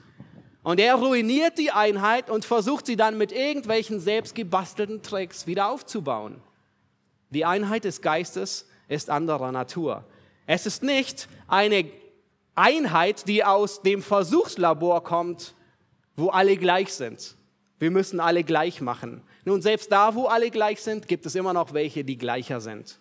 Und 0.61 0.81
er 0.81 0.95
ruiniert 0.95 1.57
die 1.57 1.71
Einheit 1.71 2.29
und 2.29 2.43
versucht 2.43 2.85
sie 2.85 2.97
dann 2.97 3.17
mit 3.17 3.31
irgendwelchen 3.31 4.01
selbstgebastelten 4.01 5.01
Tricks 5.03 5.47
wieder 5.47 5.69
aufzubauen. 5.69 6.41
Die 7.29 7.45
Einheit 7.45 7.85
des 7.85 8.01
Geistes 8.01 8.67
ist 8.89 9.09
anderer 9.09 9.53
Natur. 9.53 10.03
Es 10.45 10.65
ist 10.65 10.83
nicht 10.83 11.27
eine 11.47 11.89
Einheit, 12.55 13.27
die 13.27 13.43
aus 13.43 13.81
dem 13.81 14.01
Versuchslabor 14.01 15.03
kommt, 15.03 15.55
wo 16.15 16.29
alle 16.29 16.55
gleich 16.57 16.93
sind. 16.93 17.35
Wir 17.79 17.91
müssen 17.91 18.19
alle 18.19 18.43
gleich 18.43 18.79
machen. 18.79 19.21
Nun, 19.43 19.61
selbst 19.61 19.91
da, 19.91 20.15
wo 20.15 20.25
alle 20.27 20.49
gleich 20.49 20.81
sind, 20.81 21.07
gibt 21.07 21.25
es 21.25 21.35
immer 21.35 21.53
noch 21.53 21.73
welche, 21.73 22.03
die 22.03 22.17
gleicher 22.17 22.61
sind. 22.61 22.99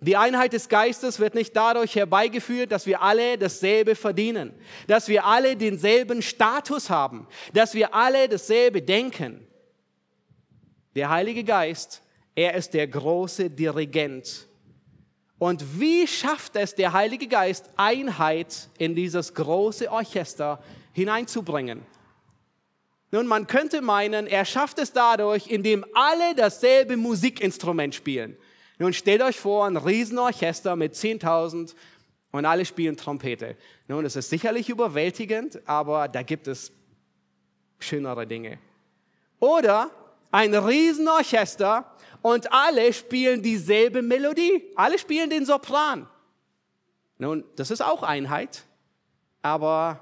Die 0.00 0.16
Einheit 0.16 0.52
des 0.52 0.68
Geistes 0.68 1.20
wird 1.20 1.34
nicht 1.34 1.56
dadurch 1.56 1.94
herbeigeführt, 1.94 2.70
dass 2.70 2.84
wir 2.84 3.00
alle 3.00 3.38
dasselbe 3.38 3.94
verdienen, 3.94 4.52
dass 4.86 5.08
wir 5.08 5.24
alle 5.24 5.56
denselben 5.56 6.20
Status 6.20 6.90
haben, 6.90 7.26
dass 7.54 7.72
wir 7.72 7.94
alle 7.94 8.28
dasselbe 8.28 8.82
denken. 8.82 9.46
Der 10.94 11.08
Heilige 11.08 11.44
Geist, 11.44 12.02
er 12.34 12.54
ist 12.54 12.74
der 12.74 12.86
große 12.88 13.48
Dirigent 13.48 14.46
und 15.38 15.80
wie 15.80 16.06
schafft 16.06 16.56
es 16.56 16.74
der 16.74 16.92
Heilige 16.92 17.28
Geist, 17.28 17.70
Einheit 17.76 18.68
in 18.78 18.94
dieses 18.94 19.34
große 19.34 19.90
Orchester 19.90 20.62
hineinzubringen? 20.92 21.82
Nun, 23.10 23.26
man 23.26 23.46
könnte 23.46 23.82
meinen, 23.82 24.26
er 24.26 24.44
schafft 24.44 24.78
es 24.78 24.92
dadurch, 24.92 25.46
indem 25.46 25.84
alle 25.94 26.34
dasselbe 26.34 26.96
Musikinstrument 26.96 27.94
spielen. 27.94 28.36
Nun 28.78 28.92
stellt 28.92 29.22
euch 29.22 29.38
vor, 29.38 29.66
ein 29.66 29.76
Riesenorchester 29.76 30.74
mit 30.76 30.94
10.000 30.94 31.74
und 32.32 32.44
alle 32.44 32.64
spielen 32.64 32.96
Trompete. 32.96 33.56
Nun, 33.88 34.04
es 34.04 34.16
ist 34.16 34.28
sicherlich 34.30 34.68
überwältigend, 34.68 35.60
aber 35.66 36.08
da 36.08 36.22
gibt 36.22 36.48
es 36.48 36.72
schönere 37.78 38.26
Dinge. 38.26 38.58
Oder 39.38 39.90
ein 40.30 40.54
Riesenorchester 40.54 41.95
und 42.26 42.52
alle 42.52 42.92
spielen 42.92 43.40
dieselbe 43.40 44.02
Melodie. 44.02 44.60
Alle 44.74 44.98
spielen 44.98 45.30
den 45.30 45.46
Sopran. 45.46 46.08
Nun, 47.18 47.44
das 47.54 47.70
ist 47.70 47.80
auch 47.80 48.02
Einheit, 48.02 48.64
aber 49.42 50.00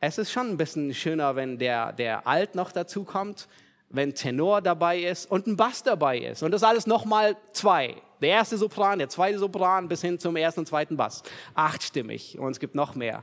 es 0.00 0.18
ist 0.18 0.32
schon 0.32 0.48
ein 0.48 0.56
bisschen 0.56 0.92
schöner, 0.92 1.36
wenn 1.36 1.56
der, 1.56 1.92
der 1.92 2.26
Alt 2.26 2.56
noch 2.56 2.72
dazu 2.72 3.04
kommt, 3.04 3.46
wenn 3.90 4.12
Tenor 4.12 4.60
dabei 4.60 4.98
ist 4.98 5.30
und 5.30 5.46
ein 5.46 5.56
Bass 5.56 5.84
dabei 5.84 6.18
ist. 6.18 6.42
Und 6.42 6.50
das 6.50 6.64
alles 6.64 6.88
nochmal 6.88 7.36
zwei. 7.52 7.94
Der 8.20 8.30
erste 8.30 8.58
Sopran, 8.58 8.98
der 8.98 9.08
zweite 9.08 9.38
Sopran 9.38 9.86
bis 9.86 10.00
hin 10.00 10.18
zum 10.18 10.34
ersten 10.34 10.60
und 10.60 10.66
zweiten 10.66 10.96
Bass. 10.96 11.22
Achtstimmig 11.54 12.40
und 12.40 12.50
es 12.50 12.58
gibt 12.58 12.74
noch 12.74 12.96
mehr. 12.96 13.22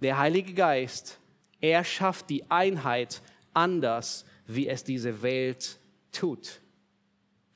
Der 0.00 0.16
Heilige 0.16 0.54
Geist, 0.54 1.18
er 1.60 1.84
schafft 1.84 2.30
die 2.30 2.50
Einheit 2.50 3.20
anders, 3.52 4.24
wie 4.46 4.66
es 4.66 4.82
diese 4.82 5.20
Welt 5.20 5.78
tut. 6.10 6.62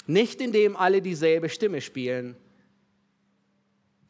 Nicht 0.06 0.40
indem 0.40 0.76
alle 0.76 1.02
dieselbe 1.02 1.48
Stimme 1.48 1.80
spielen, 1.80 2.36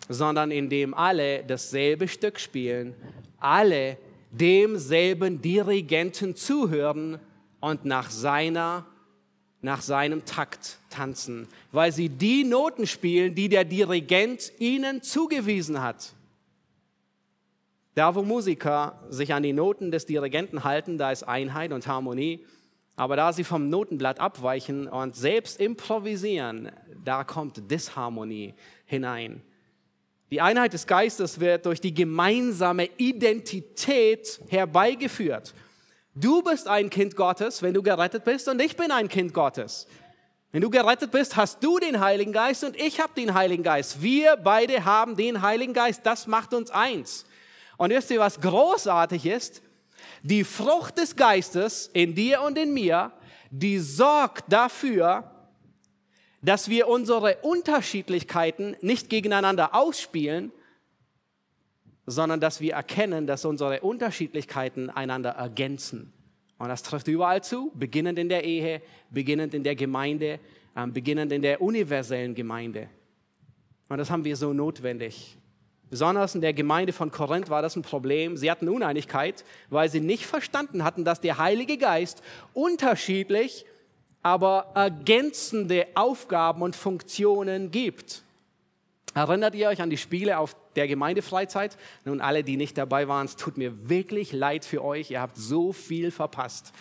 sondern 0.09 0.51
indem 0.51 0.95
alle 0.95 1.45
dasselbe 1.45 2.09
Stück 2.09 2.41
spielen, 2.41 2.95
alle 3.39 3.97
demselben 4.31 5.41
Dirigenten 5.43 6.37
zuhören 6.37 7.19
und 7.61 7.85
nach 7.85 8.11
seiner 8.11 8.87
nach 9.63 9.83
seinem 9.83 10.25
Takt 10.25 10.79
tanzen, 10.89 11.47
weil 11.71 11.93
sie 11.93 12.09
die 12.09 12.45
Noten 12.45 12.87
spielen, 12.87 13.35
die 13.35 13.49
der 13.49 13.65
Dirigent 13.65 14.53
ihnen 14.59 15.03
zugewiesen 15.03 15.83
hat. 15.83 16.15
Da, 17.95 18.15
wo 18.15 18.23
Musiker 18.23 18.99
sich 19.11 19.35
an 19.35 19.43
die 19.43 19.53
Noten 19.53 19.91
des 19.91 20.07
Dirigenten 20.07 20.65
halten, 20.65 20.97
da 20.97 21.13
ist 21.13 21.25
Einheit 21.25 21.73
und 21.73 21.87
Harmonie. 21.87 22.47
Aber 22.97 23.17
da 23.17 23.33
sie 23.33 23.45
vom 23.45 23.69
Notenblatt 23.69 24.21
abweichen 24.21 24.87
und 24.87 25.17
selbst 25.17 25.61
improvisieren, 25.61 26.71
da 27.05 27.25
kommt 27.25 27.71
Disharmonie 27.71 28.55
hinein. 28.85 29.43
Die 30.31 30.41
Einheit 30.41 30.73
des 30.73 30.87
Geistes 30.87 31.41
wird 31.41 31.67
durch 31.67 31.81
die 31.81 31.95
gemeinsame 31.95 32.89
Identität 32.99 34.41
herbeigeführt. 34.49 35.55
Du 36.15 36.43
bist 36.43 36.69
ein 36.69 36.91
Kind 36.91 37.17
Gottes, 37.17 37.63
wenn 37.63 37.75
du 37.75 37.83
gerettet 37.83 38.25
bist, 38.25 38.49
und 38.49 38.61
ich 38.61 38.77
bin 38.77 38.91
ein 38.91 39.09
Kind 39.09 39.35
Gottes. 39.35 39.87
Wenn 40.53 40.63
du 40.63 40.71
gerettet 40.71 41.13
bist, 41.13 41.37
hast 41.37 41.63
du 41.63 41.79
den 41.79 42.01
Heiligen 42.01 42.33
Geist 42.33 42.65
und 42.65 42.77
ich 42.77 43.01
habe 43.01 43.13
den 43.15 43.35
Heiligen 43.35 43.63
Geist. 43.63 44.03
Wir 44.03 44.37
beide 44.37 44.85
haben 44.85 45.17
den 45.17 45.43
Heiligen 45.43 45.73
Geist. 45.73 46.01
Das 46.05 46.27
macht 46.27 46.55
uns 46.55 46.71
eins. 46.71 47.25
Und 47.77 47.91
wisst 47.91 48.11
ihr, 48.11 48.19
was 48.19 48.41
großartig 48.41 49.27
ist? 49.27 49.63
Die 50.23 50.45
Frucht 50.45 50.99
des 50.99 51.17
Geistes 51.17 51.91
in 51.93 52.15
dir 52.15 52.43
und 52.43 52.59
in 52.59 52.75
mir, 52.75 53.13
die 53.51 53.79
sorgt 53.79 54.53
dafür, 54.53 55.31
dass 56.43 56.69
wir 56.69 56.89
unsere 56.89 57.37
Unterschiedlichkeiten 57.43 58.77
nicht 58.81 59.11
gegeneinander 59.11 59.75
ausspielen, 59.75 60.53
sondern 62.07 62.41
dass 62.41 62.61
wir 62.61 62.75
erkennen, 62.75 63.27
dass 63.27 63.45
unsere 63.45 63.81
Unterschiedlichkeiten 63.81 64.91
einander 64.91 65.31
ergänzen. 65.31 66.13
Und 66.59 66.69
das 66.69 66.83
trifft 66.83 67.09
überall 67.09 67.43
zu, 67.43 67.73
beginnend 67.75 68.19
in 68.19 68.29
der 68.29 68.45
Ehe, 68.45 68.83
beginnend 69.11 69.55
in 69.55 69.63
der 69.63 69.75
Gemeinde, 69.75 70.41
äh, 70.75 70.87
beginnend 70.87 71.33
in 71.33 71.43
der 71.43 71.61
universellen 71.63 72.35
Gemeinde. 72.35 72.89
Und 73.89 73.99
das 73.99 74.11
haben 74.11 74.25
wir 74.25 74.37
so 74.37 74.53
notwendig. 74.53 75.37
Besonders 75.91 76.37
in 76.37 76.41
der 76.41 76.53
Gemeinde 76.53 76.93
von 76.93 77.11
Korinth 77.11 77.51
war 77.51 77.63
das 77.63 77.75
ein 77.75 77.83
Problem. 77.83 78.37
Sie 78.37 78.49
hatten 78.49 78.69
Uneinigkeit, 78.69 79.45
weil 79.69 79.91
sie 79.91 80.01
nicht 80.01 80.25
verstanden 80.25 80.85
hatten, 80.85 81.05
dass 81.05 81.21
der 81.21 81.39
Heilige 81.39 81.77
Geist 81.77 82.23
unterschiedlich, 82.55 83.67
aber 84.23 84.71
ergänzende 84.75 85.89
Aufgaben 85.97 86.63
und 86.63 86.77
Funktionen 86.77 87.73
gibt. 87.73 88.23
Erinnert 89.15 89.57
ihr 89.57 89.69
euch 89.69 89.83
an 89.83 89.91
die 89.91 89.97
Spiele 89.97 90.39
auf 90.39 90.55
der 90.77 90.87
Gemeindefreizeit? 90.87 91.77
Nun, 92.05 92.21
alle, 92.21 92.45
die 92.45 92.57
nicht 92.57 92.79
dabei 92.79 93.09
waren, 93.09 93.27
es 93.27 93.35
tut 93.35 93.59
mir 93.59 93.89
wirklich 93.89 94.33
leid 94.33 94.65
für 94.65 94.85
euch. 94.85 95.11
Ihr 95.11 95.21
habt 95.21 95.37
so 95.37 95.73
viel 95.73 96.13
verpasst. 96.13 96.73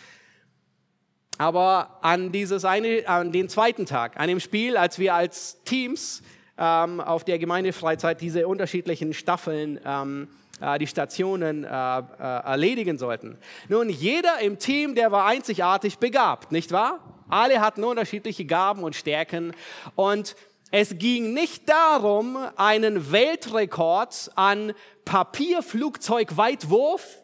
Aber 1.39 1.97
an, 2.01 2.31
dieses 2.31 2.65
eine, 2.65 3.07
an 3.07 3.31
den 3.31 3.49
zweiten 3.49 3.87
Tag, 3.87 4.19
an 4.19 4.27
dem 4.27 4.39
Spiel, 4.39 4.77
als 4.77 4.99
wir 4.99 5.15
als 5.15 5.57
Teams 5.63 6.21
ähm, 6.59 7.01
auf 7.01 7.23
der 7.23 7.39
Gemeindefreizeit 7.39 8.21
diese 8.21 8.47
unterschiedlichen 8.47 9.13
Staffeln, 9.13 9.79
ähm, 9.85 10.27
äh, 10.61 10.77
die 10.77 10.85
Stationen 10.87 11.63
äh, 11.63 11.67
äh, 11.67 12.01
erledigen 12.19 12.97
sollten. 12.97 13.37
Nun, 13.69 13.87
jeder 13.89 14.41
im 14.41 14.59
Team, 14.59 14.93
der 14.93 15.09
war 15.11 15.25
einzigartig 15.25 15.99
begabt, 15.99 16.51
nicht 16.51 16.73
wahr? 16.73 16.99
Alle 17.29 17.61
hatten 17.61 17.83
unterschiedliche 17.83 18.45
Gaben 18.45 18.83
und 18.83 18.95
Stärken 18.95 19.53
und 19.95 20.35
es 20.71 20.99
ging 20.99 21.33
nicht 21.33 21.67
darum, 21.69 22.37
einen 22.55 23.11
Weltrekord 23.11 24.31
an 24.35 24.73
Papierflugzeugweitwurf 25.05 27.23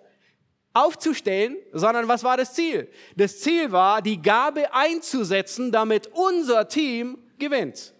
aufzustellen, 0.74 1.56
sondern 1.71 2.08
was 2.08 2.24
war 2.24 2.38
das 2.38 2.54
Ziel? 2.54 2.89
Das 3.15 3.41
Ziel 3.41 3.71
war, 3.71 4.02
die 4.02 4.19
Gabe 4.21 4.74
einzusetzen, 4.74 5.71
damit 5.71 6.10
unser 6.13 6.67
Team 6.67 7.19
gewinnt. 7.38 7.95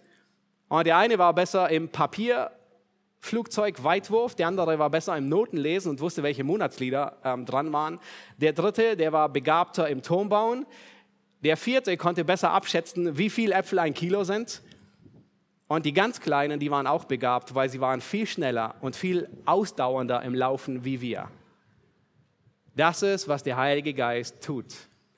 Und 0.68 0.86
der 0.86 0.96
eine 0.96 1.18
war 1.18 1.32
besser 1.32 1.70
im 1.70 1.88
Papierflugzeugweitwurf, 1.88 4.34
der 4.34 4.48
andere 4.48 4.78
war 4.78 4.90
besser 4.90 5.16
im 5.16 5.28
Notenlesen 5.28 5.90
und 5.90 6.00
wusste, 6.00 6.22
welche 6.22 6.44
Monatslieder 6.44 7.16
ähm, 7.24 7.46
dran 7.46 7.72
waren. 7.72 7.98
Der 8.38 8.52
dritte, 8.52 8.96
der 8.96 9.12
war 9.12 9.28
begabter 9.28 9.88
im 9.88 10.02
Turmbauen. 10.02 10.66
Der 11.42 11.56
vierte 11.56 11.96
konnte 11.96 12.24
besser 12.24 12.50
abschätzen, 12.50 13.18
wie 13.18 13.30
viel 13.30 13.52
Äpfel 13.52 13.78
ein 13.78 13.94
Kilo 13.94 14.24
sind. 14.24 14.62
Und 15.68 15.84
die 15.84 15.92
ganz 15.92 16.20
Kleinen, 16.20 16.60
die 16.60 16.70
waren 16.70 16.86
auch 16.86 17.04
begabt, 17.04 17.54
weil 17.54 17.68
sie 17.68 17.80
waren 17.80 18.00
viel 18.00 18.26
schneller 18.26 18.76
und 18.80 18.96
viel 18.96 19.28
ausdauernder 19.46 20.22
im 20.22 20.34
Laufen 20.34 20.84
wie 20.84 21.00
wir. 21.00 21.28
Das 22.76 23.02
ist, 23.02 23.26
was 23.26 23.42
der 23.42 23.56
Heilige 23.56 23.94
Geist 23.94 24.44
tut, 24.44 24.66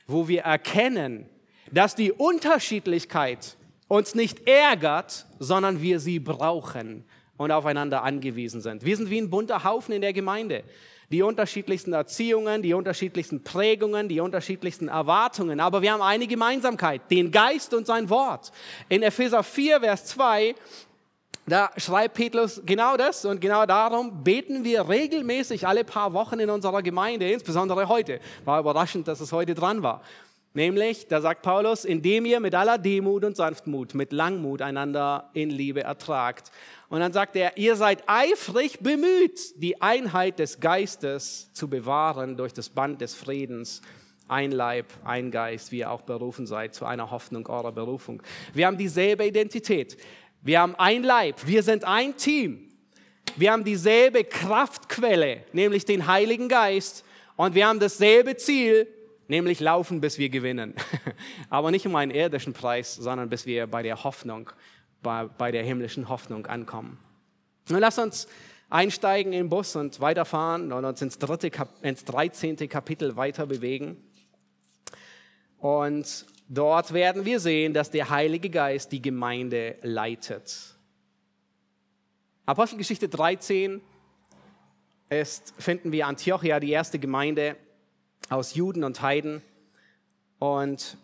wo 0.06 0.28
wir 0.28 0.42
erkennen, 0.42 1.28
dass 1.70 1.94
die 1.94 2.12
Unterschiedlichkeit 2.12 3.57
uns 3.88 4.14
nicht 4.14 4.46
ärgert, 4.46 5.26
sondern 5.38 5.82
wir 5.82 5.98
sie 5.98 6.20
brauchen 6.20 7.04
und 7.36 7.50
aufeinander 7.50 8.02
angewiesen 8.02 8.60
sind. 8.60 8.84
Wir 8.84 8.96
sind 8.96 9.10
wie 9.10 9.20
ein 9.20 9.30
bunter 9.30 9.64
Haufen 9.64 9.94
in 9.94 10.02
der 10.02 10.12
Gemeinde 10.12 10.64
die 11.10 11.22
unterschiedlichsten 11.22 11.92
Erziehungen, 11.94 12.62
die 12.62 12.74
unterschiedlichsten 12.74 13.42
Prägungen, 13.42 14.08
die 14.08 14.20
unterschiedlichsten 14.20 14.88
Erwartungen. 14.88 15.58
Aber 15.60 15.80
wir 15.80 15.92
haben 15.92 16.02
eine 16.02 16.26
Gemeinsamkeit, 16.26 17.10
den 17.10 17.30
Geist 17.30 17.72
und 17.72 17.86
sein 17.86 18.10
Wort. 18.10 18.52
In 18.88 19.02
Epheser 19.02 19.42
4, 19.42 19.80
Vers 19.80 20.04
2, 20.06 20.54
da 21.46 21.70
schreibt 21.78 22.14
Petrus 22.14 22.60
genau 22.66 22.98
das 22.98 23.24
und 23.24 23.40
genau 23.40 23.64
darum 23.64 24.22
beten 24.22 24.64
wir 24.64 24.86
regelmäßig 24.86 25.66
alle 25.66 25.82
paar 25.82 26.12
Wochen 26.12 26.40
in 26.40 26.50
unserer 26.50 26.82
Gemeinde, 26.82 27.30
insbesondere 27.30 27.88
heute. 27.88 28.20
War 28.44 28.60
überraschend, 28.60 29.08
dass 29.08 29.20
es 29.20 29.32
heute 29.32 29.54
dran 29.54 29.82
war. 29.82 30.02
Nämlich, 30.58 31.06
da 31.06 31.20
sagt 31.20 31.42
Paulus, 31.42 31.84
indem 31.84 32.24
ihr 32.24 32.40
mit 32.40 32.52
aller 32.52 32.78
Demut 32.78 33.24
und 33.24 33.36
Sanftmut, 33.36 33.94
mit 33.94 34.12
Langmut 34.12 34.60
einander 34.60 35.30
in 35.32 35.50
Liebe 35.50 35.84
ertragt. 35.84 36.50
Und 36.88 36.98
dann 36.98 37.12
sagt 37.12 37.36
er, 37.36 37.56
ihr 37.56 37.76
seid 37.76 38.02
eifrig 38.08 38.80
bemüht, 38.80 39.62
die 39.62 39.80
Einheit 39.80 40.40
des 40.40 40.58
Geistes 40.58 41.52
zu 41.52 41.70
bewahren 41.70 42.36
durch 42.36 42.52
das 42.52 42.70
Band 42.70 43.00
des 43.00 43.14
Friedens. 43.14 43.82
Ein 44.26 44.50
Leib, 44.50 44.86
ein 45.04 45.30
Geist, 45.30 45.70
wie 45.70 45.78
ihr 45.78 45.92
auch 45.92 46.02
berufen 46.02 46.44
seid 46.44 46.74
zu 46.74 46.86
einer 46.86 47.12
Hoffnung 47.12 47.46
eurer 47.46 47.70
Berufung. 47.70 48.20
Wir 48.52 48.66
haben 48.66 48.78
dieselbe 48.78 49.24
Identität. 49.24 49.96
Wir 50.42 50.58
haben 50.58 50.74
ein 50.74 51.04
Leib. 51.04 51.36
Wir 51.46 51.62
sind 51.62 51.84
ein 51.84 52.16
Team. 52.16 52.68
Wir 53.36 53.52
haben 53.52 53.62
dieselbe 53.62 54.24
Kraftquelle, 54.24 55.44
nämlich 55.52 55.84
den 55.84 56.08
Heiligen 56.08 56.48
Geist. 56.48 57.04
Und 57.36 57.54
wir 57.54 57.68
haben 57.68 57.78
dasselbe 57.78 58.36
Ziel, 58.36 58.88
nämlich 59.28 59.60
laufen, 59.60 60.00
bis 60.00 60.18
wir 60.18 60.28
gewinnen. 60.28 60.74
Aber 61.50 61.70
nicht 61.70 61.86
um 61.86 61.94
einen 61.94 62.10
irdischen 62.10 62.52
Preis, 62.52 62.94
sondern 62.94 63.28
bis 63.28 63.46
wir 63.46 63.66
bei 63.66 63.82
der 63.82 64.02
Hoffnung 64.02 64.50
bei, 65.02 65.24
bei 65.26 65.52
der 65.52 65.62
himmlischen 65.62 66.08
Hoffnung 66.08 66.46
ankommen. 66.46 66.98
Nun 67.68 67.80
lass 67.80 67.98
uns 67.98 68.26
einsteigen 68.70 69.32
in 69.32 69.44
den 69.44 69.48
Bus 69.48 69.76
und 69.76 70.00
weiterfahren 70.00 70.72
und 70.72 70.84
uns 70.84 71.00
ins, 71.02 71.18
dritte, 71.18 71.50
ins 71.82 72.04
13. 72.04 72.56
Kapitel 72.68 73.16
weiter 73.16 73.46
bewegen. 73.46 73.96
Und 75.58 76.26
dort 76.48 76.92
werden 76.92 77.24
wir 77.24 77.40
sehen, 77.40 77.74
dass 77.74 77.90
der 77.90 78.10
Heilige 78.10 78.50
Geist 78.50 78.92
die 78.92 79.02
Gemeinde 79.02 79.76
leitet. 79.82 80.74
Apostelgeschichte 82.46 83.08
13 83.08 83.80
ist, 85.10 85.54
finden 85.58 85.92
wir 85.92 86.06
Antiochia, 86.06 86.60
die 86.60 86.70
erste 86.70 86.98
Gemeinde 86.98 87.56
aus 88.28 88.54
Juden 88.54 88.84
und 88.84 89.02
Heiden. 89.02 89.42
Und 90.38 90.96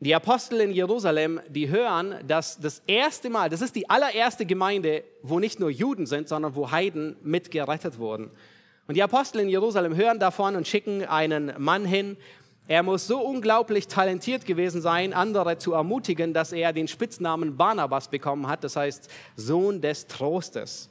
die 0.00 0.14
Apostel 0.14 0.60
in 0.62 0.72
Jerusalem, 0.72 1.40
die 1.48 1.68
hören, 1.68 2.14
dass 2.26 2.58
das 2.58 2.82
erste 2.86 3.28
Mal, 3.28 3.50
das 3.50 3.60
ist 3.60 3.76
die 3.76 3.90
allererste 3.90 4.46
Gemeinde, 4.46 5.04
wo 5.22 5.38
nicht 5.38 5.60
nur 5.60 5.70
Juden 5.70 6.06
sind, 6.06 6.28
sondern 6.28 6.54
wo 6.54 6.70
Heiden 6.70 7.16
mitgerettet 7.22 7.98
wurden. 7.98 8.30
Und 8.86 8.94
die 8.94 9.02
Apostel 9.02 9.40
in 9.40 9.48
Jerusalem 9.48 9.94
hören 9.94 10.18
davon 10.18 10.56
und 10.56 10.66
schicken 10.66 11.04
einen 11.04 11.52
Mann 11.58 11.84
hin. 11.84 12.16
Er 12.66 12.82
muss 12.82 13.06
so 13.06 13.20
unglaublich 13.20 13.88
talentiert 13.88 14.46
gewesen 14.46 14.80
sein, 14.80 15.12
andere 15.12 15.58
zu 15.58 15.74
ermutigen, 15.74 16.32
dass 16.32 16.52
er 16.52 16.72
den 16.72 16.88
Spitznamen 16.88 17.56
Barnabas 17.56 18.08
bekommen 18.08 18.48
hat, 18.48 18.64
das 18.64 18.76
heißt 18.76 19.10
Sohn 19.36 19.80
des 19.80 20.06
Trostes. 20.06 20.88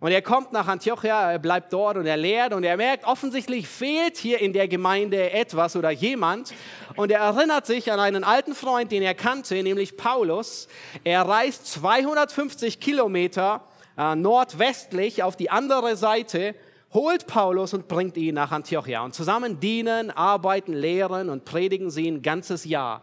Und 0.00 0.12
er 0.12 0.22
kommt 0.22 0.50
nach 0.52 0.66
Antiochia, 0.66 1.32
er 1.32 1.38
bleibt 1.38 1.74
dort 1.74 1.98
und 1.98 2.06
er 2.06 2.16
lehrt 2.16 2.54
und 2.54 2.64
er 2.64 2.78
merkt, 2.78 3.04
offensichtlich 3.04 3.68
fehlt 3.68 4.16
hier 4.16 4.40
in 4.40 4.54
der 4.54 4.66
Gemeinde 4.66 5.30
etwas 5.30 5.76
oder 5.76 5.90
jemand. 5.90 6.54
Und 6.96 7.12
er 7.12 7.20
erinnert 7.20 7.66
sich 7.66 7.92
an 7.92 8.00
einen 8.00 8.24
alten 8.24 8.54
Freund, 8.54 8.90
den 8.92 9.02
er 9.02 9.14
kannte, 9.14 9.62
nämlich 9.62 9.98
Paulus. 9.98 10.68
Er 11.04 11.28
reist 11.28 11.66
250 11.66 12.80
Kilometer 12.80 13.62
äh, 13.98 14.14
nordwestlich 14.14 15.22
auf 15.22 15.36
die 15.36 15.50
andere 15.50 15.94
Seite, 15.96 16.54
holt 16.94 17.26
Paulus 17.26 17.74
und 17.74 17.86
bringt 17.86 18.16
ihn 18.16 18.36
nach 18.36 18.52
Antiochia. 18.52 19.04
Und 19.04 19.14
zusammen 19.14 19.60
dienen, 19.60 20.10
arbeiten, 20.10 20.72
lehren 20.72 21.28
und 21.28 21.44
predigen 21.44 21.90
sie 21.90 22.08
ein 22.10 22.22
ganzes 22.22 22.64
Jahr. 22.64 23.02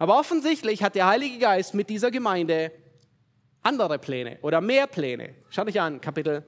Aber 0.00 0.18
offensichtlich 0.18 0.82
hat 0.82 0.96
der 0.96 1.06
Heilige 1.06 1.38
Geist 1.38 1.74
mit 1.74 1.88
dieser 1.88 2.10
Gemeinde 2.10 2.72
andere 3.62 3.98
Pläne 3.98 4.38
oder 4.42 4.60
mehr 4.60 4.86
Pläne. 4.86 5.34
Schaut 5.50 5.68
euch 5.68 5.80
an, 5.80 6.00
Kapitel 6.00 6.44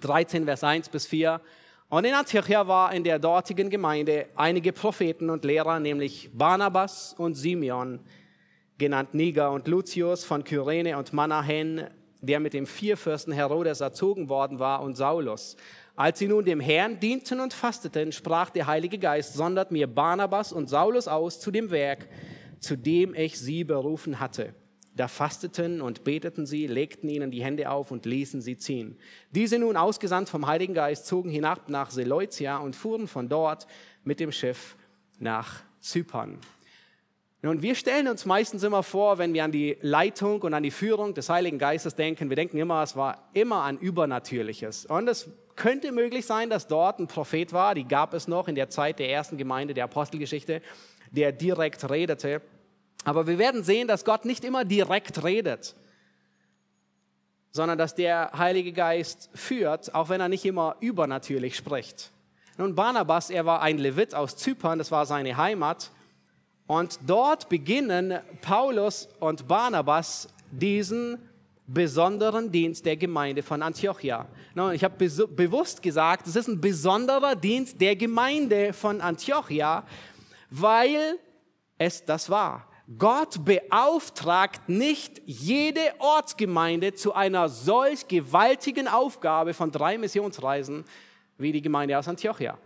13, 0.00 0.44
Vers 0.44 0.64
1 0.64 0.88
bis 0.88 1.06
4. 1.06 1.40
Und 1.88 2.04
in 2.04 2.14
Antiochia 2.14 2.66
war 2.66 2.92
in 2.94 3.04
der 3.04 3.18
dortigen 3.18 3.70
Gemeinde 3.70 4.26
einige 4.34 4.72
Propheten 4.72 5.30
und 5.30 5.44
Lehrer, 5.44 5.78
nämlich 5.78 6.30
Barnabas 6.32 7.14
und 7.16 7.34
Simeon, 7.34 8.00
genannt 8.78 9.14
Niger 9.14 9.52
und 9.52 9.68
Lucius 9.68 10.24
von 10.24 10.42
Kyrene 10.42 10.96
und 10.96 11.12
Manahen, 11.12 11.86
der 12.20 12.40
mit 12.40 12.54
dem 12.54 12.66
Vierfürsten 12.66 13.32
Herodes 13.32 13.80
erzogen 13.80 14.28
worden 14.28 14.58
war, 14.58 14.82
und 14.82 14.96
Saulus. 14.96 15.56
Als 15.94 16.18
sie 16.18 16.28
nun 16.28 16.44
dem 16.44 16.60
Herrn 16.60 16.98
dienten 16.98 17.40
und 17.40 17.52
fasteten, 17.52 18.10
sprach 18.10 18.50
der 18.50 18.66
Heilige 18.66 18.98
Geist, 18.98 19.34
sondert 19.34 19.70
mir 19.70 19.86
Barnabas 19.86 20.52
und 20.52 20.68
Saulus 20.68 21.06
aus 21.06 21.40
zu 21.40 21.50
dem 21.50 21.70
Werk, 21.70 22.08
zu 22.58 22.76
dem 22.76 23.14
ich 23.14 23.38
sie 23.38 23.64
berufen 23.64 24.18
hatte. 24.18 24.54
Da 24.94 25.08
fasteten 25.08 25.80
und 25.80 26.04
beteten 26.04 26.44
sie, 26.44 26.66
legten 26.66 27.08
ihnen 27.08 27.30
die 27.30 27.42
Hände 27.42 27.70
auf 27.70 27.90
und 27.90 28.04
ließen 28.04 28.42
sie 28.42 28.58
ziehen. 28.58 28.98
Diese 29.30 29.58
nun 29.58 29.76
ausgesandt 29.76 30.28
vom 30.28 30.46
Heiligen 30.46 30.74
Geist 30.74 31.06
zogen 31.06 31.30
hinab 31.30 31.68
nach 31.68 31.90
Seleucia 31.90 32.58
und 32.58 32.76
fuhren 32.76 33.08
von 33.08 33.28
dort 33.28 33.66
mit 34.04 34.20
dem 34.20 34.32
Schiff 34.32 34.76
nach 35.18 35.62
Zypern. 35.80 36.38
Nun, 37.44 37.60
wir 37.60 37.74
stellen 37.74 38.06
uns 38.06 38.24
meistens 38.24 38.62
immer 38.62 38.84
vor, 38.84 39.18
wenn 39.18 39.34
wir 39.34 39.42
an 39.42 39.50
die 39.50 39.76
Leitung 39.80 40.42
und 40.42 40.54
an 40.54 40.62
die 40.62 40.70
Führung 40.70 41.12
des 41.12 41.28
Heiligen 41.28 41.58
Geistes 41.58 41.96
denken, 41.96 42.28
wir 42.28 42.36
denken 42.36 42.56
immer, 42.58 42.84
es 42.84 42.94
war 42.94 43.30
immer 43.32 43.62
an 43.62 43.78
Übernatürliches. 43.78 44.86
Und 44.86 45.08
es 45.08 45.28
könnte 45.56 45.90
möglich 45.90 46.24
sein, 46.24 46.50
dass 46.50 46.68
dort 46.68 47.00
ein 47.00 47.08
Prophet 47.08 47.52
war, 47.52 47.74
die 47.74 47.82
gab 47.82 48.14
es 48.14 48.28
noch 48.28 48.46
in 48.46 48.54
der 48.54 48.68
Zeit 48.68 49.00
der 49.00 49.10
ersten 49.10 49.38
Gemeinde 49.38 49.74
der 49.74 49.84
Apostelgeschichte, 49.84 50.62
der 51.10 51.32
direkt 51.32 51.90
redete. 51.90 52.42
Aber 53.04 53.26
wir 53.26 53.38
werden 53.38 53.64
sehen, 53.64 53.88
dass 53.88 54.04
Gott 54.04 54.24
nicht 54.24 54.44
immer 54.44 54.64
direkt 54.64 55.24
redet, 55.24 55.74
sondern 57.50 57.76
dass 57.78 57.94
der 57.94 58.30
Heilige 58.36 58.72
Geist 58.72 59.28
führt, 59.34 59.94
auch 59.94 60.08
wenn 60.08 60.20
er 60.20 60.28
nicht 60.28 60.44
immer 60.44 60.76
übernatürlich 60.80 61.56
spricht. 61.56 62.10
Nun, 62.58 62.74
Barnabas, 62.74 63.30
er 63.30 63.44
war 63.46 63.62
ein 63.62 63.78
Levit 63.78 64.14
aus 64.14 64.36
Zypern, 64.36 64.78
das 64.78 64.90
war 64.90 65.06
seine 65.06 65.36
Heimat. 65.36 65.90
Und 66.66 67.00
dort 67.06 67.48
beginnen 67.48 68.20
Paulus 68.40 69.08
und 69.20 69.48
Barnabas 69.48 70.28
diesen 70.50 71.18
besonderen 71.66 72.52
Dienst 72.52 72.86
der 72.86 72.96
Gemeinde 72.96 73.42
von 73.42 73.62
Antiochia. 73.62 74.26
Ich 74.72 74.84
habe 74.84 75.08
bewusst 75.28 75.82
gesagt, 75.82 76.26
es 76.26 76.36
ist 76.36 76.48
ein 76.48 76.60
besonderer 76.60 77.34
Dienst 77.34 77.80
der 77.80 77.96
Gemeinde 77.96 78.72
von 78.72 79.00
Antiochia, 79.00 79.84
weil 80.50 81.18
es 81.78 82.04
das 82.04 82.28
war. 82.28 82.68
Gott 82.98 83.44
beauftragt 83.44 84.68
nicht 84.68 85.22
jede 85.24 85.80
Ortsgemeinde 85.98 86.94
zu 86.94 87.14
einer 87.14 87.48
solch 87.48 88.08
gewaltigen 88.08 88.88
Aufgabe 88.88 89.54
von 89.54 89.70
drei 89.70 89.98
Missionsreisen 89.98 90.84
wie 91.38 91.52
die 91.52 91.62
Gemeinde 91.62 91.98
aus 91.98 92.08
Antiochia. 92.08 92.58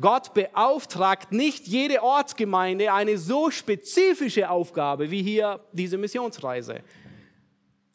Gott 0.00 0.34
beauftragt 0.34 1.32
nicht 1.32 1.66
jede 1.66 2.02
Ortsgemeinde 2.02 2.92
eine 2.92 3.16
so 3.18 3.50
spezifische 3.50 4.50
Aufgabe 4.50 5.10
wie 5.10 5.22
hier 5.22 5.60
diese 5.72 5.98
Missionsreise. 5.98 6.80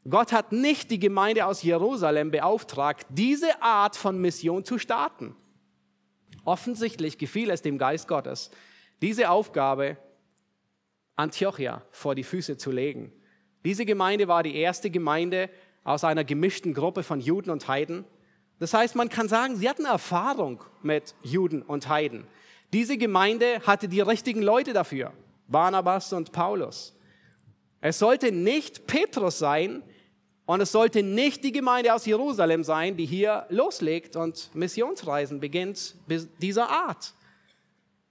Gott 0.09 0.31
hat 0.31 0.51
nicht 0.51 0.91
die 0.91 0.99
Gemeinde 0.99 1.45
aus 1.45 1.61
Jerusalem 1.61 2.31
beauftragt, 2.31 3.05
diese 3.09 3.61
Art 3.61 3.95
von 3.95 4.19
Mission 4.19 4.63
zu 4.63 4.79
starten. 4.79 5.35
Offensichtlich 6.45 7.17
gefiel 7.17 7.49
es 7.49 7.61
dem 7.61 7.77
Geist 7.77 8.07
Gottes, 8.07 8.49
diese 9.01 9.29
Aufgabe 9.29 9.97
Antiochia 11.19 11.83
vor 11.91 12.15
die 12.15 12.23
Füße 12.23 12.57
zu 12.57 12.71
legen. 12.71 13.11
Diese 13.65 13.85
Gemeinde 13.85 14.27
war 14.27 14.41
die 14.41 14.55
erste 14.55 14.89
Gemeinde 14.89 15.49
aus 15.83 16.03
einer 16.03 16.23
gemischten 16.23 16.73
Gruppe 16.73 17.03
von 17.03 17.19
Juden 17.19 17.49
und 17.49 17.67
Heiden. 17.67 18.05
Das 18.59 18.73
heißt, 18.73 18.95
man 18.95 19.09
kann 19.09 19.27
sagen, 19.27 19.55
sie 19.55 19.69
hatten 19.69 19.85
Erfahrung 19.85 20.63
mit 20.81 21.15
Juden 21.23 21.61
und 21.61 21.89
Heiden. 21.89 22.25
Diese 22.71 22.97
Gemeinde 22.97 23.61
hatte 23.65 23.87
die 23.87 24.01
richtigen 24.01 24.41
Leute 24.41 24.73
dafür, 24.73 25.13
Barnabas 25.47 26.13
und 26.13 26.31
Paulus. 26.31 26.95
Es 27.81 27.99
sollte 27.99 28.31
nicht 28.31 28.87
Petrus 28.87 29.39
sein 29.39 29.83
und 30.45 30.61
es 30.61 30.71
sollte 30.71 31.03
nicht 31.03 31.43
die 31.43 31.51
Gemeinde 31.51 31.93
aus 31.93 32.05
Jerusalem 32.05 32.63
sein, 32.63 32.97
die 32.97 33.05
hier 33.05 33.45
loslegt 33.49 34.15
und 34.15 34.53
Missionsreisen 34.53 35.39
beginnt 35.39 35.95
dieser 36.41 36.69
Art. 36.69 37.13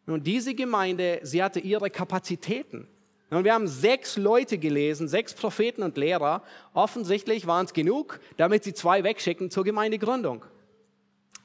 Nun, 0.07 0.23
diese 0.23 0.55
Gemeinde, 0.55 1.21
sie 1.23 1.43
hatte 1.43 1.61
ihre 1.61 1.91
Kapazitäten. 1.91 2.89
Und 3.31 3.45
wir 3.45 3.53
haben 3.53 3.69
sechs 3.69 4.17
Leute 4.17 4.57
gelesen, 4.57 5.07
sechs 5.07 5.35
Propheten 5.35 5.83
und 5.83 5.97
Lehrer. 5.99 6.43
Offensichtlich 6.73 7.47
waren 7.47 7.67
es 7.67 7.75
genug, 7.75 8.21
damit 8.39 8.65
sie 8.65 8.73
zwei 8.73 9.05
wegschicken 9.05 9.51
zur 9.51 9.65
Gemeindegründung. 9.65 10.45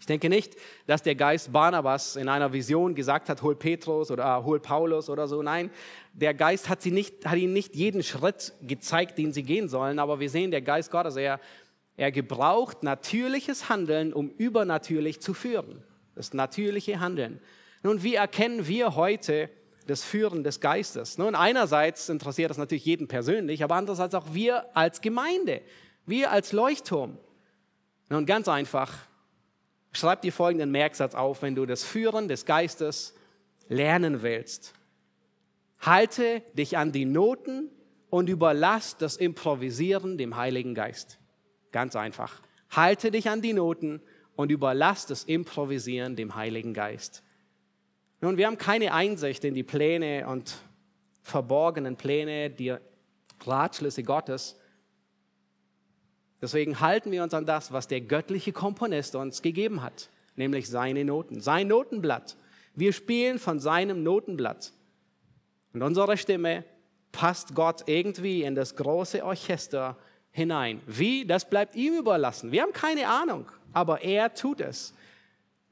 Ich 0.04 0.08
denke 0.08 0.28
nicht, 0.28 0.58
dass 0.86 1.02
der 1.02 1.16
Geist 1.16 1.54
Barnabas 1.54 2.18
in 2.18 2.28
einer 2.28 2.52
Vision 2.52 2.94
gesagt 2.94 3.30
hat, 3.30 3.42
hol 3.42 3.56
Petrus 3.56 4.12
oder 4.12 4.38
äh, 4.38 4.44
hol 4.44 4.60
Paulus 4.60 5.10
oder 5.10 5.30
so. 5.30 5.42
Nein, 5.42 5.72
der 6.12 6.34
Geist 6.34 6.68
hat, 6.68 6.82
sie 6.82 6.92
nicht, 6.92 7.26
hat 7.26 7.38
ihnen 7.38 7.54
nicht 7.54 7.74
jeden 7.74 8.04
Schritt 8.04 8.52
gezeigt, 8.62 9.18
den 9.18 9.32
sie 9.32 9.44
gehen 9.44 9.70
sollen. 9.70 10.00
Aber 10.00 10.20
wir 10.20 10.30
sehen, 10.30 10.52
der 10.52 10.62
Geist 10.62 10.92
Gottes, 10.92 11.16
er, 11.16 11.40
er 11.96 12.12
gebraucht 12.12 12.84
natürliches 12.84 13.70
Handeln, 13.70 14.12
um 14.12 14.30
übernatürlich 14.30 15.22
zu 15.22 15.34
führen. 15.34 15.84
Das 16.16 16.34
natürliche 16.34 17.00
Handeln. 17.00 17.40
Nun, 17.82 18.04
wie 18.04 18.16
erkennen 18.16 18.68
wir 18.68 18.96
heute, 18.96 19.50
das 19.88 20.04
Führen 20.04 20.44
des 20.44 20.60
Geistes. 20.60 21.18
Nun, 21.18 21.36
einerseits 21.36 22.10
interessiert 22.10 22.50
das 22.50 22.58
natürlich 22.58 22.86
jeden 22.86 23.08
persönlich, 23.08 23.64
aber 23.64 23.76
andererseits 23.76 24.16
auch 24.16 24.34
wir 24.34 24.66
als 24.76 25.02
Gemeinde, 25.02 25.62
wir 26.06 26.32
als 26.32 26.52
Leuchtturm. 26.52 27.18
Nun, 28.10 28.26
ganz 28.26 28.48
einfach, 28.48 28.94
schreib 29.92 30.22
dir 30.22 30.34
folgenden 30.34 30.72
Merksatz 30.72 31.16
auf, 31.16 31.42
wenn 31.42 31.56
du 31.56 31.66
das 31.66 31.84
Führen 31.84 32.28
des 32.28 32.46
Geistes 32.46 33.14
lernen 33.68 34.22
willst. 34.22 34.74
Halte 35.80 36.42
dich 36.54 36.78
an 36.78 36.92
die 36.92 37.06
Noten 37.06 37.70
und 38.10 38.30
überlass 38.30 38.98
das 38.98 39.18
Improvisieren 39.18 40.18
dem 40.18 40.38
Heiligen 40.38 40.76
Geist. 40.76 41.20
Ganz 41.72 41.96
einfach. 41.96 42.42
Halte 42.70 43.12
dich 43.12 43.30
an 43.30 43.42
die 43.42 43.54
Noten 43.54 44.02
und 44.36 44.52
überlass 44.52 45.06
das 45.06 45.24
Improvisieren 45.24 46.16
dem 46.16 46.36
Heiligen 46.36 46.74
Geist. 46.74 47.24
Nun, 48.24 48.38
wir 48.38 48.48
haben 48.48 48.58
keine 48.58 48.94
Einsicht 48.94 49.44
in 49.44 49.54
die 49.54 49.64
Pläne 49.64 50.26
und 50.30 50.56
verborgenen 51.24 51.98
Pläne, 51.98 52.50
die 52.50 52.74
Ratschlüsse 53.46 54.02
Gottes. 54.02 54.58
Deswegen 56.42 56.80
halten 56.80 57.12
wir 57.12 57.22
uns 57.22 57.34
an 57.34 57.46
das, 57.46 57.74
was 57.74 57.90
der 57.90 58.00
göttliche 58.00 58.54
Komponist 58.54 59.16
uns 59.16 59.42
gegeben 59.42 59.82
hat, 59.82 60.08
nämlich 60.38 60.70
seine 60.70 61.04
Noten, 61.04 61.42
sein 61.42 61.68
Notenblatt. 61.68 62.38
Wir 62.76 62.94
spielen 62.94 63.40
von 63.40 63.60
seinem 63.60 64.04
Notenblatt. 64.04 64.72
Und 65.74 65.82
unsere 65.82 66.16
Stimme 66.16 66.64
passt 67.12 67.54
Gott 67.56 67.84
irgendwie 67.88 68.44
in 68.44 68.56
das 68.56 68.78
große 68.78 69.22
Orchester 69.26 69.98
hinein. 70.32 70.80
Wie? 70.88 71.26
Das 71.26 71.50
bleibt 71.50 71.76
ihm 71.76 71.96
überlassen. 71.96 72.54
Wir 72.54 72.62
haben 72.62 72.72
keine 72.72 73.06
Ahnung, 73.10 73.52
aber 73.74 74.02
er 74.02 74.34
tut 74.34 74.62
es. 74.62 74.94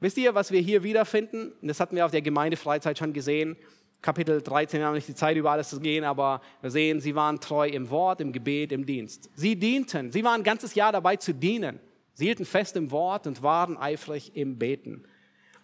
Wisst 0.02 0.18
ihr, 0.18 0.34
was 0.34 0.50
wir 0.50 0.60
hier 0.60 0.82
wiederfinden? 0.82 1.52
Das 1.62 1.78
hatten 1.78 1.94
wir 1.94 2.04
auf 2.04 2.10
der 2.10 2.22
Gemeindefreizeit 2.22 2.98
schon 2.98 3.12
gesehen. 3.12 3.56
Kapitel 4.00 4.42
13, 4.42 4.80
wir 4.80 4.86
haben 4.88 4.94
nicht 4.94 5.06
die 5.06 5.14
Zeit, 5.14 5.36
über 5.36 5.52
alles 5.52 5.68
zu 5.68 5.78
gehen, 5.78 6.02
aber 6.02 6.40
wir 6.60 6.72
sehen, 6.72 7.00
sie 7.00 7.14
waren 7.14 7.38
treu 7.38 7.68
im 7.68 7.88
Wort, 7.88 8.20
im 8.20 8.32
Gebet, 8.32 8.72
im 8.72 8.84
Dienst. 8.84 9.30
Sie 9.36 9.54
dienten. 9.54 10.10
Sie 10.10 10.24
waren 10.24 10.40
ein 10.40 10.42
ganzes 10.42 10.74
Jahr 10.74 10.90
dabei 10.90 11.14
zu 11.14 11.32
dienen. 11.32 11.78
Sie 12.14 12.24
hielten 12.24 12.44
fest 12.44 12.76
im 12.76 12.90
Wort 12.90 13.28
und 13.28 13.44
waren 13.44 13.76
eifrig 13.76 14.32
im 14.34 14.58
Beten. 14.58 15.04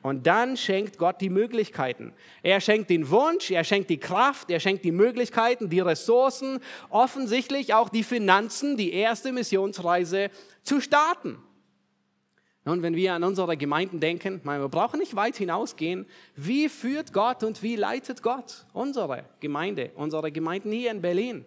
Und 0.03 0.29
dann 0.29 0.57
schenkt 0.57 0.99
Gott 0.99 1.21
die 1.21 1.31
Möglichkeiten. 1.31 2.13
Er 2.45 2.61
schenkt 2.61 2.91
den 2.91 3.11
Wunsch, 3.11 3.51
er 3.51 3.65
schenkt 3.65 3.91
die 3.91 3.99
Kraft, 3.99 4.53
er 4.53 4.61
schenkt 4.61 4.85
die 4.85 4.93
Möglichkeiten, 4.93 5.69
die 5.69 5.81
Ressourcen, 5.81 6.61
offensichtlich 6.91 7.75
auch 7.75 7.89
die 7.89 8.05
Finanzen, 8.05 8.77
die 8.77 8.93
erste 8.93 9.33
Missionsreise 9.33 10.31
zu 10.63 10.81
starten. 10.81 11.39
Nun, 12.69 12.83
wenn 12.83 12.97
wir 12.97 13.15
an 13.15 13.25
unsere 13.25 13.57
Gemeinden 13.57 13.99
denken, 13.99 14.43
wir 14.45 14.69
brauchen 14.69 15.01
nicht 15.01 15.17
weit 15.17 15.39
hinausgehen. 15.39 16.05
Wie 16.37 16.69
führt 16.69 17.15
Gott 17.15 17.43
und 17.43 17.63
wie 17.63 17.77
leitet 17.77 18.23
Gott 18.23 18.67
unsere 18.75 19.25
Gemeinde, 19.41 19.91
unsere 19.95 20.31
Gemeinden 20.31 20.71
hier 20.71 20.91
in 20.91 21.01
Berlin? 21.01 21.47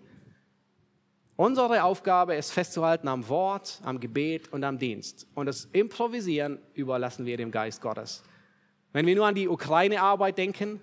Unsere 1.36 1.84
Aufgabe 1.84 2.34
ist 2.34 2.52
festzuhalten 2.52 3.08
am 3.08 3.30
Wort, 3.30 3.82
am 3.84 4.00
Gebet 4.00 4.52
und 4.52 4.64
am 4.64 4.80
Dienst. 4.80 5.28
Und 5.36 5.46
das 5.46 5.66
Improvisieren 5.74 6.58
überlassen 6.74 7.28
wir 7.28 7.38
dem 7.38 7.52
Geist 7.52 7.84
Gottes. 7.84 8.24
Wenn 8.92 9.06
wir 9.06 9.16
nur 9.16 9.28
an 9.28 9.36
die 9.36 9.48
Ukraine-Arbeit 9.48 10.40
denken, 10.40 10.82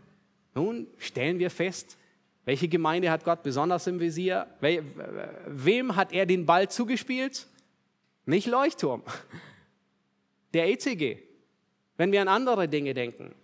nun 0.55 0.87
stellen 0.99 1.41
wir 1.41 1.51
fest, 1.51 1.99
welche 2.45 2.69
Gemeinde 2.69 3.11
hat 3.11 3.25
Gott 3.25 3.43
besonders 3.43 3.89
im 3.89 3.99
Visier? 3.99 4.47
Wem 5.49 5.97
hat 5.97 6.13
er 6.13 6.27
den 6.27 6.47
Ball 6.47 6.69
zugespielt? 6.69 7.49
Nicht 8.25 8.47
Leuchtturm 8.47 9.03
der 10.55 10.69
ECG. 10.69 11.19
Wenn 11.97 12.13
wir 12.13 12.23
an 12.23 12.29
andere 12.29 12.69
Dinge 12.69 12.95
denken, 12.95 13.35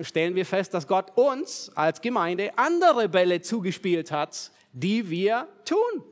stellen 0.00 0.34
wir 0.34 0.46
fest, 0.46 0.74
dass 0.74 0.86
Gott 0.86 1.16
uns 1.16 1.70
als 1.74 2.00
Gemeinde 2.00 2.56
andere 2.56 3.08
Bälle 3.08 3.40
zugespielt 3.40 4.10
hat, 4.10 4.50
die 4.72 5.08
wir 5.10 5.48
tun 5.64 6.02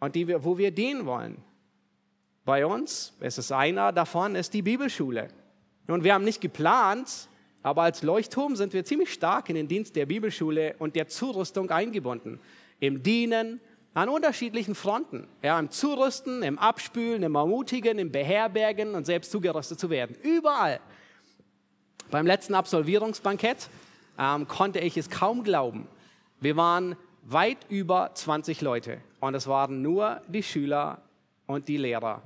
und 0.00 0.14
die 0.14 0.26
wir, 0.26 0.44
wo 0.44 0.58
wir 0.58 0.70
dienen 0.70 1.06
wollen. 1.06 1.42
Bei 2.44 2.66
uns 2.66 3.14
ist 3.20 3.38
es 3.38 3.52
einer 3.52 3.92
davon, 3.92 4.34
ist 4.34 4.52
die 4.52 4.62
Bibelschule. 4.62 5.28
Und 5.86 6.04
wir 6.04 6.14
haben 6.14 6.24
nicht 6.24 6.40
geplant, 6.40 7.28
aber 7.62 7.82
als 7.82 8.02
Leuchtturm 8.02 8.56
sind 8.56 8.74
wir 8.74 8.84
ziemlich 8.84 9.12
stark 9.12 9.48
in 9.48 9.54
den 9.54 9.68
Dienst 9.68 9.96
der 9.96 10.06
Bibelschule 10.06 10.76
und 10.78 10.96
der 10.96 11.08
Zurüstung 11.08 11.70
eingebunden. 11.70 12.40
Im 12.80 13.02
Dienen, 13.02 13.60
an 13.94 14.08
unterschiedlichen 14.08 14.74
Fronten. 14.74 15.28
Ja, 15.42 15.58
Im 15.58 15.70
Zurüsten, 15.70 16.42
im 16.42 16.58
Abspülen, 16.58 17.22
im 17.22 17.36
Ermutigen, 17.36 17.98
im 17.98 18.10
Beherbergen 18.10 18.94
und 18.94 19.06
selbst 19.06 19.30
zugerüstet 19.30 19.78
zu 19.78 19.88
werden. 19.88 20.16
Überall. 20.22 20.80
Beim 22.10 22.26
letzten 22.26 22.54
Absolvierungsbankett 22.54 23.68
ähm, 24.18 24.46
konnte 24.46 24.80
ich 24.80 24.96
es 24.96 25.08
kaum 25.08 25.44
glauben. 25.44 25.88
Wir 26.40 26.56
waren 26.56 26.96
weit 27.22 27.58
über 27.68 28.10
20 28.12 28.60
Leute 28.60 28.98
und 29.20 29.34
es 29.34 29.46
waren 29.46 29.80
nur 29.80 30.20
die 30.28 30.42
Schüler 30.42 31.00
und 31.46 31.68
die 31.68 31.76
Lehrer 31.76 32.22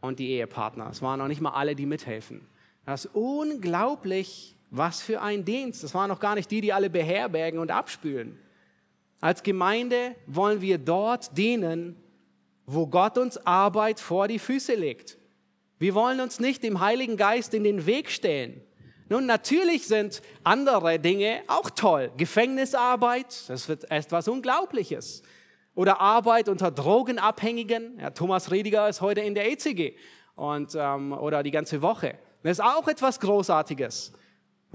und 0.00 0.18
die 0.18 0.30
Ehepartner. 0.30 0.88
Es 0.90 1.02
waren 1.02 1.18
noch 1.18 1.28
nicht 1.28 1.40
mal 1.40 1.50
alle, 1.50 1.74
die 1.74 1.86
mithelfen. 1.86 2.46
Das 2.84 3.06
ist 3.06 3.14
unglaublich, 3.14 4.54
was 4.70 5.02
für 5.02 5.20
ein 5.20 5.44
Dienst. 5.44 5.82
Es 5.82 5.94
waren 5.94 6.08
noch 6.08 6.20
gar 6.20 6.34
nicht 6.34 6.50
die, 6.50 6.60
die 6.60 6.72
alle 6.72 6.90
beherbergen 6.90 7.58
und 7.58 7.70
abspülen. 7.70 8.38
Als 9.20 9.42
Gemeinde 9.42 10.14
wollen 10.26 10.60
wir 10.60 10.78
dort 10.78 11.36
dienen, 11.36 11.96
wo 12.66 12.86
Gott 12.86 13.16
uns 13.18 13.38
Arbeit 13.46 14.00
vor 14.00 14.28
die 14.28 14.38
Füße 14.38 14.74
legt. 14.74 15.18
Wir 15.78 15.94
wollen 15.94 16.20
uns 16.20 16.40
nicht 16.40 16.62
dem 16.62 16.80
Heiligen 16.80 17.16
Geist 17.16 17.54
in 17.54 17.64
den 17.64 17.86
Weg 17.86 18.10
stellen. 18.10 18.62
Nun, 19.08 19.26
natürlich 19.26 19.86
sind 19.86 20.20
andere 20.42 20.98
Dinge 20.98 21.42
auch 21.46 21.70
toll. 21.70 22.10
Gefängnisarbeit, 22.16 23.48
das 23.48 23.68
wird 23.68 23.90
etwas 23.90 24.26
Unglaubliches. 24.26 25.22
Oder 25.74 26.00
Arbeit 26.00 26.48
unter 26.48 26.70
Drogenabhängigen. 26.70 27.98
Ja, 28.00 28.10
Thomas 28.10 28.50
Rediger 28.50 28.88
ist 28.88 29.00
heute 29.02 29.20
in 29.20 29.34
der 29.34 29.50
ECG 29.52 29.94
und, 30.34 30.74
ähm, 30.74 31.12
oder 31.12 31.42
die 31.42 31.50
ganze 31.50 31.82
Woche. 31.82 32.18
Das 32.42 32.58
ist 32.58 32.64
auch 32.64 32.88
etwas 32.88 33.20
Großartiges. 33.20 34.12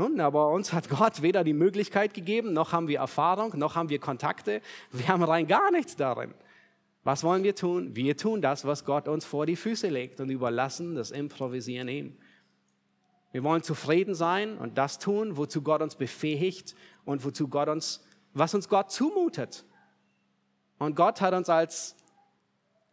Nun, 0.02 0.20
aber 0.20 0.50
uns 0.50 0.74
hat 0.74 0.90
Gott 0.90 1.22
weder 1.22 1.44
die 1.44 1.54
Möglichkeit 1.54 2.16
gegeben, 2.16 2.54
noch 2.54 2.72
haben 2.72 2.88
wir 2.88 2.98
Erfahrung, 2.98 3.56
noch 3.56 3.76
haben 3.76 3.90
wir 3.90 4.00
Kontakte. 4.00 4.60
Wir 4.92 5.10
haben 5.10 5.22
rein 5.22 5.46
gar 5.46 5.70
nichts 5.70 5.96
darin. 5.96 6.34
Was 7.04 7.24
wollen 7.24 7.44
wir 7.44 7.54
tun? 7.54 7.96
Wir 7.96 8.18
tun 8.18 8.42
das, 8.42 8.66
was 8.66 8.84
Gott 8.84 9.08
uns 9.08 9.26
vor 9.26 9.46
die 9.46 9.56
Füße 9.56 9.90
legt 9.90 10.20
und 10.20 10.32
überlassen 10.32 10.96
das 10.96 11.12
Improvisieren 11.12 11.88
ihm. 11.88 12.18
Wir 13.32 13.44
wollen 13.44 13.62
zufrieden 13.62 14.16
sein 14.16 14.58
und 14.58 14.80
das 14.80 14.98
tun, 14.98 15.38
wozu 15.38 15.62
Gott 15.62 15.84
uns 15.84 15.96
befähigt 15.96 16.74
und 17.06 17.24
wozu 17.24 17.48
Gott 17.48 17.70
uns, 17.70 18.04
was 18.34 18.56
uns 18.56 18.70
Gott 18.70 18.92
zumutet. 18.92 19.66
Und 20.80 20.96
Gott 20.96 21.22
hat 21.22 21.36
uns 21.36 21.48
als 21.48 21.96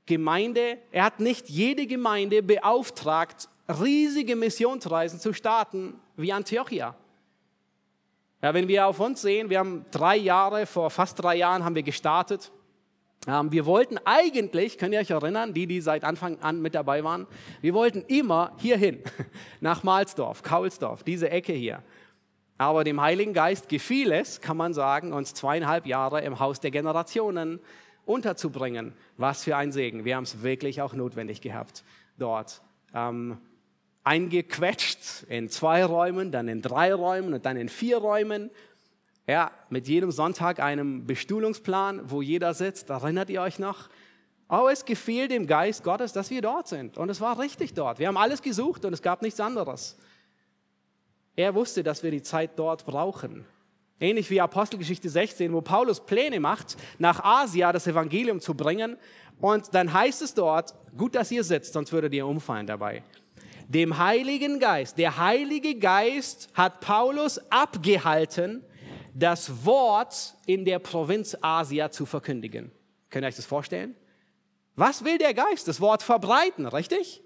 Gemeinde, 0.04 0.76
er 0.92 1.04
hat 1.04 1.20
nicht 1.20 1.48
jede 1.48 1.86
Gemeinde 1.86 2.42
beauftragt, 2.42 3.48
riesige 3.66 4.36
Missionsreisen 4.36 5.20
zu 5.20 5.32
starten 5.32 5.98
wie 6.18 6.32
Antiochia. 6.32 6.94
Ja, 8.42 8.54
wenn 8.54 8.68
wir 8.68 8.86
auf 8.86 9.00
uns 9.00 9.22
sehen, 9.22 9.50
wir 9.50 9.58
haben 9.58 9.84
drei 9.90 10.16
Jahre, 10.16 10.66
vor 10.66 10.90
fast 10.90 11.22
drei 11.22 11.36
Jahren 11.36 11.64
haben 11.64 11.74
wir 11.74 11.82
gestartet. 11.82 12.52
Ähm, 13.26 13.50
wir 13.50 13.66
wollten 13.66 13.98
eigentlich, 14.04 14.78
könnt 14.78 14.94
ihr 14.94 15.00
euch 15.00 15.10
erinnern, 15.10 15.54
die, 15.54 15.66
die 15.66 15.80
seit 15.80 16.04
Anfang 16.04 16.38
an 16.40 16.62
mit 16.62 16.74
dabei 16.74 17.02
waren, 17.02 17.26
wir 17.60 17.74
wollten 17.74 18.02
immer 18.02 18.52
hierhin, 18.58 19.02
nach 19.60 19.82
Mahlsdorf, 19.82 20.42
Kaulsdorf, 20.42 21.02
diese 21.02 21.30
Ecke 21.30 21.52
hier. 21.52 21.82
Aber 22.58 22.84
dem 22.84 23.00
Heiligen 23.00 23.32
Geist 23.32 23.68
gefiel 23.68 24.12
es, 24.12 24.40
kann 24.40 24.56
man 24.56 24.74
sagen, 24.74 25.12
uns 25.12 25.34
zweieinhalb 25.34 25.86
Jahre 25.86 26.22
im 26.22 26.40
Haus 26.40 26.60
der 26.60 26.70
Generationen 26.70 27.60
unterzubringen. 28.04 28.94
Was 29.16 29.44
für 29.44 29.56
ein 29.56 29.70
Segen. 29.70 30.04
Wir 30.04 30.16
haben 30.16 30.24
es 30.24 30.42
wirklich 30.42 30.82
auch 30.82 30.92
notwendig 30.92 31.40
gehabt 31.40 31.84
dort. 32.18 32.62
Ähm, 32.94 33.38
eingequetscht 34.04 35.24
in 35.28 35.48
zwei 35.48 35.84
Räumen, 35.84 36.32
dann 36.32 36.48
in 36.48 36.62
drei 36.62 36.94
Räumen 36.94 37.34
und 37.34 37.44
dann 37.44 37.56
in 37.56 37.68
vier 37.68 37.98
Räumen. 37.98 38.50
Ja, 39.26 39.50
mit 39.68 39.86
jedem 39.86 40.10
Sonntag 40.10 40.60
einem 40.60 41.06
Bestuhlungsplan, 41.06 42.10
wo 42.10 42.22
jeder 42.22 42.54
sitzt. 42.54 42.88
Erinnert 42.88 43.28
ihr 43.28 43.42
euch 43.42 43.58
noch? 43.58 43.88
Oh, 44.48 44.68
es 44.72 44.86
gefiel 44.86 45.28
dem 45.28 45.46
Geist 45.46 45.84
Gottes, 45.84 46.14
dass 46.14 46.30
wir 46.30 46.40
dort 46.40 46.68
sind. 46.68 46.96
Und 46.96 47.10
es 47.10 47.20
war 47.20 47.38
richtig 47.38 47.74
dort. 47.74 47.98
Wir 47.98 48.08
haben 48.08 48.16
alles 48.16 48.40
gesucht 48.40 48.86
und 48.86 48.94
es 48.94 49.02
gab 49.02 49.20
nichts 49.20 49.40
anderes. 49.40 49.98
Er 51.36 51.54
wusste, 51.54 51.82
dass 51.82 52.02
wir 52.02 52.10
die 52.10 52.22
Zeit 52.22 52.58
dort 52.58 52.86
brauchen. 52.86 53.44
Ähnlich 54.00 54.30
wie 54.30 54.40
Apostelgeschichte 54.40 55.10
16, 55.10 55.52
wo 55.52 55.60
Paulus 55.60 56.04
Pläne 56.04 56.40
macht, 56.40 56.76
nach 56.98 57.22
Asia 57.22 57.72
das 57.72 57.86
Evangelium 57.86 58.40
zu 58.40 58.54
bringen. 58.54 58.96
Und 59.40 59.74
dann 59.74 59.92
heißt 59.92 60.22
es 60.22 60.34
dort, 60.34 60.74
gut, 60.96 61.14
dass 61.14 61.30
ihr 61.30 61.44
sitzt, 61.44 61.74
sonst 61.74 61.92
würdet 61.92 62.14
ihr 62.14 62.26
umfallen 62.26 62.66
dabei. 62.66 63.02
Dem 63.68 63.98
Heiligen 63.98 64.60
Geist, 64.60 64.96
der 64.96 65.18
Heilige 65.18 65.74
Geist 65.78 66.48
hat 66.54 66.80
Paulus 66.80 67.38
abgehalten, 67.50 68.64
das 69.12 69.66
Wort 69.66 70.34
in 70.46 70.64
der 70.64 70.78
Provinz 70.78 71.36
Asia 71.42 71.90
zu 71.90 72.06
verkündigen. 72.06 72.72
Könnt 73.10 73.24
ihr 73.24 73.28
euch 73.28 73.36
das 73.36 73.44
vorstellen? 73.44 73.94
Was 74.74 75.04
will 75.04 75.18
der 75.18 75.34
Geist? 75.34 75.68
Das 75.68 75.82
Wort 75.82 76.02
verbreiten, 76.02 76.66
richtig? 76.66 77.22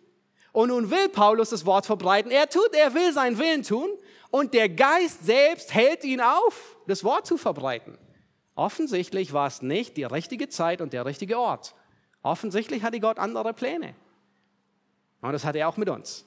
Und 0.51 0.70
nun 0.70 0.90
will 0.90 1.09
Paulus 1.11 1.51
das 1.51 1.64
Wort 1.64 1.86
verbreiten. 1.86 2.32
Er 2.32 2.49
tut, 2.49 2.74
er 2.74 2.93
will 2.93 3.12
seinen 3.12 3.38
Willen 3.38 3.62
tun 3.62 3.90
und 4.32 4.53
der 4.53 4.68
Geist 4.68 5.24
selbst 5.24 5.72
hält 5.72 6.03
ihn 6.03 6.20
auf, 6.20 6.76
das 6.88 7.05
Wort 7.05 7.24
zu 7.24 7.36
verbreiten. 7.36 7.97
Offensichtlich 8.57 9.32
war 9.32 9.47
es 9.47 9.62
nicht 9.62 9.97
die 9.97 10.05
richtige 10.05 10.49
Zeit 10.49 10.80
und 10.80 10.93
der 10.93 11.07
richtige 11.07 11.38
Ort. 11.38 11.76
Offensichtlich 12.22 12.82
hatte 12.82 12.99
Gott 12.99 13.18
andere 13.18 13.55
Pläne. 13.55 13.95
Und 15.20 15.32
das 15.32 15.45
hat 15.45 15.55
er 15.55 15.68
auch 15.68 15.76
mit 15.76 15.88
uns. 15.88 16.26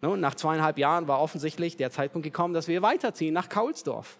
Nun, 0.00 0.20
nach 0.20 0.34
zweieinhalb 0.34 0.78
Jahren 0.78 1.08
war 1.08 1.20
offensichtlich 1.20 1.76
der 1.76 1.90
Zeitpunkt 1.90 2.24
gekommen, 2.24 2.54
dass 2.54 2.68
wir 2.68 2.82
weiterziehen 2.82 3.34
nach 3.34 3.48
Kaulsdorf. 3.48 4.18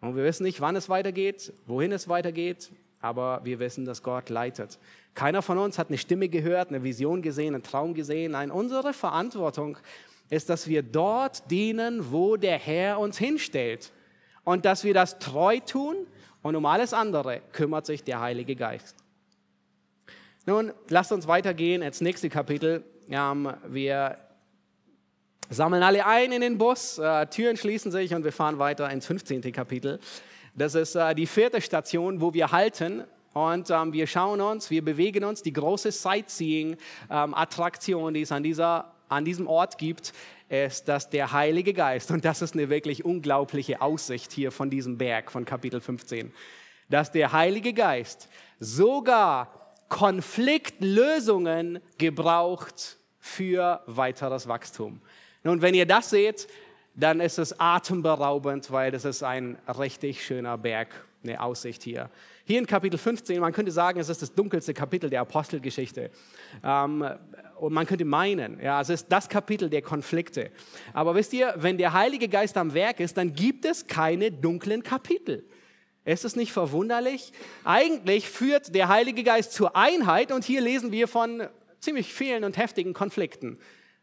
Und 0.00 0.16
wir 0.16 0.24
wissen 0.24 0.42
nicht, 0.42 0.60
wann 0.60 0.76
es 0.76 0.88
weitergeht, 0.88 1.52
wohin 1.66 1.92
es 1.92 2.08
weitergeht, 2.08 2.70
aber 3.00 3.40
wir 3.44 3.60
wissen, 3.60 3.84
dass 3.84 4.02
Gott 4.02 4.28
leitet. 4.28 4.78
Keiner 5.14 5.42
von 5.42 5.58
uns 5.58 5.78
hat 5.78 5.88
eine 5.88 5.98
Stimme 5.98 6.28
gehört, 6.28 6.68
eine 6.68 6.82
Vision 6.82 7.22
gesehen, 7.22 7.54
einen 7.54 7.62
Traum 7.62 7.94
gesehen. 7.94 8.32
Nein, 8.32 8.50
unsere 8.50 8.92
Verantwortung 8.92 9.78
ist, 10.30 10.48
dass 10.48 10.66
wir 10.66 10.82
dort 10.82 11.50
dienen, 11.50 12.12
wo 12.12 12.36
der 12.36 12.58
Herr 12.58 12.98
uns 12.98 13.18
hinstellt. 13.18 13.92
Und 14.44 14.64
dass 14.64 14.84
wir 14.84 14.94
das 14.94 15.18
treu 15.18 15.60
tun 15.60 15.96
und 16.42 16.56
um 16.56 16.64
alles 16.66 16.94
andere 16.94 17.42
kümmert 17.52 17.86
sich 17.86 18.04
der 18.04 18.20
Heilige 18.20 18.56
Geist. 18.56 18.96
Nun, 20.46 20.72
lasst 20.88 21.12
uns 21.12 21.26
weitergehen 21.26 21.82
ins 21.82 22.00
nächste 22.00 22.30
Kapitel. 22.30 22.82
wir 23.06 24.16
sammeln 25.50 25.82
alle 25.82 26.06
ein 26.06 26.32
in 26.32 26.40
den 26.40 26.56
Bus, 26.56 26.98
äh, 26.98 27.26
Türen 27.26 27.56
schließen 27.56 27.90
sich 27.90 28.14
und 28.14 28.24
wir 28.24 28.32
fahren 28.32 28.58
weiter 28.58 28.88
ins 28.88 29.06
15. 29.06 29.52
Kapitel. 29.52 29.98
Das 30.54 30.74
ist 30.74 30.94
äh, 30.94 31.14
die 31.14 31.26
vierte 31.26 31.60
Station, 31.60 32.20
wo 32.20 32.32
wir 32.32 32.52
halten 32.52 33.04
und 33.32 33.70
ähm, 33.70 33.92
wir 33.92 34.06
schauen 34.06 34.40
uns, 34.40 34.70
wir 34.70 34.84
bewegen 34.84 35.24
uns, 35.24 35.42
die 35.42 35.52
große 35.52 35.90
Sightseeing-Attraktion, 35.92 38.08
ähm, 38.08 38.14
die 38.14 38.22
es 38.22 38.32
an, 38.32 38.42
dieser, 38.42 38.94
an 39.08 39.24
diesem 39.24 39.46
Ort 39.46 39.78
gibt, 39.78 40.12
ist, 40.48 40.88
dass 40.88 41.10
der 41.10 41.30
Heilige 41.32 41.72
Geist, 41.72 42.10
und 42.10 42.24
das 42.24 42.42
ist 42.42 42.54
eine 42.54 42.68
wirklich 42.70 43.04
unglaubliche 43.04 43.80
Aussicht 43.80 44.32
hier 44.32 44.50
von 44.50 44.68
diesem 44.70 44.98
Berg 44.98 45.30
von 45.30 45.44
Kapitel 45.44 45.80
15, 45.80 46.32
dass 46.88 47.12
der 47.12 47.30
Heilige 47.32 47.72
Geist 47.72 48.28
sogar 48.58 49.76
Konfliktlösungen 49.88 51.78
gebraucht 51.98 52.98
für 53.20 53.80
weiteres 53.86 54.48
Wachstum. 54.48 55.00
Nun, 55.42 55.62
wenn 55.62 55.74
ihr 55.74 55.86
das 55.86 56.10
seht, 56.10 56.48
dann 56.94 57.20
ist 57.20 57.38
es 57.38 57.58
atemberaubend, 57.58 58.70
weil 58.70 58.90
das 58.90 59.04
ist 59.04 59.22
ein 59.22 59.56
richtig 59.78 60.24
schöner 60.24 60.58
Berg, 60.58 60.88
eine 61.24 61.40
Aussicht 61.40 61.82
hier. 61.82 62.10
Hier 62.44 62.58
in 62.58 62.66
Kapitel 62.66 62.98
15, 62.98 63.40
man 63.40 63.52
könnte 63.52 63.72
sagen, 63.72 64.00
es 64.00 64.08
ist 64.08 64.22
das 64.22 64.34
dunkelste 64.34 64.74
Kapitel 64.74 65.08
der 65.08 65.20
Apostelgeschichte. 65.20 66.10
Ähm, 66.62 67.08
und 67.58 67.72
man 67.72 67.86
könnte 67.86 68.04
meinen, 68.04 68.60
ja, 68.60 68.80
es 68.80 68.90
ist 68.90 69.06
das 69.08 69.28
Kapitel 69.28 69.70
der 69.70 69.82
Konflikte. 69.82 70.50
Aber 70.92 71.14
wisst 71.14 71.32
ihr, 71.32 71.54
wenn 71.56 71.78
der 71.78 71.92
Heilige 71.92 72.28
Geist 72.28 72.56
am 72.56 72.74
Werk 72.74 73.00
ist, 73.00 73.16
dann 73.16 73.32
gibt 73.32 73.64
es 73.64 73.86
keine 73.86 74.32
dunklen 74.32 74.82
Kapitel. 74.82 75.44
Ist 76.04 76.24
es 76.24 76.36
nicht 76.36 76.52
verwunderlich? 76.52 77.32
Eigentlich 77.64 78.28
führt 78.28 78.74
der 78.74 78.88
Heilige 78.88 79.22
Geist 79.22 79.52
zur 79.52 79.76
Einheit 79.76 80.32
und 80.32 80.44
hier 80.44 80.60
lesen 80.60 80.92
wir 80.92 81.06
von 81.08 81.46
ziemlich 81.78 82.12
vielen 82.12 82.44
und 82.44 82.56
heftigen 82.56 82.94
Konflikten. 82.94 83.58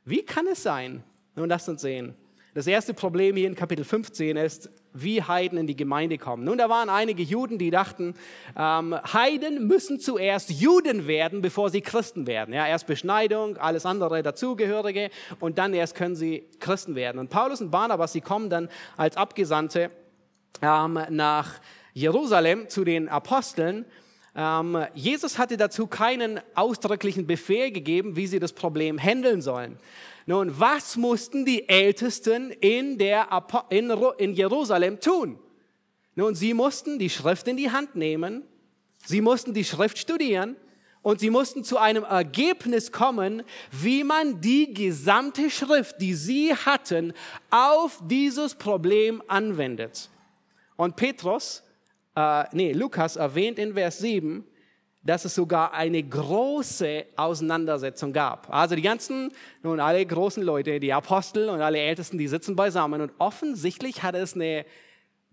Wie 0.05 0.23
kann 0.23 0.47
es 0.47 0.63
sein, 0.63 1.03
nun 1.37 1.49
lasst 1.49 1.69
uns 1.69 1.81
sehen. 1.81 2.15
Das 2.55 2.65
erste 2.65 2.95
Problem 2.95 3.35
hier 3.35 3.45
in 3.45 3.53
Kapitel 3.53 3.85
15 3.85 4.35
ist, 4.35 4.71
wie 4.91 5.21
Heiden 5.21 5.59
in 5.59 5.67
die 5.67 5.75
Gemeinde 5.75 6.17
kommen. 6.17 6.43
Nun, 6.43 6.57
da 6.57 6.69
waren 6.69 6.89
einige 6.89 7.21
Juden, 7.21 7.59
die 7.59 7.69
dachten, 7.69 8.15
ähm, 8.57 8.95
Heiden 9.13 9.67
müssen 9.67 9.99
zuerst 9.99 10.49
Juden 10.49 11.05
werden, 11.05 11.43
bevor 11.43 11.69
sie 11.69 11.81
Christen 11.81 12.25
werden. 12.25 12.55
Ja, 12.55 12.65
erst 12.65 12.87
Beschneidung, 12.87 13.57
alles 13.57 13.85
andere 13.85 14.23
dazugehörige 14.23 15.11
und 15.39 15.59
dann 15.59 15.75
erst 15.75 15.93
können 15.93 16.15
sie 16.15 16.49
Christen 16.59 16.95
werden. 16.95 17.19
Und 17.19 17.29
Paulus 17.29 17.61
und 17.61 17.69
Barnabas, 17.69 18.13
sie 18.13 18.21
kommen 18.21 18.49
dann 18.49 18.69
als 18.95 19.17
Abgesandte 19.17 19.91
ähm, 20.63 20.99
nach 21.09 21.59
Jerusalem 21.93 22.69
zu 22.69 22.83
den 22.83 23.07
Aposteln. 23.07 23.85
Ähm, 24.35 24.83
Jesus 24.95 25.37
hatte 25.37 25.57
dazu 25.57 25.85
keinen 25.85 26.39
ausdrücklichen 26.55 27.27
Befehl 27.27 27.71
gegeben, 27.71 28.15
wie 28.15 28.25
sie 28.25 28.39
das 28.39 28.53
Problem 28.53 28.97
handeln 28.97 29.43
sollen. 29.43 29.77
Nun, 30.29 30.59
was 30.59 30.97
mussten 30.97 31.45
die 31.45 31.69
Ältesten 31.69 32.51
in, 32.51 32.97
der, 32.97 33.29
in, 33.69 33.89
in 34.17 34.33
Jerusalem 34.33 34.99
tun? 34.99 35.39
Nun, 36.15 36.35
sie 36.35 36.53
mussten 36.53 36.99
die 36.99 37.09
Schrift 37.09 37.47
in 37.47 37.55
die 37.55 37.71
Hand 37.71 37.95
nehmen, 37.95 38.43
sie 39.05 39.21
mussten 39.21 39.53
die 39.53 39.63
Schrift 39.63 39.97
studieren 39.97 40.57
und 41.01 41.21
sie 41.21 41.29
mussten 41.29 41.63
zu 41.63 41.77
einem 41.77 42.03
Ergebnis 42.03 42.91
kommen, 42.91 43.41
wie 43.71 44.03
man 44.03 44.41
die 44.41 44.73
gesamte 44.73 45.49
Schrift, 45.49 46.01
die 46.01 46.13
sie 46.13 46.53
hatten, 46.53 47.13
auf 47.49 48.01
dieses 48.03 48.53
Problem 48.53 49.23
anwendet. 49.29 50.09
Und 50.75 50.97
Petrus, 50.97 51.63
äh, 52.17 52.43
nee, 52.51 52.73
Lukas 52.73 53.15
erwähnt 53.15 53.59
in 53.59 53.75
Vers 53.75 53.99
7, 53.99 54.45
dass 55.07 55.25
es 55.25 55.33
sogar 55.33 55.73
eine 55.73 56.03
große 56.03 57.05
Auseinandersetzung 57.15 58.11
gab. 58.11 58.53
Also 58.53 58.75
die 58.75 58.81
ganzen, 58.81 59.31
nun 59.63 59.79
alle 59.79 60.05
großen 60.05 60.43
Leute, 60.43 60.79
die 60.79 60.91
Apostel 60.91 61.49
und 61.49 61.61
alle 61.61 61.79
Ältesten, 61.79 62.17
die 62.17 62.27
sitzen 62.27 62.55
beisammen 62.55 63.01
und 63.01 63.11
offensichtlich 63.17 64.03
hat 64.03 64.15
es 64.15 64.35
eine 64.35 64.65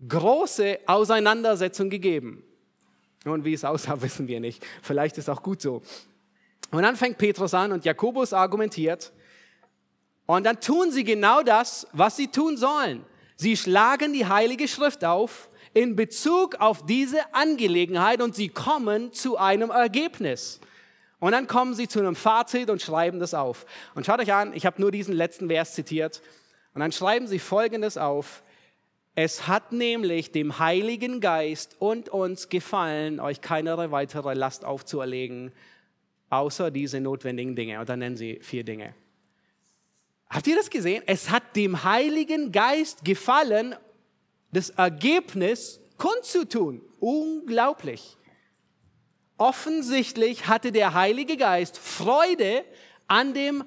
große 0.07 0.79
Auseinandersetzung 0.85 1.89
gegeben. 1.89 2.43
Und 3.25 3.43
wie 3.43 3.53
es 3.53 3.65
aussah, 3.65 4.01
wissen 4.01 4.27
wir 4.27 4.39
nicht. 4.39 4.65
Vielleicht 4.81 5.17
ist 5.17 5.29
auch 5.29 5.43
gut 5.43 5.61
so. 5.61 5.81
Und 6.71 6.83
dann 6.83 6.95
fängt 6.95 7.17
Petrus 7.17 7.53
an 7.53 7.71
und 7.71 7.85
Jakobus 7.85 8.33
argumentiert. 8.33 9.11
Und 10.25 10.45
dann 10.45 10.59
tun 10.59 10.91
sie 10.91 11.03
genau 11.03 11.43
das, 11.43 11.85
was 11.91 12.15
sie 12.15 12.27
tun 12.27 12.57
sollen. 12.57 13.05
Sie 13.35 13.57
schlagen 13.57 14.13
die 14.13 14.25
Heilige 14.25 14.67
Schrift 14.67 15.03
auf 15.03 15.49
in 15.75 15.97
Bezug 15.97 16.55
auf 16.55 16.85
diese 16.85 17.33
Angelegenheit 17.33 18.21
und 18.21 18.33
sie 18.33 18.47
kommen 18.47 19.11
zu 19.11 19.37
einem 19.37 19.69
Ergebnis. 19.69 20.61
Und 21.19 21.33
dann 21.33 21.47
kommen 21.47 21.73
sie 21.73 21.89
zu 21.89 21.99
einem 21.99 22.15
Fazit 22.15 22.69
und 22.69 22.81
schreiben 22.81 23.19
das 23.19 23.33
auf. 23.33 23.65
Und 23.93 24.05
schaut 24.05 24.21
euch 24.21 24.33
an, 24.33 24.53
ich 24.53 24.65
habe 24.65 24.81
nur 24.81 24.89
diesen 24.89 25.13
letzten 25.13 25.49
Vers 25.49 25.73
zitiert. 25.73 26.21
Und 26.73 26.79
dann 26.79 26.93
schreiben 26.93 27.27
sie 27.27 27.39
Folgendes 27.39 27.97
auf. 27.97 28.41
Es 29.15 29.47
hat 29.47 29.73
nämlich 29.73 30.31
dem 30.31 30.59
Heiligen 30.59 31.19
Geist 31.19 31.75
und 31.79 32.07
uns 32.07 32.47
gefallen, 32.47 33.19
euch 33.19 33.41
keine 33.41 33.91
weitere 33.91 34.33
Last 34.33 34.63
aufzuerlegen, 34.63 35.51
außer 36.29 36.71
diese 36.71 37.01
notwendigen 37.01 37.57
Dinge. 37.57 37.81
Und 37.81 37.89
dann 37.89 37.99
nennen 37.99 38.17
sie 38.17 38.39
vier 38.41 38.63
Dinge. 38.63 38.95
Habt 40.29 40.47
ihr 40.47 40.55
das 40.55 40.69
gesehen? 40.69 41.03
Es 41.05 41.31
hat 41.31 41.55
dem 41.57 41.83
Heiligen 41.83 42.53
Geist 42.53 43.03
gefallen, 43.03 43.75
das 44.55 44.69
Ergebnis 44.71 45.79
kundzutun. 45.97 46.81
Unglaublich. 46.99 48.17
Offensichtlich 49.37 50.47
hatte 50.47 50.71
der 50.71 50.93
Heilige 50.93 51.35
Geist 51.35 51.77
Freude 51.77 52.63
an, 53.07 53.33
dem, 53.33 53.63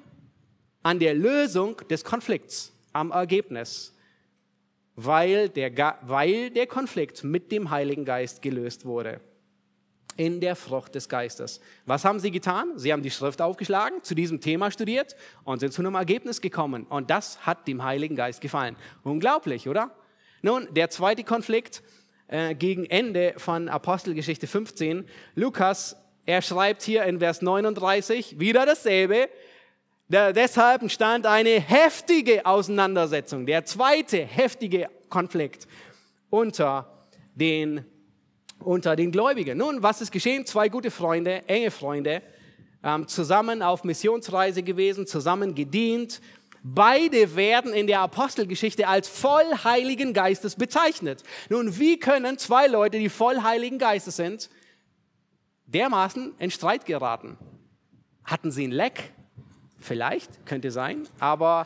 an 0.81 0.99
der 0.99 1.13
Lösung 1.13 1.77
des 1.89 2.03
Konflikts, 2.03 2.73
am 2.91 3.11
Ergebnis, 3.11 3.95
weil 4.95 5.49
der, 5.49 5.97
weil 6.01 6.49
der 6.49 6.65
Konflikt 6.65 7.23
mit 7.23 7.51
dem 7.51 7.69
Heiligen 7.69 8.03
Geist 8.03 8.41
gelöst 8.41 8.85
wurde 8.85 9.21
in 10.17 10.41
der 10.41 10.57
Frucht 10.57 10.95
des 10.95 11.07
Geistes. 11.07 11.61
Was 11.85 12.03
haben 12.03 12.19
sie 12.19 12.31
getan? 12.31 12.77
Sie 12.77 12.91
haben 12.91 13.03
die 13.03 13.11
Schrift 13.11 13.41
aufgeschlagen, 13.41 14.03
zu 14.03 14.15
diesem 14.15 14.41
Thema 14.41 14.69
studiert 14.69 15.15
und 15.45 15.59
sind 15.59 15.71
zu 15.71 15.81
einem 15.81 15.95
Ergebnis 15.95 16.41
gekommen. 16.41 16.85
Und 16.87 17.09
das 17.09 17.45
hat 17.45 17.67
dem 17.69 17.83
Heiligen 17.83 18.17
Geist 18.17 18.41
gefallen. 18.41 18.75
Unglaublich, 19.03 19.69
oder? 19.69 19.91
Nun, 20.41 20.67
der 20.73 20.89
zweite 20.89 21.23
Konflikt 21.23 21.83
äh, 22.27 22.55
gegen 22.55 22.85
Ende 22.85 23.33
von 23.37 23.69
Apostelgeschichte 23.69 24.47
15. 24.47 25.05
Lukas, 25.35 25.95
er 26.25 26.41
schreibt 26.41 26.83
hier 26.83 27.03
in 27.03 27.19
Vers 27.19 27.41
39 27.41 28.39
wieder 28.39 28.65
dasselbe. 28.65 29.29
Da, 30.07 30.31
deshalb 30.31 30.81
entstand 30.81 31.25
eine 31.25 31.59
heftige 31.59 32.45
Auseinandersetzung, 32.45 33.45
der 33.45 33.65
zweite 33.65 34.25
heftige 34.25 34.89
Konflikt 35.09 35.67
unter 36.29 37.07
den 37.35 37.85
unter 38.59 38.95
den 38.95 39.11
Gläubigen. 39.11 39.57
Nun, 39.57 39.81
was 39.81 40.01
ist 40.01 40.11
geschehen? 40.11 40.45
Zwei 40.45 40.69
gute 40.69 40.91
Freunde, 40.91 41.47
enge 41.47 41.71
Freunde, 41.71 42.21
ähm, 42.83 43.07
zusammen 43.07 43.61
auf 43.61 43.83
Missionsreise 43.83 44.63
gewesen, 44.63 45.07
zusammen 45.07 45.55
gedient. 45.55 46.21
Beide 46.75 47.35
werden 47.35 47.73
in 47.73 47.87
der 47.87 48.01
Apostelgeschichte 48.01 48.87
als 48.87 49.07
voll 49.07 49.45
Heiligen 49.63 50.13
Geistes 50.13 50.55
bezeichnet. 50.55 51.23
Nun, 51.49 51.79
wie 51.79 51.97
können 51.97 52.37
zwei 52.37 52.67
Leute, 52.67 52.99
die 52.99 53.09
voll 53.09 53.41
Heiligen 53.41 53.79
Geistes 53.79 54.17
sind, 54.17 54.49
dermaßen 55.65 56.35
in 56.37 56.51
Streit 56.51 56.85
geraten? 56.85 57.37
Hatten 58.23 58.51
sie 58.51 58.67
ein 58.67 58.71
Leck? 58.71 59.13
Vielleicht, 59.79 60.45
könnte 60.45 60.69
sein, 60.69 61.07
aber 61.19 61.65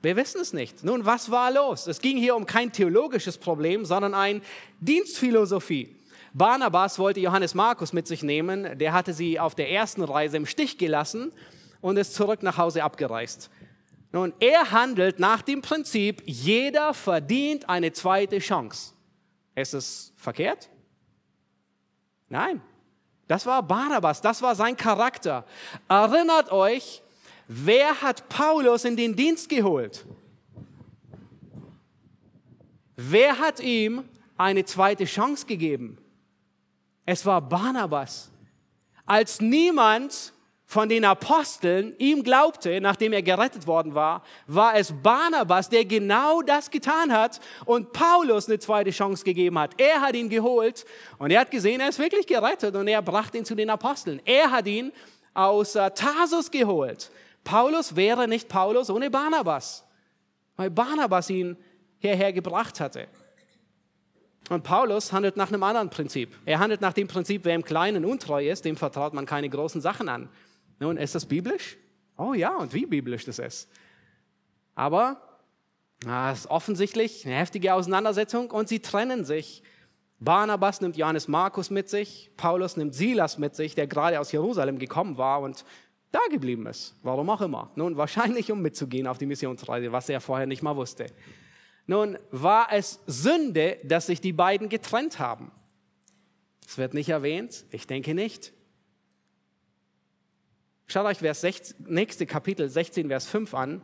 wir 0.00 0.16
wissen 0.16 0.40
es 0.40 0.54
nicht. 0.54 0.82
Nun, 0.82 1.04
was 1.04 1.30
war 1.30 1.50
los? 1.50 1.86
Es 1.86 2.00
ging 2.00 2.16
hier 2.16 2.34
um 2.34 2.46
kein 2.46 2.72
theologisches 2.72 3.36
Problem, 3.36 3.84
sondern 3.84 4.14
ein 4.14 4.40
Dienstphilosophie. 4.80 5.94
Barnabas 6.32 6.98
wollte 6.98 7.20
Johannes 7.20 7.54
Markus 7.54 7.92
mit 7.92 8.06
sich 8.06 8.22
nehmen. 8.22 8.78
Der 8.78 8.92
hatte 8.94 9.12
sie 9.12 9.40
auf 9.40 9.54
der 9.54 9.70
ersten 9.70 10.04
Reise 10.04 10.38
im 10.38 10.46
Stich 10.46 10.78
gelassen 10.78 11.32
und 11.80 11.98
ist 11.98 12.14
zurück 12.14 12.42
nach 12.42 12.56
Hause 12.56 12.82
abgereist. 12.84 13.50
Nun, 14.12 14.32
er 14.40 14.70
handelt 14.70 15.18
nach 15.18 15.42
dem 15.42 15.60
Prinzip, 15.60 16.22
jeder 16.24 16.94
verdient 16.94 17.68
eine 17.68 17.92
zweite 17.92 18.38
Chance. 18.38 18.94
Ist 19.54 19.74
es 19.74 20.12
verkehrt? 20.16 20.70
Nein. 22.28 22.62
Das 23.26 23.44
war 23.44 23.62
Barnabas, 23.62 24.22
das 24.22 24.40
war 24.40 24.54
sein 24.54 24.74
Charakter. 24.74 25.44
Erinnert 25.86 26.50
euch, 26.50 27.02
wer 27.46 28.00
hat 28.00 28.28
Paulus 28.30 28.86
in 28.86 28.96
den 28.96 29.14
Dienst 29.14 29.50
geholt? 29.50 30.06
Wer 32.96 33.38
hat 33.38 33.60
ihm 33.60 34.08
eine 34.38 34.64
zweite 34.64 35.04
Chance 35.04 35.44
gegeben? 35.44 35.98
Es 37.04 37.26
war 37.26 37.42
Barnabas. 37.42 38.30
Als 39.04 39.40
niemand 39.40 40.32
von 40.70 40.86
den 40.86 41.06
Aposteln 41.06 41.94
ihm 41.96 42.22
glaubte, 42.22 42.78
nachdem 42.82 43.14
er 43.14 43.22
gerettet 43.22 43.66
worden 43.66 43.94
war, 43.94 44.22
war 44.46 44.76
es 44.76 44.92
Barnabas, 44.92 45.70
der 45.70 45.86
genau 45.86 46.42
das 46.42 46.70
getan 46.70 47.10
hat 47.10 47.40
und 47.64 47.94
Paulus 47.94 48.48
eine 48.48 48.58
zweite 48.58 48.90
Chance 48.90 49.24
gegeben 49.24 49.58
hat. 49.58 49.70
Er 49.80 50.02
hat 50.02 50.14
ihn 50.14 50.28
geholt 50.28 50.84
und 51.16 51.30
er 51.30 51.40
hat 51.40 51.50
gesehen, 51.50 51.80
er 51.80 51.88
ist 51.88 51.98
wirklich 51.98 52.26
gerettet 52.26 52.76
und 52.76 52.86
er 52.86 53.00
brachte 53.00 53.38
ihn 53.38 53.46
zu 53.46 53.54
den 53.54 53.70
Aposteln. 53.70 54.20
Er 54.26 54.50
hat 54.50 54.66
ihn 54.66 54.92
aus 55.32 55.74
äh, 55.74 55.90
Tarsus 55.90 56.50
geholt. 56.50 57.10
Paulus 57.44 57.96
wäre 57.96 58.28
nicht 58.28 58.46
Paulus 58.46 58.90
ohne 58.90 59.10
Barnabas, 59.10 59.86
weil 60.56 60.68
Barnabas 60.68 61.30
ihn 61.30 61.56
hierher 61.98 62.34
gebracht 62.34 62.78
hatte. 62.78 63.08
Und 64.50 64.64
Paulus 64.64 65.14
handelt 65.14 65.38
nach 65.38 65.48
einem 65.48 65.62
anderen 65.62 65.88
Prinzip. 65.88 66.36
Er 66.44 66.58
handelt 66.58 66.82
nach 66.82 66.92
dem 66.92 67.08
Prinzip, 67.08 67.46
wer 67.46 67.54
im 67.54 67.64
Kleinen 67.64 68.04
untreu 68.04 68.46
ist, 68.50 68.66
dem 68.66 68.76
vertraut 68.76 69.14
man 69.14 69.24
keine 69.24 69.48
großen 69.48 69.80
Sachen 69.80 70.10
an. 70.10 70.28
Nun, 70.78 70.96
ist 70.96 71.14
das 71.14 71.26
biblisch? 71.26 71.76
Oh 72.16 72.34
ja, 72.34 72.56
und 72.56 72.72
wie 72.74 72.86
biblisch 72.86 73.24
das 73.24 73.38
ist. 73.38 73.68
Aber 74.74 75.20
es 76.06 76.40
ist 76.40 76.46
offensichtlich 76.46 77.26
eine 77.26 77.36
heftige 77.36 77.74
Auseinandersetzung 77.74 78.50
und 78.50 78.68
sie 78.68 78.80
trennen 78.80 79.24
sich. 79.24 79.62
Barnabas 80.20 80.80
nimmt 80.80 80.96
Johannes 80.96 81.28
Markus 81.28 81.70
mit 81.70 81.88
sich, 81.88 82.30
Paulus 82.36 82.76
nimmt 82.76 82.94
Silas 82.94 83.38
mit 83.38 83.54
sich, 83.54 83.74
der 83.74 83.86
gerade 83.86 84.18
aus 84.18 84.32
Jerusalem 84.32 84.78
gekommen 84.78 85.16
war 85.16 85.40
und 85.40 85.64
da 86.10 86.20
geblieben 86.30 86.66
ist. 86.66 86.94
Warum 87.02 87.30
auch 87.30 87.40
immer. 87.40 87.70
Nun, 87.76 87.96
wahrscheinlich 87.96 88.50
um 88.50 88.62
mitzugehen 88.62 89.06
auf 89.06 89.18
die 89.18 89.26
Missionsreise, 89.26 89.92
was 89.92 90.08
er 90.08 90.20
vorher 90.20 90.46
nicht 90.46 90.62
mal 90.62 90.76
wusste. 90.76 91.06
Nun, 91.86 92.18
war 92.30 92.68
es 92.72 93.00
Sünde, 93.06 93.78
dass 93.84 94.06
sich 94.06 94.20
die 94.20 94.32
beiden 94.32 94.68
getrennt 94.68 95.18
haben? 95.18 95.50
Es 96.66 96.78
wird 96.78 96.94
nicht 96.94 97.08
erwähnt. 97.08 97.64
Ich 97.70 97.86
denke 97.86 98.14
nicht. 98.14 98.52
Schaut 100.90 101.04
euch 101.04 101.18
16, 101.18 101.84
nächste 101.86 102.24
Kapitel 102.24 102.66
16, 102.66 103.08
Vers 103.08 103.26
5 103.26 103.52
an. 103.52 103.82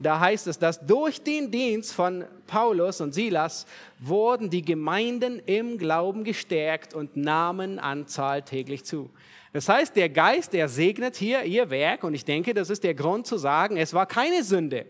Da 0.00 0.18
heißt 0.18 0.48
es, 0.48 0.58
dass 0.58 0.84
durch 0.84 1.22
den 1.22 1.52
Dienst 1.52 1.92
von 1.92 2.24
Paulus 2.48 3.00
und 3.00 3.14
Silas 3.14 3.66
wurden 4.00 4.50
die 4.50 4.62
Gemeinden 4.62 5.38
im 5.46 5.78
Glauben 5.78 6.24
gestärkt 6.24 6.92
und 6.92 7.16
nahmen 7.16 7.78
Anzahl 7.78 8.42
täglich 8.42 8.84
zu. 8.84 9.10
Das 9.52 9.68
heißt, 9.68 9.94
der 9.94 10.08
Geist, 10.08 10.52
der 10.52 10.68
segnet 10.68 11.14
hier 11.14 11.44
ihr 11.44 11.70
Werk 11.70 12.02
und 12.02 12.14
ich 12.14 12.24
denke, 12.24 12.52
das 12.52 12.68
ist 12.68 12.82
der 12.82 12.94
Grund 12.94 13.28
zu 13.28 13.38
sagen, 13.38 13.76
es 13.76 13.94
war 13.94 14.06
keine 14.06 14.42
Sünde. 14.42 14.86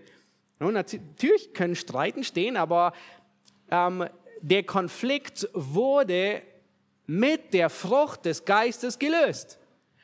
Nun, 0.60 0.72
natürlich 0.72 1.52
können 1.52 1.76
Streiten 1.76 2.24
stehen, 2.24 2.56
aber 2.56 2.94
ähm, 3.70 4.06
der 4.40 4.62
Konflikt 4.62 5.46
wurde 5.52 6.40
mit 7.06 7.52
der 7.52 7.68
Frucht 7.68 8.24
des 8.24 8.46
Geistes 8.46 8.98
gelöst. 8.98 9.59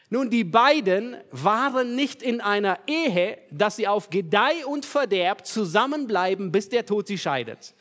Nun, 0.08 0.30
die 0.30 0.44
beiden 0.44 1.16
waren 1.32 1.96
nicht 1.96 2.22
in 2.22 2.40
einer 2.40 2.78
Ehe, 2.86 3.38
dass 3.50 3.76
sie 3.76 3.88
auf 3.88 4.08
Gedeih 4.10 4.64
und 4.66 4.84
Verderb 4.84 5.44
zusammenbleiben, 5.44 6.52
bis 6.52 6.68
der 6.68 6.86
Tod 6.86 7.08
sie 7.08 7.18
scheidet. 7.18 7.74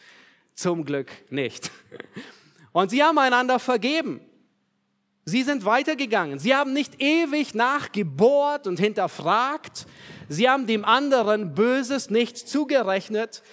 Zum 0.55 0.85
Glück 0.85 1.11
nicht. 1.29 1.69
Und 2.71 2.89
sie 2.89 3.03
haben 3.03 3.17
einander 3.19 3.59
vergeben. 3.59 4.21
Sie 5.25 5.43
sind 5.43 5.65
weitergegangen. 5.65 6.39
Sie 6.39 6.55
haben 6.55 6.73
nicht 6.73 7.01
ewig 7.01 7.55
nachgebohrt 7.55 8.67
und 8.67 8.79
hinterfragt. 8.79 9.85
Sie 10.27 10.49
haben 10.49 10.67
dem 10.67 10.85
anderen 10.85 11.53
Böses 11.55 12.09
nicht 12.09 12.37
zugerechnet. 12.37 13.43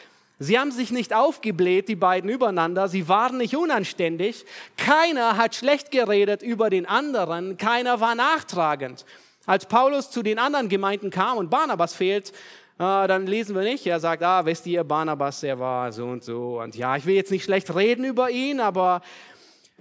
Sie 0.42 0.58
haben 0.58 0.72
sich 0.72 0.90
nicht 0.90 1.14
aufgebläht, 1.14 1.88
die 1.88 1.96
beiden 1.96 2.28
übereinander. 2.28 2.88
Sie 2.88 3.08
waren 3.08 3.38
nicht 3.38 3.56
unanständig. 3.56 4.44
Keiner 4.76 5.36
hat 5.36 5.54
schlecht 5.54 5.90
geredet 5.90 6.42
über 6.42 6.68
den 6.68 6.86
anderen. 6.86 7.56
Keiner 7.56 8.00
war 8.00 8.14
nachtragend. 8.14 9.04
Als 9.46 9.66
Paulus 9.66 10.10
zu 10.10 10.22
den 10.22 10.38
anderen 10.38 10.68
Gemeinden 10.68 11.10
kam 11.10 11.38
und 11.38 11.50
Barnabas 11.50 11.94
fehlt, 11.94 12.30
äh, 12.30 13.06
dann 13.06 13.26
lesen 13.26 13.54
wir 13.54 13.62
nicht. 13.62 13.86
Er 13.86 14.00
sagt, 14.00 14.22
ah, 14.22 14.44
wisst 14.44 14.66
ihr, 14.66 14.82
Barnabas, 14.82 15.40
der 15.40 15.58
war 15.58 15.92
so 15.92 16.06
und 16.06 16.24
so. 16.24 16.60
Und 16.60 16.74
ja, 16.74 16.96
ich 16.96 17.06
will 17.06 17.14
jetzt 17.14 17.30
nicht 17.30 17.44
schlecht 17.44 17.72
reden 17.74 18.04
über 18.04 18.30
ihn, 18.30 18.58
aber 18.58 19.02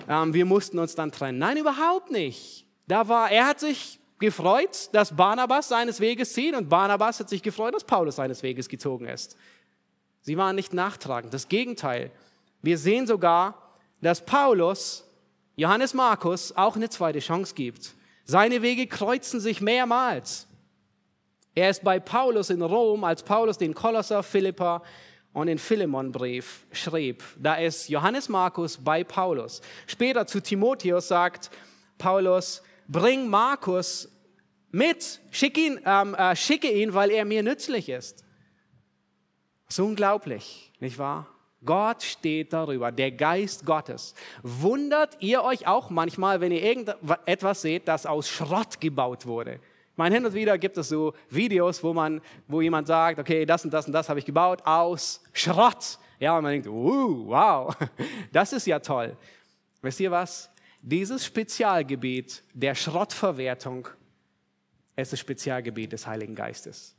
ähm, 0.07 0.33
wir 0.33 0.45
mussten 0.45 0.77
uns 0.77 0.93
dann 0.93 1.11
trennen. 1.11 1.39
Nein, 1.39 1.57
überhaupt 1.57 2.11
nicht. 2.11 2.65
Da 2.87 3.07
war, 3.07 3.31
er 3.31 3.47
hat 3.47 3.59
sich 3.59 3.99
gefreut, 4.19 4.89
dass 4.93 5.15
Barnabas 5.15 5.69
seines 5.69 5.99
Weges 5.99 6.33
zieht 6.33 6.55
und 6.55 6.69
Barnabas 6.69 7.19
hat 7.19 7.29
sich 7.29 7.41
gefreut, 7.41 7.73
dass 7.73 7.83
Paulus 7.83 8.17
seines 8.17 8.43
Weges 8.43 8.69
gezogen 8.69 9.07
ist. 9.07 9.35
Sie 10.21 10.37
waren 10.37 10.55
nicht 10.55 10.73
nachtragend. 10.73 11.33
Das 11.33 11.47
Gegenteil. 11.47 12.11
Wir 12.61 12.77
sehen 12.77 13.07
sogar, 13.07 13.77
dass 14.01 14.25
Paulus 14.25 15.03
Johannes 15.55 15.93
Markus 15.93 16.55
auch 16.55 16.75
eine 16.75 16.89
zweite 16.89 17.19
Chance 17.19 17.53
gibt. 17.55 17.93
Seine 18.23 18.61
Wege 18.61 18.87
kreuzen 18.87 19.39
sich 19.39 19.61
mehrmals. 19.61 20.47
Er 21.53 21.69
ist 21.69 21.83
bei 21.83 21.99
Paulus 21.99 22.49
in 22.49 22.61
Rom, 22.61 23.03
als 23.03 23.23
Paulus 23.23 23.57
den 23.57 23.73
Kolosser, 23.73 24.23
Philippa 24.23 24.81
und 25.33 25.47
den 25.47 25.57
Philemonbrief 25.57 26.65
schrieb. 26.71 27.23
Da 27.37 27.55
ist 27.55 27.89
Johannes 27.89 28.29
Markus 28.29 28.77
bei 28.77 29.03
Paulus. 29.03 29.61
Später 29.87 30.25
zu 30.27 30.41
Timotheus 30.41 31.09
sagt 31.09 31.51
Paulus, 31.97 32.61
bring 32.87 33.27
Markus 33.27 34.09
mit, 34.71 35.19
schick 35.31 35.57
ihn, 35.57 35.79
ähm, 35.85 36.15
äh, 36.15 36.35
schicke 36.35 36.71
ihn, 36.71 36.93
weil 36.93 37.11
er 37.11 37.25
mir 37.25 37.43
nützlich 37.43 37.89
ist. 37.89 38.23
So 39.71 39.85
unglaublich, 39.85 40.69
nicht 40.81 40.97
wahr? 40.97 41.27
Gott 41.63 42.03
steht 42.03 42.51
darüber, 42.51 42.91
der 42.91 43.09
Geist 43.09 43.65
Gottes. 43.65 44.15
Wundert 44.43 45.15
ihr 45.21 45.45
euch 45.45 45.65
auch 45.65 45.89
manchmal, 45.89 46.41
wenn 46.41 46.51
ihr 46.51 46.61
irgendetwas 46.61 47.61
seht, 47.61 47.87
das 47.87 48.05
aus 48.05 48.27
Schrott 48.27 48.81
gebaut 48.81 49.25
wurde? 49.25 49.61
Mein 49.95 50.11
hin 50.11 50.25
und 50.25 50.33
wieder 50.33 50.57
gibt 50.57 50.77
es 50.77 50.89
so 50.89 51.13
Videos, 51.29 51.81
wo 51.85 51.93
man, 51.93 52.19
wo 52.49 52.59
jemand 52.59 52.87
sagt, 52.87 53.17
okay, 53.17 53.45
das 53.45 53.63
und 53.63 53.71
das 53.71 53.87
und 53.87 53.93
das 53.93 54.09
habe 54.09 54.19
ich 54.19 54.25
gebaut 54.25 54.61
aus 54.65 55.23
Schrott. 55.31 55.99
Ja, 56.19 56.35
und 56.35 56.43
man 56.43 56.51
denkt, 56.51 56.67
uh, 56.67 57.27
wow, 57.27 57.73
das 58.33 58.51
ist 58.51 58.67
ja 58.67 58.79
toll. 58.79 59.15
Wisst 59.81 60.01
ihr 60.01 60.11
was? 60.11 60.51
Dieses 60.81 61.25
Spezialgebiet 61.25 62.43
der 62.53 62.75
Schrottverwertung 62.75 63.87
ist 64.97 65.13
das 65.13 65.19
Spezialgebiet 65.21 65.93
des 65.93 66.05
Heiligen 66.05 66.35
Geistes. 66.35 66.93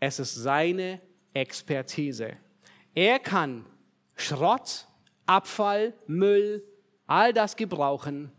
Es 0.00 0.18
ist 0.18 0.34
seine 0.34 1.00
Expertise. 1.34 2.36
Er 2.94 3.18
kann 3.18 3.64
Schrott, 4.16 4.86
Abfall, 5.26 5.94
Müll, 6.06 6.64
all 7.06 7.32
das 7.32 7.56
gebrauchen 7.56 8.32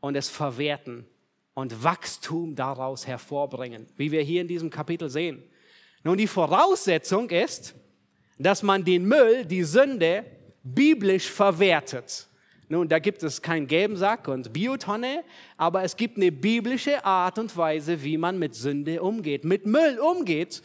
und 0.00 0.16
es 0.16 0.28
verwerten 0.28 1.06
und 1.54 1.84
Wachstum 1.84 2.54
daraus 2.54 3.06
hervorbringen, 3.06 3.86
wie 3.96 4.10
wir 4.10 4.22
hier 4.22 4.40
in 4.40 4.48
diesem 4.48 4.70
Kapitel 4.70 5.10
sehen. 5.10 5.42
Nun, 6.04 6.18
die 6.18 6.26
Voraussetzung 6.26 7.30
ist, 7.30 7.74
dass 8.38 8.62
man 8.62 8.84
den 8.84 9.04
Müll, 9.06 9.44
die 9.44 9.62
Sünde, 9.62 10.24
biblisch 10.62 11.30
verwertet. 11.30 12.28
Nun, 12.68 12.88
da 12.88 12.98
gibt 12.98 13.22
es 13.22 13.42
keinen 13.42 13.66
gelben 13.66 13.96
Sack 13.96 14.28
und 14.28 14.52
Biotonne, 14.52 15.24
aber 15.56 15.82
es 15.82 15.96
gibt 15.96 16.16
eine 16.16 16.32
biblische 16.32 17.04
Art 17.04 17.38
und 17.38 17.54
Weise, 17.56 18.02
wie 18.02 18.16
man 18.16 18.38
mit 18.38 18.54
Sünde 18.54 19.02
umgeht, 19.02 19.44
mit 19.44 19.66
Müll 19.66 19.98
umgeht. 19.98 20.62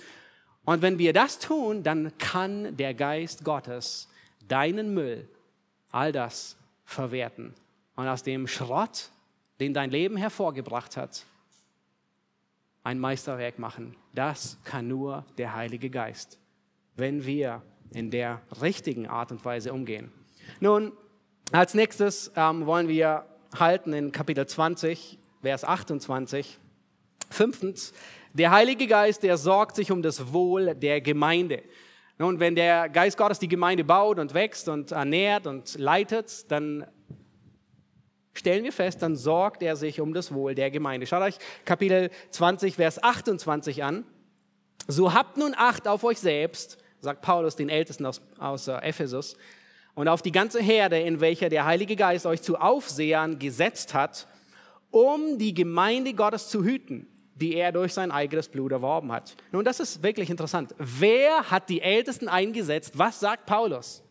Und 0.68 0.82
wenn 0.82 1.00
wir 1.00 1.14
das 1.14 1.40
tun, 1.40 1.82
dann 1.82 2.12
kann 2.18 2.76
der 2.76 2.94
Geist 2.94 3.46
Gottes 3.46 4.10
deinen 4.50 4.94
Müll, 4.94 5.30
all 5.94 6.12
das 6.12 6.58
verwerten 6.84 7.54
und 7.96 8.06
aus 8.06 8.22
dem 8.22 8.48
Schrott, 8.48 9.10
den 9.62 9.74
dein 9.74 9.92
Leben 9.92 10.18
hervorgebracht 10.18 10.98
hat, 10.98 11.24
ein 12.84 13.00
Meisterwerk 13.00 13.60
machen. 13.60 13.96
Das 14.14 14.58
kann 14.66 14.90
nur 14.90 15.24
der 15.38 15.56
Heilige 15.56 15.90
Geist, 15.90 16.38
wenn 16.98 17.26
wir 17.26 17.62
in 17.94 18.12
der 18.12 18.42
richtigen 18.62 19.08
Art 19.08 19.32
und 19.32 19.46
Weise 19.46 19.72
umgehen. 19.72 20.12
Nun, 20.60 20.92
als 21.54 21.76
nächstes 21.76 22.34
ähm, 22.36 22.66
wollen 22.66 22.90
wir 22.90 23.26
halten 23.58 23.94
in 23.94 24.12
Kapitel 24.12 24.46
20, 24.46 25.18
Vers 25.42 25.64
28. 25.64 26.60
Fünftens, 27.30 27.94
der 28.34 28.52
Heilige 28.52 28.88
Geist, 28.88 29.24
der 29.24 29.38
sorgt 29.38 29.76
sich 29.76 29.92
um 29.92 30.02
das 30.02 30.34
Wohl 30.34 30.76
der 30.76 31.02
Gemeinde. 31.02 31.64
Nun, 32.20 32.40
wenn 32.40 32.56
der 32.56 32.90
Geist 32.90 33.18
Gottes 33.18 33.40
die 33.40 33.48
Gemeinde 33.48 33.84
baut 33.84 34.18
und 34.18 34.34
wächst 34.34 34.70
und 34.70 34.92
ernährt 34.92 35.46
und 35.46 35.78
leitet, 35.78 36.52
dann 36.52 36.88
stellen 38.34 38.64
wir 38.64 38.74
fest, 38.74 39.02
dann 39.02 39.16
sorgt 39.16 39.62
er 39.62 39.76
sich 39.76 40.02
um 40.02 40.14
das 40.14 40.34
Wohl 40.34 40.56
der 40.56 40.72
Gemeinde. 40.72 41.06
Schaut 41.06 41.22
euch 41.22 41.38
Kapitel 41.64 42.10
20, 42.32 42.76
Vers 42.76 43.02
28 43.04 43.84
an. 43.84 44.04
So 44.88 45.14
habt 45.14 45.38
nun 45.38 45.54
Acht 45.56 45.88
auf 45.88 46.04
euch 46.04 46.20
selbst, 46.20 46.78
sagt 47.00 47.22
Paulus 47.22 47.56
den 47.56 47.70
Ältesten 47.70 48.06
aus, 48.06 48.22
aus 48.40 48.68
äh, 48.68 48.78
Ephesus, 48.78 49.36
und 49.94 50.08
auf 50.08 50.22
die 50.22 50.32
ganze 50.32 50.62
Herde, 50.62 51.00
in 51.00 51.22
welcher 51.22 51.50
der 51.50 51.66
Heilige 51.66 51.96
Geist 51.96 52.26
euch 52.26 52.42
zu 52.42 52.58
Aufsehern 52.58 53.40
gesetzt 53.40 53.94
hat, 53.94 54.28
um 54.92 55.38
die 55.38 55.54
Gemeinde 55.54 56.14
Gottes 56.14 56.50
zu 56.50 56.64
hüten 56.64 57.08
die 57.40 57.56
er 57.56 57.72
durch 57.72 57.94
sein 57.94 58.12
eigenes 58.12 58.48
Blut 58.48 58.72
erworben 58.72 59.12
hat. 59.12 59.36
Nun, 59.52 59.64
das 59.64 59.80
ist 59.80 60.02
wirklich 60.04 60.30
interessant. 60.30 60.74
Wer 60.78 61.50
hat 61.50 61.70
die 61.70 61.82
Ältesten 61.82 62.28
eingesetzt? 62.28 62.98
Was 62.98 63.20
sagt 63.20 63.46
Paulus? 63.46 64.04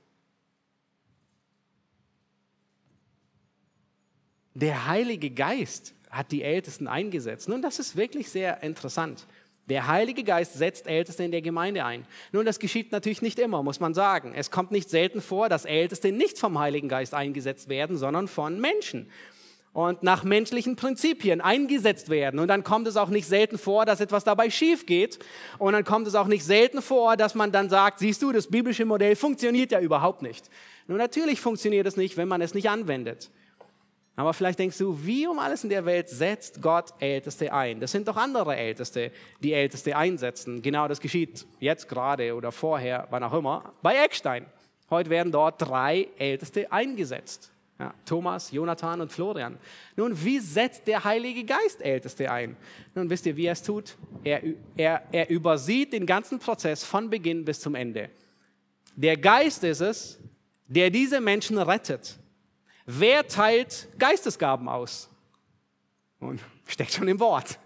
Der 4.54 4.86
Heilige 4.86 5.30
Geist 5.30 5.94
hat 6.10 6.32
die 6.32 6.42
Ältesten 6.42 6.86
eingesetzt. 6.86 7.48
Nun, 7.48 7.60
das 7.60 7.78
ist 7.78 7.96
wirklich 7.96 8.30
sehr 8.30 8.62
interessant. 8.62 9.26
Der 9.68 9.88
Heilige 9.88 10.22
Geist 10.22 10.54
setzt 10.54 10.86
Älteste 10.86 11.24
in 11.24 11.32
der 11.32 11.42
Gemeinde 11.42 11.84
ein. 11.84 12.06
Nun, 12.30 12.46
das 12.46 12.60
geschieht 12.60 12.92
natürlich 12.92 13.20
nicht 13.20 13.38
immer, 13.38 13.64
muss 13.64 13.80
man 13.80 13.94
sagen. 13.94 14.32
Es 14.34 14.52
kommt 14.52 14.70
nicht 14.70 14.88
selten 14.88 15.20
vor, 15.20 15.48
dass 15.48 15.64
Älteste 15.64 16.12
nicht 16.12 16.38
vom 16.38 16.58
Heiligen 16.58 16.88
Geist 16.88 17.14
eingesetzt 17.14 17.68
werden, 17.68 17.96
sondern 17.96 18.28
von 18.28 18.60
Menschen 18.60 19.10
und 19.76 20.02
nach 20.02 20.24
menschlichen 20.24 20.74
Prinzipien 20.74 21.42
eingesetzt 21.42 22.08
werden. 22.08 22.40
Und 22.40 22.48
dann 22.48 22.64
kommt 22.64 22.88
es 22.88 22.96
auch 22.96 23.10
nicht 23.10 23.26
selten 23.26 23.58
vor, 23.58 23.84
dass 23.84 24.00
etwas 24.00 24.24
dabei 24.24 24.48
schief 24.48 24.86
geht. 24.86 25.18
Und 25.58 25.74
dann 25.74 25.84
kommt 25.84 26.06
es 26.06 26.14
auch 26.14 26.28
nicht 26.28 26.46
selten 26.46 26.80
vor, 26.80 27.18
dass 27.18 27.34
man 27.34 27.52
dann 27.52 27.68
sagt, 27.68 27.98
siehst 27.98 28.22
du, 28.22 28.32
das 28.32 28.46
biblische 28.46 28.86
Modell 28.86 29.16
funktioniert 29.16 29.72
ja 29.72 29.80
überhaupt 29.80 30.22
nicht. 30.22 30.48
Nun, 30.86 30.96
natürlich 30.96 31.42
funktioniert 31.42 31.86
es 31.86 31.98
nicht, 31.98 32.16
wenn 32.16 32.26
man 32.26 32.40
es 32.40 32.54
nicht 32.54 32.70
anwendet. 32.70 33.30
Aber 34.16 34.32
vielleicht 34.32 34.58
denkst 34.58 34.78
du, 34.78 34.98
wie 35.04 35.26
um 35.26 35.38
alles 35.38 35.62
in 35.62 35.68
der 35.68 35.84
Welt 35.84 36.08
setzt 36.08 36.62
Gott 36.62 36.94
Älteste 36.98 37.52
ein? 37.52 37.78
Das 37.78 37.92
sind 37.92 38.08
doch 38.08 38.16
andere 38.16 38.56
Älteste, 38.56 39.12
die 39.42 39.52
Älteste 39.52 39.94
einsetzen. 39.94 40.62
Genau 40.62 40.88
das 40.88 41.02
geschieht 41.02 41.44
jetzt 41.60 41.86
gerade 41.86 42.34
oder 42.34 42.50
vorher, 42.50 43.08
wann 43.10 43.22
auch 43.22 43.34
immer, 43.34 43.74
bei 43.82 43.94
Eckstein. 43.96 44.46
Heute 44.88 45.10
werden 45.10 45.32
dort 45.32 45.60
drei 45.60 46.08
Älteste 46.16 46.72
eingesetzt. 46.72 47.52
Ja, 47.78 47.92
Thomas, 48.06 48.50
Jonathan 48.50 49.02
und 49.02 49.12
Florian. 49.12 49.58
Nun, 49.96 50.24
wie 50.24 50.38
setzt 50.38 50.86
der 50.86 51.04
Heilige 51.04 51.44
Geist 51.44 51.82
Älteste 51.82 52.30
ein? 52.30 52.56
Nun, 52.94 53.10
wisst 53.10 53.26
ihr, 53.26 53.36
wie 53.36 53.46
er 53.46 53.52
es 53.52 53.62
tut? 53.62 53.96
Er, 54.24 54.42
er, 54.76 55.02
er 55.12 55.28
übersieht 55.28 55.92
den 55.92 56.06
ganzen 56.06 56.38
Prozess 56.38 56.84
von 56.84 57.10
Beginn 57.10 57.44
bis 57.44 57.60
zum 57.60 57.74
Ende. 57.74 58.08
Der 58.94 59.18
Geist 59.18 59.62
ist 59.62 59.82
es, 59.82 60.18
der 60.66 60.88
diese 60.88 61.20
Menschen 61.20 61.58
rettet. 61.58 62.18
Wer 62.86 63.26
teilt 63.26 63.88
Geistesgaben 63.98 64.68
aus? 64.68 65.10
Und 66.18 66.40
steckt 66.66 66.92
schon 66.92 67.08
im 67.08 67.20
Wort. 67.20 67.58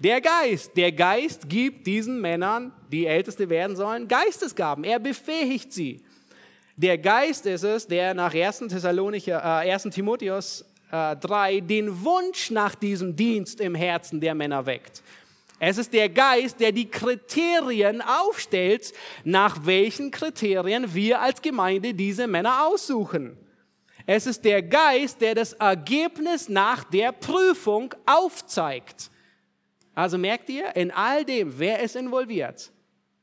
Der 0.00 0.20
Geist, 0.20 0.76
der 0.76 0.90
Geist 0.90 1.48
gibt 1.48 1.86
diesen 1.86 2.20
Männern, 2.20 2.72
die 2.90 3.06
Älteste 3.06 3.48
werden 3.48 3.76
sollen, 3.76 4.08
Geistesgaben. 4.08 4.82
Er 4.82 4.98
befähigt 4.98 5.72
sie. 5.72 6.02
Der 6.82 6.96
Geist 6.96 7.44
ist 7.44 7.62
es, 7.62 7.86
der 7.86 8.14
nach 8.14 8.32
1. 8.32 8.60
Thessalonicher, 8.60 9.38
äh, 9.38 9.70
1. 9.70 9.90
Timotheus 9.90 10.64
äh, 10.90 11.14
3 11.14 11.60
den 11.60 12.02
Wunsch 12.02 12.50
nach 12.50 12.74
diesem 12.74 13.14
Dienst 13.14 13.60
im 13.60 13.74
Herzen 13.74 14.18
der 14.18 14.34
Männer 14.34 14.64
weckt. 14.64 15.02
Es 15.58 15.76
ist 15.76 15.92
der 15.92 16.08
Geist, 16.08 16.58
der 16.58 16.72
die 16.72 16.88
Kriterien 16.88 18.00
aufstellt, 18.00 18.94
nach 19.24 19.66
welchen 19.66 20.10
Kriterien 20.10 20.94
wir 20.94 21.20
als 21.20 21.42
Gemeinde 21.42 21.92
diese 21.92 22.26
Männer 22.26 22.66
aussuchen. 22.66 23.36
Es 24.06 24.26
ist 24.26 24.42
der 24.46 24.62
Geist, 24.62 25.20
der 25.20 25.34
das 25.34 25.52
Ergebnis 25.52 26.48
nach 26.48 26.84
der 26.84 27.12
Prüfung 27.12 27.94
aufzeigt. 28.06 29.10
Also 29.94 30.16
merkt 30.16 30.48
ihr, 30.48 30.74
in 30.74 30.90
all 30.92 31.26
dem, 31.26 31.58
wer 31.58 31.80
ist 31.80 31.94
involviert? 31.94 32.72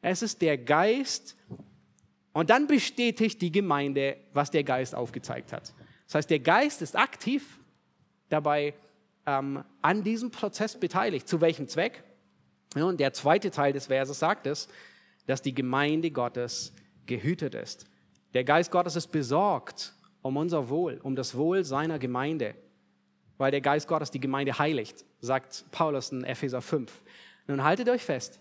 Es 0.03 0.21
ist 0.21 0.43
der 0.43 0.59
Geist, 0.59 1.36
und 2.37 2.51
dann 2.51 2.67
bestätigt 2.67 3.41
die 3.41 3.51
Gemeinde, 3.51 4.15
was 4.31 4.51
der 4.51 4.63
Geist 4.63 4.93
aufgezeigt 4.93 5.51
hat. 5.51 5.73
Das 6.05 6.13
heißt, 6.13 6.29
der 6.29 6.37
Geist 6.37 6.83
ist 6.83 6.95
aktiv 6.95 7.57
dabei 8.29 8.75
ähm, 9.25 9.63
an 9.81 10.03
diesem 10.03 10.29
Prozess 10.29 10.79
beteiligt. 10.79 11.27
Zu 11.27 11.41
welchem 11.41 11.67
Zweck? 11.67 12.03
Und 12.75 12.99
der 12.99 13.11
zweite 13.13 13.49
Teil 13.49 13.73
des 13.73 13.87
Verses 13.87 14.19
sagt 14.19 14.45
es, 14.45 14.67
dass 15.25 15.41
die 15.41 15.55
Gemeinde 15.55 16.11
Gottes 16.11 16.73
gehütet 17.07 17.55
ist. 17.55 17.87
Der 18.35 18.43
Geist 18.43 18.69
Gottes 18.69 18.95
ist 18.95 19.07
besorgt 19.07 19.93
um 20.21 20.37
unser 20.37 20.69
Wohl, 20.69 20.99
um 21.01 21.15
das 21.15 21.35
Wohl 21.35 21.63
seiner 21.63 21.97
Gemeinde, 21.97 22.53
weil 23.39 23.49
der 23.49 23.61
Geist 23.61 23.87
Gottes 23.87 24.11
die 24.11 24.19
Gemeinde 24.19 24.59
heiligt, 24.59 25.05
sagt 25.21 25.65
Paulus 25.71 26.11
in 26.11 26.23
Epheser 26.23 26.61
5. 26.61 27.01
Nun 27.47 27.63
haltet 27.63 27.89
euch 27.89 28.03
fest, 28.03 28.39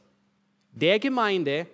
der 0.72 0.98
Gemeinde 0.98 1.66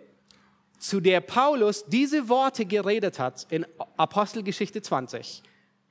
zu 0.83 1.01
der 1.01 1.21
Paulus 1.21 1.85
diese 1.87 2.29
Worte 2.29 2.67
geredet 2.67 3.21
hat 3.21 3.47
in 3.51 3.65
Apostelgeschichte 3.97 4.83
20. 4.83 5.43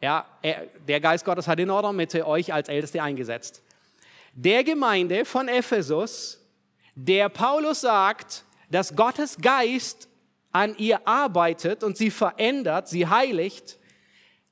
Ja, 0.02 0.26
er, 0.42 0.68
der 0.86 1.00
Geist 1.00 1.24
Gottes 1.24 1.48
hat 1.48 1.60
in 1.62 1.70
eurer 1.70 1.94
Mitte 1.94 2.28
euch 2.28 2.52
als 2.52 2.68
Älteste 2.68 3.02
eingesetzt. 3.02 3.64
Der 4.34 4.66
Gemeinde 4.66 5.24
von 5.24 5.48
Ephesus, 5.48 6.40
der 6.94 7.30
Paulus 7.30 7.82
sagt, 7.82 8.44
dass 8.70 8.94
Gottes 8.94 9.38
Geist 9.38 10.10
an 10.52 10.76
ihr 10.78 11.08
arbeitet 11.08 11.86
und 11.86 11.96
sie 11.96 12.12
verändert, 12.12 12.90
sie 12.90 13.08
heiligt, 13.08 13.80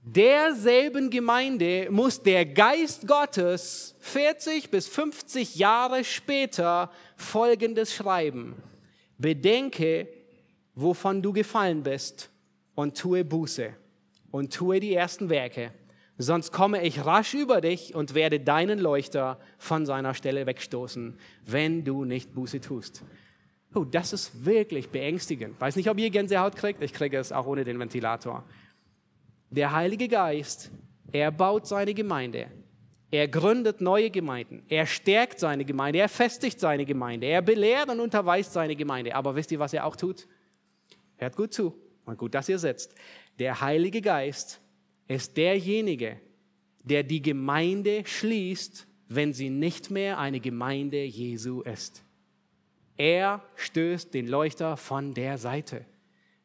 derselben 0.02 1.10
Gemeinde 1.10 1.90
muss 1.92 2.24
der 2.24 2.46
Geist 2.46 3.10
Gottes 3.10 3.94
40 4.00 4.72
bis 4.72 4.88
50 4.88 5.56
Jahre 5.56 6.06
später 6.06 6.92
Folgendes 7.18 7.94
schreiben. 7.94 8.56
Bedenke, 9.18 10.08
wovon 10.82 11.22
du 11.22 11.34
gefallen 11.34 11.84
bist, 11.84 12.30
und 12.80 12.98
tue 12.98 13.26
Buße 13.26 13.74
und 14.32 14.54
tue 14.54 14.80
die 14.80 14.94
ersten 14.94 15.30
Werke. 15.30 15.74
Sonst 16.18 16.52
komme 16.52 16.82
ich 16.84 17.06
rasch 17.06 17.34
über 17.34 17.62
dich 17.62 17.94
und 17.94 18.14
werde 18.14 18.40
deinen 18.40 18.80
Leuchter 18.80 19.38
von 19.58 19.86
seiner 19.86 20.14
Stelle 20.14 20.46
wegstoßen, 20.46 21.18
wenn 21.46 21.84
du 21.84 22.06
nicht 22.06 22.34
Buße 22.34 22.62
tust. 22.62 23.04
Oh, 23.76 23.84
das 23.84 24.14
ist 24.14 24.46
wirklich 24.46 24.90
beängstigend. 24.90 25.60
Weiß 25.60 25.76
nicht, 25.76 25.90
ob 25.90 26.00
ihr 26.00 26.10
Gänsehaut 26.10 26.56
kriegt. 26.56 26.82
Ich 26.82 26.94
kriege 26.94 27.18
es 27.18 27.32
auch 27.32 27.46
ohne 27.46 27.64
den 27.64 27.80
Ventilator. 27.80 28.44
Der 29.50 29.74
Heilige 29.74 30.08
Geist, 30.08 30.72
er 31.12 31.32
baut 31.32 31.68
seine 31.68 31.94
Gemeinde. 31.94 32.48
Er 33.12 33.28
gründet 33.28 33.82
neue 33.82 34.10
Gemeinden. 34.10 34.64
Er 34.70 34.86
stärkt 34.86 35.40
seine 35.40 35.66
Gemeinde. 35.66 36.00
Er 36.00 36.10
festigt 36.10 36.60
seine 36.60 36.86
Gemeinde. 36.86 37.28
Er 37.28 37.42
belehrt 37.42 37.90
und 37.90 38.00
unterweist 38.00 38.54
seine 38.54 38.76
Gemeinde. 38.76 39.16
Aber 39.16 39.36
wisst 39.36 39.52
ihr, 39.52 39.60
was 39.60 39.74
er 39.74 39.86
auch 39.86 39.96
tut? 39.96 40.28
Hört 41.20 41.36
gut 41.36 41.54
zu 41.54 41.78
und 42.06 42.18
gut, 42.18 42.34
dass 42.34 42.50
ihr 42.50 42.58
sitzt. 42.60 42.96
Der 43.38 43.62
Heilige 43.62 44.02
Geist 44.02 44.60
ist 45.08 45.38
derjenige, 45.38 46.20
der 46.82 47.04
die 47.04 47.22
Gemeinde 47.22 48.04
schließt, 48.06 48.88
wenn 49.10 49.34
sie 49.34 49.50
nicht 49.50 49.92
mehr 49.92 50.18
eine 50.18 50.40
Gemeinde 50.40 51.04
Jesu 51.04 51.62
ist. 51.62 52.04
Er 52.96 53.44
stößt 53.56 54.14
den 54.14 54.28
Leuchter 54.28 54.78
von 54.78 55.14
der 55.14 55.38
Seite. 55.38 55.86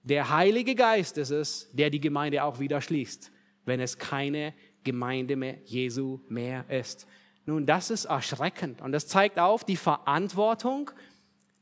Der 0.02 0.30
Heilige 0.30 0.74
Geist 0.74 1.18
ist 1.18 1.30
es, 1.30 1.70
der 1.72 1.90
die 1.90 2.00
Gemeinde 2.00 2.44
auch 2.44 2.58
wieder 2.58 2.80
schließt, 2.80 3.30
wenn 3.64 3.80
es 3.80 3.98
keine 3.98 4.54
Gemeinde 4.82 5.36
mehr 5.36 5.58
Jesu 5.64 6.20
mehr 6.28 6.68
ist. 6.68 7.06
Nun, 7.46 7.64
das 7.64 7.90
ist 7.90 8.06
erschreckend 8.06 8.80
und 8.80 8.92
das 8.92 9.06
zeigt 9.06 9.38
auf 9.38 9.64
die 9.64 9.76
Verantwortung, 9.76 10.90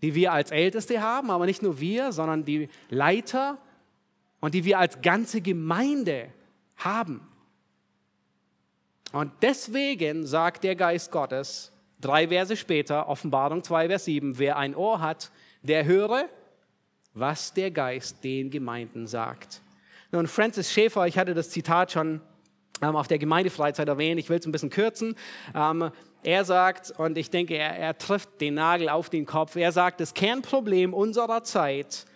die 0.03 0.15
wir 0.15 0.33
als 0.33 0.51
Älteste 0.51 1.01
haben, 1.01 1.31
aber 1.31 1.47
nicht 1.47 1.63
nur 1.63 1.81
wir, 1.81 2.13
sondern 2.13 2.45
die 2.45 2.69
Leiter 2.91 3.59
und 4.41 4.55
die 4.55 4.65
wir 4.65 4.79
als 4.79 5.01
ganze 5.01 5.41
Gemeinde 5.41 6.29
haben. 6.77 7.27
Und 9.13 9.31
deswegen 9.43 10.27
sagt 10.27 10.65
der 10.65 10.75
Geist 10.75 11.13
Gottes, 11.13 11.73
drei 12.01 12.29
Verse 12.29 12.57
später, 12.57 13.09
Offenbarung 13.09 13.63
2, 13.63 13.89
Vers 13.89 14.05
7, 14.07 14.39
wer 14.39 14.57
ein 14.57 14.75
Ohr 14.75 15.01
hat, 15.01 15.31
der 15.63 15.85
höre, 15.85 16.29
was 17.15 17.53
der 17.55 17.71
Geist 17.71 18.25
den 18.25 18.51
Gemeinden 18.51 19.07
sagt. 19.07 19.61
Nun, 20.11 20.27
Francis 20.27 20.73
Schäfer, 20.73 21.07
ich 21.07 21.19
hatte 21.19 21.35
das 21.35 21.51
Zitat 21.51 21.93
schon 21.93 22.21
ähm, 22.81 22.97
auf 22.97 23.07
der 23.07 23.19
Gemeindefreizeit 23.19 23.87
erwähnt, 23.87 24.19
ich 24.19 24.29
will 24.29 24.39
es 24.39 24.47
ein 24.47 24.53
bisschen 24.53 24.71
kürzen. 24.71 25.15
Er 26.23 26.45
sagt, 26.45 26.93
und 26.93 27.19
ich 27.19 27.31
denke, 27.31 27.57
er, 27.57 27.77
er 27.77 27.99
trifft 27.99 28.41
den 28.41 28.55
Nagel 28.55 28.89
auf 28.89 29.11
den 29.11 29.27
Kopf, 29.27 29.57
er 29.57 29.73
sagt, 29.73 30.01
das 30.01 30.15
Kernproblem 30.15 30.95
unserer 30.95 31.43
Zeit 31.43 32.07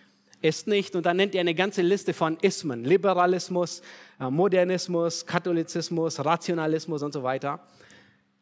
ist 0.41 0.67
nicht, 0.67 0.95
und 0.95 1.05
dann 1.05 1.17
nennt 1.17 1.35
er 1.35 1.41
eine 1.41 1.55
ganze 1.55 1.81
Liste 1.81 2.13
von 2.13 2.37
Ismen, 2.41 2.85
Liberalismus, 2.85 3.81
äh, 4.19 4.29
Modernismus, 4.29 5.25
Katholizismus, 5.25 6.23
Rationalismus 6.23 7.03
und 7.03 7.11
so 7.11 7.23
weiter. 7.23 7.59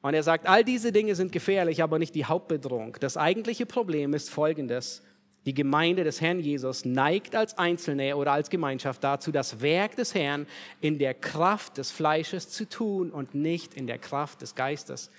Und 0.01 0.13
er 0.13 0.21
sagt, 0.21 0.47
all 0.47 0.63
diese 0.63 0.91
Dinge 0.91 1.15
sind 1.15 1.31
gefährlich, 1.31 1.81
aber 1.81 1.97
nicht 1.97 2.13
die 2.13 2.25
Hauptbedrohung. 2.25 2.97
Das 2.99 3.17
eigentliche 3.17 3.65
Problem 3.65 4.13
ist 4.13 4.29
folgendes. 4.29 5.01
Die 5.47 5.53
Gemeinde 5.53 6.03
des 6.03 6.21
Herrn 6.21 6.39
Jesus 6.39 6.85
neigt 6.85 7.35
als 7.35 7.57
Einzelne 7.57 8.15
oder 8.15 8.31
als 8.31 8.51
Gemeinschaft 8.51 9.03
dazu, 9.03 9.31
das 9.31 9.61
Werk 9.61 9.95
des 9.95 10.13
Herrn 10.13 10.45
in 10.81 10.99
der 10.99 11.15
Kraft 11.15 11.77
des 11.77 11.91
Fleisches 11.91 12.49
zu 12.49 12.69
tun 12.69 13.09
und 13.09 13.33
nicht 13.33 13.73
in 13.73 13.87
der 13.87 13.97
Kraft 13.97 14.41
des 14.41 14.53
Geistes. 14.53 15.09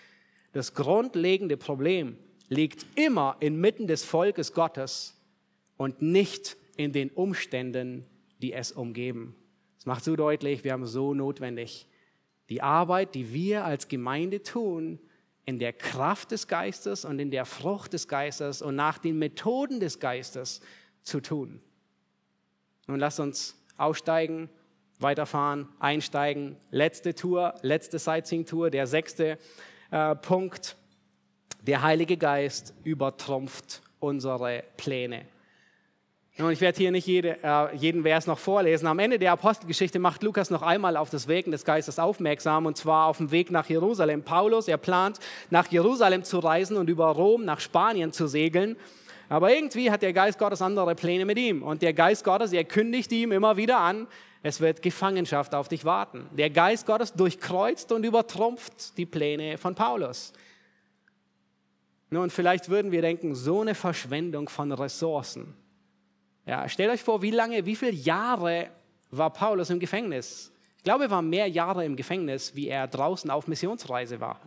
Das 0.57 0.73
grundlegende 0.73 1.59
Problem 1.59 2.17
liegt 2.49 2.87
immer 2.99 3.37
inmitten 3.41 3.87
des 3.87 4.05
Volkes 4.05 4.55
Gottes 4.55 5.15
und 5.77 6.01
nicht 6.01 6.57
in 6.79 6.93
den 6.93 7.11
Umständen, 7.11 8.07
die 8.41 8.55
es 8.55 8.73
umgeben. 8.73 9.37
Das 9.77 9.85
macht 9.85 10.03
so 10.03 10.17
deutlich, 10.17 10.65
wir 10.65 10.73
haben 10.73 10.87
so 10.87 11.13
notwendig 11.13 11.87
die 12.49 12.63
Arbeit, 12.63 13.15
die 13.15 13.35
wir 13.35 13.67
als 13.67 13.89
Gemeinde 13.89 14.43
tun, 14.43 14.99
in 15.45 15.59
der 15.59 15.75
Kraft 15.75 16.31
des 16.31 16.49
Geistes 16.49 17.05
und 17.05 17.19
in 17.19 17.31
der 17.31 17.45
Frucht 17.45 17.93
des 17.93 18.09
Geistes 18.09 18.63
und 18.63 18.77
nach 18.77 18.97
den 18.97 19.19
Methoden 19.19 19.79
des 19.79 20.01
Geistes 20.01 20.63
zu 21.03 21.21
tun. 21.21 21.61
Nun 22.87 22.99
lasst 22.99 23.21
uns 23.21 23.63
aussteigen, 23.77 24.49
weiterfahren, 25.01 25.69
einsteigen. 25.81 26.57
Letzte 26.71 27.15
Tour, 27.15 27.57
letzte 27.61 27.99
Sightseeing-Tour, 27.99 28.71
der 28.71 28.87
sechste 28.87 29.37
äh, 29.91 30.15
Punkt. 30.15 30.77
Der 31.63 31.83
Heilige 31.83 32.17
Geist 32.17 32.75
übertrumpft 32.85 33.83
unsere 33.99 34.63
Pläne. 34.77 35.27
Und 36.39 36.53
ich 36.53 36.61
werde 36.61 36.77
hier 36.77 36.91
nicht 36.91 37.07
jede, 37.07 37.39
äh, 37.43 37.75
jeden 37.77 38.03
Vers 38.03 38.27
noch 38.27 38.39
vorlesen. 38.39 38.87
Am 38.87 38.99
Ende 38.99 39.19
der 39.19 39.33
Apostelgeschichte 39.33 39.99
macht 39.99 40.23
Lukas 40.23 40.51
noch 40.51 40.61
einmal 40.61 40.99
auf 40.99 41.09
das 41.09 41.29
Wirken 41.29 41.51
des 41.51 41.65
Geistes 41.65 41.99
aufmerksam, 41.99 42.67
und 42.67 42.77
zwar 42.77 43.07
auf 43.07 43.17
dem 43.17 43.31
Weg 43.31 43.51
nach 43.51 43.67
Jerusalem. 43.69 44.23
Paulus, 44.23 44.69
er 44.69 44.77
plant, 44.77 45.19
nach 45.49 45.67
Jerusalem 45.69 46.25
zu 46.25 46.39
reisen 46.39 46.77
und 46.77 46.91
über 46.91 47.07
Rom 47.07 47.47
nach 47.47 47.61
Spanien 47.61 48.13
zu 48.13 48.27
segeln. 48.27 48.77
Aber 49.31 49.51
irgendwie 49.51 49.91
hat 49.91 50.03
der 50.03 50.13
Geist 50.13 50.39
Gottes 50.39 50.61
andere 50.61 50.95
Pläne 50.95 51.25
mit 51.25 51.39
ihm. 51.39 51.63
Und 51.63 51.81
der 51.81 51.95
Geist 51.95 52.23
Gottes, 52.23 52.53
er 52.53 52.65
kündigt 52.65 53.11
ihm 53.13 53.33
immer 53.33 53.57
wieder 53.57 53.79
an, 53.79 54.07
es 54.47 54.61
wird 54.61 54.81
Gefangenschaft 54.81 55.57
auf 55.57 55.67
dich 55.67 55.85
warten. 55.85 56.29
Der 56.31 56.51
Geist 56.51 56.87
Gottes 56.87 57.13
durchkreuzt 57.13 57.91
und 57.91 58.05
übertrumpft 58.05 58.97
die 58.97 59.05
Pläne 59.05 59.59
von 59.59 59.75
Paulus. 59.75 60.33
Nun, 62.11 62.31
vielleicht 62.31 62.69
würden 62.69 62.93
wir 62.93 63.03
denken, 63.03 63.35
so 63.35 63.63
eine 63.63 63.75
Verschwendung 63.75 64.49
von 64.49 64.71
Ressourcen. 64.71 65.57
Ja, 66.47 66.69
stellt 66.69 66.93
euch 66.93 67.03
vor, 67.03 67.23
wie 67.23 67.33
lange, 67.33 67.67
wie 67.67 67.75
viele 67.75 67.91
Jahre 67.91 68.71
war 69.11 69.33
Paulus 69.33 69.71
im 69.71 69.81
Gefängnis? 69.81 70.53
Ich 70.77 70.85
glaube, 70.85 71.05
er 71.05 71.11
war 71.11 71.23
mehr 71.23 71.49
Jahre 71.49 71.85
im 71.85 71.97
Gefängnis, 71.97 72.55
wie 72.55 72.69
er 72.69 72.87
draußen 72.87 73.29
auf 73.33 73.49
Missionsreise 73.49 74.21
war. 74.21 74.39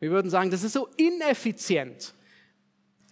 Wir 0.00 0.10
würden 0.10 0.30
sagen, 0.30 0.50
das 0.50 0.62
ist 0.62 0.72
so 0.72 0.88
ineffizient. 0.96 2.14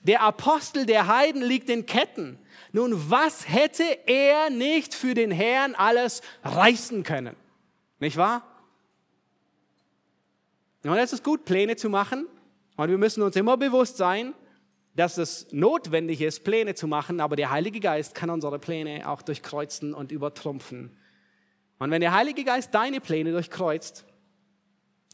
Der 0.03 0.23
Apostel 0.23 0.87
der 0.87 1.09
Heiden 1.09 1.43
liegt 1.43 1.69
in 1.69 1.85
Ketten. 1.85 2.39
Nun, 2.73 3.11
was 3.11 3.49
hätte 3.49 3.85
er 4.07 4.51
nicht 4.51 4.95
für 4.95 5.15
den 5.15 5.31
Herrn 5.31 5.75
alles 5.75 6.23
reißen 6.43 7.03
können? 7.03 7.37
Nicht 8.01 8.17
wahr? 8.17 8.43
Und 10.85 10.97
es 10.97 11.13
ist 11.13 11.23
gut, 11.23 11.45
Pläne 11.45 11.77
zu 11.77 11.89
machen. 11.89 12.27
Und 12.77 12.89
wir 12.89 12.99
müssen 12.99 13.23
uns 13.23 13.37
immer 13.37 13.57
bewusst 13.57 13.99
sein, 13.99 14.35
dass 14.95 15.19
es 15.19 15.53
notwendig 15.53 16.21
ist, 16.21 16.45
Pläne 16.45 16.75
zu 16.75 16.87
machen, 16.87 17.21
aber 17.21 17.37
der 17.37 17.51
Heilige 17.51 17.81
Geist 17.81 18.15
kann 18.15 18.31
unsere 18.31 18.59
Pläne 18.59 19.09
auch 19.09 19.23
durchkreuzen 19.23 19.95
und 19.95 20.13
übertrumpfen. 20.13 20.97
Und 21.79 21.91
wenn 21.91 22.01
der 22.01 22.15
Heilige 22.15 22.45
Geist 22.45 22.75
deine 22.75 23.01
Pläne 23.01 23.33
durchkreuzt, 23.33 24.05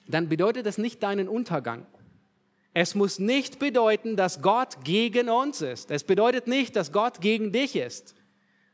dann 0.06 0.28
bedeutet 0.28 0.66
das 0.66 0.78
nicht 0.78 1.02
deinen 1.02 1.28
Untergang. 1.28 1.86
Es 2.74 2.94
muss 2.94 3.18
nicht 3.18 3.58
bedeuten, 3.58 4.16
dass 4.16 4.42
Gott 4.42 4.84
gegen 4.84 5.28
uns 5.28 5.62
ist. 5.62 5.90
Es 5.90 6.04
bedeutet 6.04 6.46
nicht, 6.46 6.76
dass 6.76 6.92
Gott 6.92 7.20
gegen 7.20 7.52
dich 7.52 7.76
ist, 7.76 8.14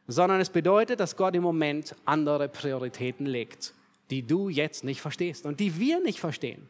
sondern 0.06 0.40
es 0.40 0.50
bedeutet, 0.50 1.00
dass 1.00 1.16
Gott 1.16 1.34
im 1.34 1.42
Moment 1.42 1.94
andere 2.04 2.48
Prioritäten 2.48 3.26
legt, 3.26 3.74
die 4.10 4.26
du 4.26 4.48
jetzt 4.48 4.84
nicht 4.84 5.00
verstehst 5.00 5.46
und 5.46 5.60
die 5.60 5.78
wir 5.78 6.00
nicht 6.00 6.20
verstehen. 6.20 6.66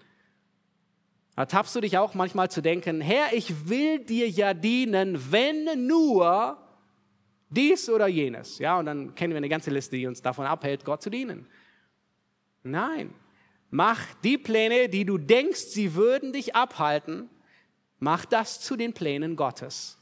Ertappst 1.37 1.75
du 1.75 1.81
dich 1.81 1.99
auch 1.99 2.15
manchmal 2.15 2.51
zu 2.51 2.61
denken, 2.61 3.01
Herr, 3.01 3.33
ich 3.33 3.69
will 3.69 3.99
dir 3.99 4.29
ja 4.29 4.55
dienen, 4.55 5.33
wenn 5.33 5.87
nur 5.87 6.59
dies 7.51 7.91
oder 7.91 8.07
jenes. 8.07 8.59
Ja, 8.59 8.79
und 8.79 8.87
dann 8.87 9.15
kennen 9.15 9.33
wir 9.33 9.39
eine 9.39 9.49
ganze 9.49 9.71
Liste, 9.71 9.97
die 9.97 10.07
uns 10.07 10.23
davon 10.23 10.47
abhält, 10.47 10.85
Gott 10.85 11.03
zu 11.03 11.11
dienen. 11.11 11.47
Nein, 12.63 13.13
mach 13.75 13.99
die 14.23 14.39
Pläne, 14.39 14.89
die 14.89 15.05
du 15.05 15.19
denkst, 15.19 15.59
sie 15.59 15.97
würden 15.97 16.33
dich 16.33 16.55
abhalten, 16.55 17.29
mach 17.99 18.25
das 18.25 18.61
zu 18.61 18.77
den 18.77 18.93
Plänen 18.93 19.35
Gottes. 19.35 19.99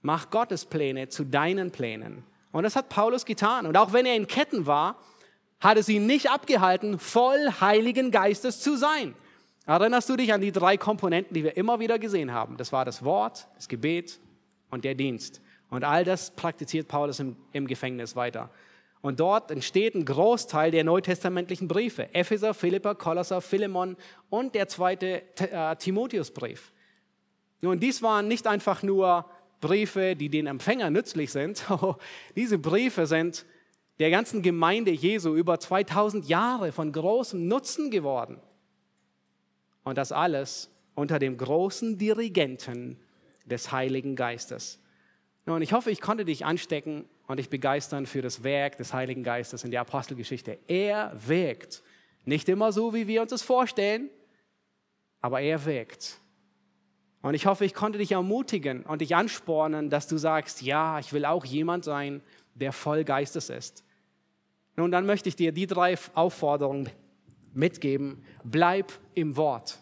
Mach 0.00 0.30
Gottes 0.30 0.64
Pläne 0.64 1.08
zu 1.08 1.24
deinen 1.24 1.72
Plänen. 1.72 2.22
Und 2.52 2.62
das 2.62 2.76
hat 2.76 2.88
Paulus 2.90 3.24
getan. 3.24 3.66
Und 3.66 3.76
auch 3.76 3.92
wenn 3.92 4.06
er 4.06 4.14
in 4.14 4.28
Ketten 4.28 4.66
war, 4.66 4.96
hat 5.58 5.76
es 5.76 5.88
ihn 5.88 6.06
nicht 6.06 6.30
abgehalten, 6.30 7.00
voll 7.00 7.50
Heiligen 7.60 8.12
Geistes 8.12 8.60
zu 8.60 8.76
sein. 8.76 9.16
Erinnerst 9.66 10.08
du 10.08 10.14
dich 10.14 10.32
an 10.32 10.40
die 10.40 10.52
drei 10.52 10.76
Komponenten, 10.76 11.34
die 11.34 11.42
wir 11.42 11.56
immer 11.56 11.80
wieder 11.80 11.98
gesehen 11.98 12.30
haben? 12.30 12.56
Das 12.58 12.70
war 12.70 12.84
das 12.84 13.04
Wort, 13.04 13.48
das 13.56 13.66
Gebet 13.66 14.20
und 14.70 14.84
der 14.84 14.94
Dienst. 14.94 15.40
Und 15.68 15.82
all 15.82 16.04
das 16.04 16.30
praktiziert 16.30 16.86
Paulus 16.86 17.18
im, 17.18 17.34
im 17.50 17.66
Gefängnis 17.66 18.14
weiter. 18.14 18.50
Und 19.04 19.20
dort 19.20 19.50
entsteht 19.50 19.94
ein 19.94 20.06
Großteil 20.06 20.70
der 20.70 20.82
neutestamentlichen 20.82 21.68
Briefe. 21.68 22.14
Epheser, 22.14 22.54
Philippa, 22.54 22.94
Kolosser, 22.94 23.42
Philemon 23.42 23.98
und 24.30 24.54
der 24.54 24.66
zweite 24.66 25.24
äh, 25.40 25.76
Timotheusbrief. 25.76 26.72
Nun, 27.60 27.78
dies 27.78 28.00
waren 28.00 28.28
nicht 28.28 28.46
einfach 28.46 28.82
nur 28.82 29.26
Briefe, 29.60 30.16
die 30.16 30.30
den 30.30 30.46
Empfänger 30.46 30.88
nützlich 30.88 31.32
sind. 31.32 31.66
Diese 32.34 32.56
Briefe 32.56 33.06
sind 33.06 33.44
der 33.98 34.08
ganzen 34.08 34.40
Gemeinde 34.40 34.92
Jesu 34.92 35.34
über 35.34 35.60
2000 35.60 36.26
Jahre 36.26 36.72
von 36.72 36.90
großem 36.90 37.46
Nutzen 37.46 37.90
geworden. 37.90 38.40
Und 39.82 39.98
das 39.98 40.12
alles 40.12 40.70
unter 40.94 41.18
dem 41.18 41.36
großen 41.36 41.98
Dirigenten 41.98 42.98
des 43.44 43.70
Heiligen 43.70 44.16
Geistes. 44.16 44.80
Nun, 45.44 45.60
ich 45.60 45.74
hoffe, 45.74 45.90
ich 45.90 46.00
konnte 46.00 46.24
dich 46.24 46.46
anstecken 46.46 47.04
und 47.26 47.38
dich 47.38 47.48
begeistern 47.48 48.06
für 48.06 48.22
das 48.22 48.42
Werk 48.42 48.76
des 48.76 48.92
Heiligen 48.92 49.22
Geistes 49.22 49.64
in 49.64 49.70
der 49.70 49.80
Apostelgeschichte. 49.80 50.58
Er 50.66 51.12
wirkt. 51.26 51.82
Nicht 52.24 52.48
immer 52.48 52.72
so, 52.72 52.94
wie 52.94 53.06
wir 53.06 53.22
uns 53.22 53.30
das 53.30 53.42
vorstellen, 53.42 54.10
aber 55.20 55.40
er 55.40 55.64
wirkt. 55.64 56.18
Und 57.22 57.34
ich 57.34 57.46
hoffe, 57.46 57.64
ich 57.64 57.72
konnte 57.72 57.98
dich 57.98 58.12
ermutigen 58.12 58.82
und 58.82 59.00
dich 59.00 59.16
anspornen, 59.16 59.88
dass 59.88 60.06
du 60.06 60.18
sagst, 60.18 60.60
ja, 60.60 60.98
ich 60.98 61.12
will 61.12 61.24
auch 61.24 61.44
jemand 61.44 61.84
sein, 61.84 62.20
der 62.54 62.72
voll 62.72 63.04
Geistes 63.04 63.48
ist. 63.48 63.84
Nun, 64.76 64.90
dann 64.90 65.06
möchte 65.06 65.28
ich 65.28 65.36
dir 65.36 65.52
die 65.52 65.66
drei 65.66 65.96
Aufforderungen 66.14 66.90
mitgeben, 67.54 68.22
bleib 68.42 68.92
im 69.14 69.36
Wort. 69.36 69.78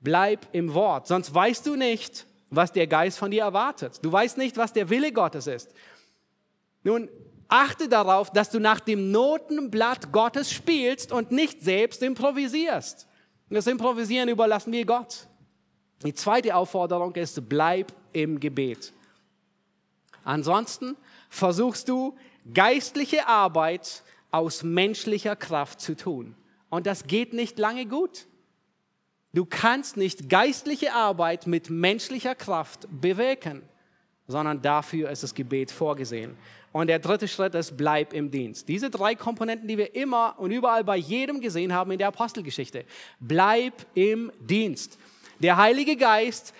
Bleib 0.00 0.46
im 0.52 0.74
Wort, 0.74 1.06
sonst 1.06 1.34
weißt 1.34 1.66
du 1.66 1.76
nicht, 1.76 2.26
was 2.50 2.72
der 2.72 2.86
Geist 2.86 3.18
von 3.18 3.30
dir 3.30 3.44
erwartet. 3.44 4.00
Du 4.02 4.10
weißt 4.10 4.36
nicht, 4.38 4.56
was 4.56 4.72
der 4.72 4.90
Wille 4.90 5.12
Gottes 5.12 5.46
ist. 5.46 5.72
Nun, 6.82 7.08
achte 7.48 7.88
darauf, 7.88 8.30
dass 8.30 8.50
du 8.50 8.58
nach 8.58 8.80
dem 8.80 9.10
Notenblatt 9.10 10.12
Gottes 10.12 10.52
spielst 10.52 11.12
und 11.12 11.30
nicht 11.30 11.62
selbst 11.62 12.02
improvisierst. 12.02 13.06
Das 13.50 13.66
Improvisieren 13.66 14.28
überlassen 14.28 14.72
wir 14.72 14.86
Gott. 14.86 15.26
Die 16.04 16.14
zweite 16.14 16.54
Aufforderung 16.54 17.14
ist, 17.16 17.48
bleib 17.48 17.92
im 18.12 18.40
Gebet. 18.40 18.92
Ansonsten 20.24 20.96
versuchst 21.28 21.88
du 21.88 22.16
geistliche 22.54 23.26
Arbeit 23.26 24.02
aus 24.30 24.62
menschlicher 24.62 25.36
Kraft 25.36 25.80
zu 25.80 25.96
tun. 25.96 26.36
Und 26.68 26.86
das 26.86 27.06
geht 27.06 27.32
nicht 27.32 27.58
lange 27.58 27.86
gut. 27.86 28.26
Du 29.32 29.44
kannst 29.44 29.96
nicht 29.96 30.28
geistliche 30.28 30.92
Arbeit 30.92 31.46
mit 31.46 31.70
menschlicher 31.70 32.34
Kraft 32.34 32.86
bewirken, 32.90 33.62
sondern 34.30 34.62
dafür 34.62 35.10
ist 35.10 35.22
das 35.22 35.34
Gebet 35.34 35.70
vorgesehen. 35.70 36.36
Und 36.72 36.86
der 36.86 37.00
dritte 37.00 37.26
Schritt 37.26 37.54
ist, 37.54 37.76
bleib 37.76 38.12
im 38.12 38.30
Dienst. 38.30 38.68
Diese 38.68 38.90
drei 38.90 39.14
Komponenten, 39.14 39.66
die 39.66 39.76
wir 39.76 39.94
immer 39.94 40.36
und 40.38 40.52
überall 40.52 40.84
bei 40.84 40.96
jedem 40.96 41.40
gesehen 41.40 41.72
haben 41.72 41.90
in 41.90 41.98
der 41.98 42.08
Apostelgeschichte. 42.08 42.84
Bleib 43.18 43.74
im 43.94 44.30
Dienst. 44.40 44.98
Der 45.40 45.56
Heilige 45.56 45.96
Geist, 45.96 46.54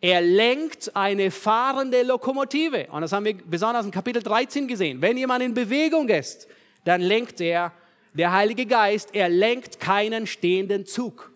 er 0.00 0.20
lenkt 0.20 0.94
eine 0.96 1.30
fahrende 1.30 2.02
Lokomotive. 2.02 2.88
Und 2.90 3.02
das 3.02 3.12
haben 3.12 3.24
wir 3.24 3.34
besonders 3.34 3.86
in 3.86 3.92
Kapitel 3.92 4.22
13 4.22 4.66
gesehen. 4.66 5.00
Wenn 5.00 5.16
jemand 5.16 5.42
in 5.42 5.54
Bewegung 5.54 6.08
ist, 6.08 6.48
dann 6.84 7.00
lenkt 7.00 7.40
er, 7.40 7.72
der 8.12 8.32
Heilige 8.32 8.66
Geist, 8.66 9.10
er 9.12 9.28
lenkt 9.28 9.80
keinen 9.80 10.26
stehenden 10.26 10.86
Zug. 10.86 11.32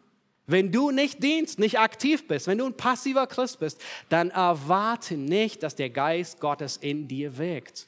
Wenn 0.50 0.72
du 0.72 0.90
nicht 0.90 1.22
dienst, 1.22 1.58
nicht 1.58 1.78
aktiv 1.78 2.26
bist, 2.26 2.46
wenn 2.46 2.56
du 2.56 2.64
ein 2.64 2.72
passiver 2.72 3.26
Christ 3.26 3.60
bist, 3.60 3.80
dann 4.08 4.30
erwarte 4.30 5.18
nicht, 5.18 5.62
dass 5.62 5.74
der 5.74 5.90
Geist 5.90 6.40
Gottes 6.40 6.78
in 6.78 7.06
dir 7.06 7.36
wirkt. 7.36 7.86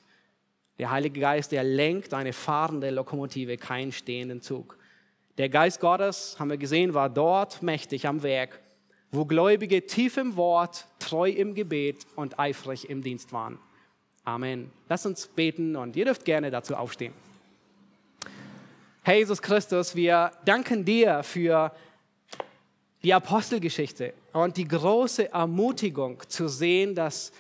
Der 0.79 0.91
Heilige 0.91 1.21
Geist, 1.21 1.53
der 1.53 1.65
lenkt 1.65 2.13
eine 2.13 2.35
fahrende 2.35 2.91
Lokomotive, 2.91 3.57
keinen 3.57 3.93
stehenden 3.93 4.43
Zug. 4.43 4.77
Der 5.39 5.49
Geist 5.49 5.81
Gottes, 5.81 6.37
haben 6.39 6.51
wir 6.51 6.59
gesehen, 6.59 6.93
war 6.93 7.09
dort 7.09 7.63
mächtig 7.63 8.07
am 8.07 8.23
Werk, 8.23 8.61
wo 9.11 9.25
Gläubige 9.25 9.87
tief 9.87 10.19
im 10.19 10.37
Wort, 10.37 10.87
treu 10.99 11.31
im 11.31 11.55
Gebet 11.55 12.07
und 12.15 12.39
eifrig 12.39 12.91
im 12.91 13.03
Dienst 13.03 13.33
waren. 13.33 13.59
Amen. 14.25 14.71
Lass 14.87 15.07
uns 15.07 15.29
beten 15.29 15.77
und 15.77 15.97
ihr 15.97 16.05
dürft 16.05 16.27
gerne 16.27 16.51
dazu 16.51 16.77
aufstehen. 16.77 17.15
Herr 19.03 19.17
Jesus 19.17 19.41
Christus, 19.41 19.97
wir 19.97 20.31
danken 20.45 20.85
dir 20.85 21.23
für 21.23 21.73
die 23.03 23.15
Apostelgeschichte 23.15 24.13
und 24.33 24.57
die 24.57 24.69
große 24.69 25.33
Ermutigung 25.33 26.23
zu 26.29 26.49
sehen, 26.49 26.95
dass 26.95 27.33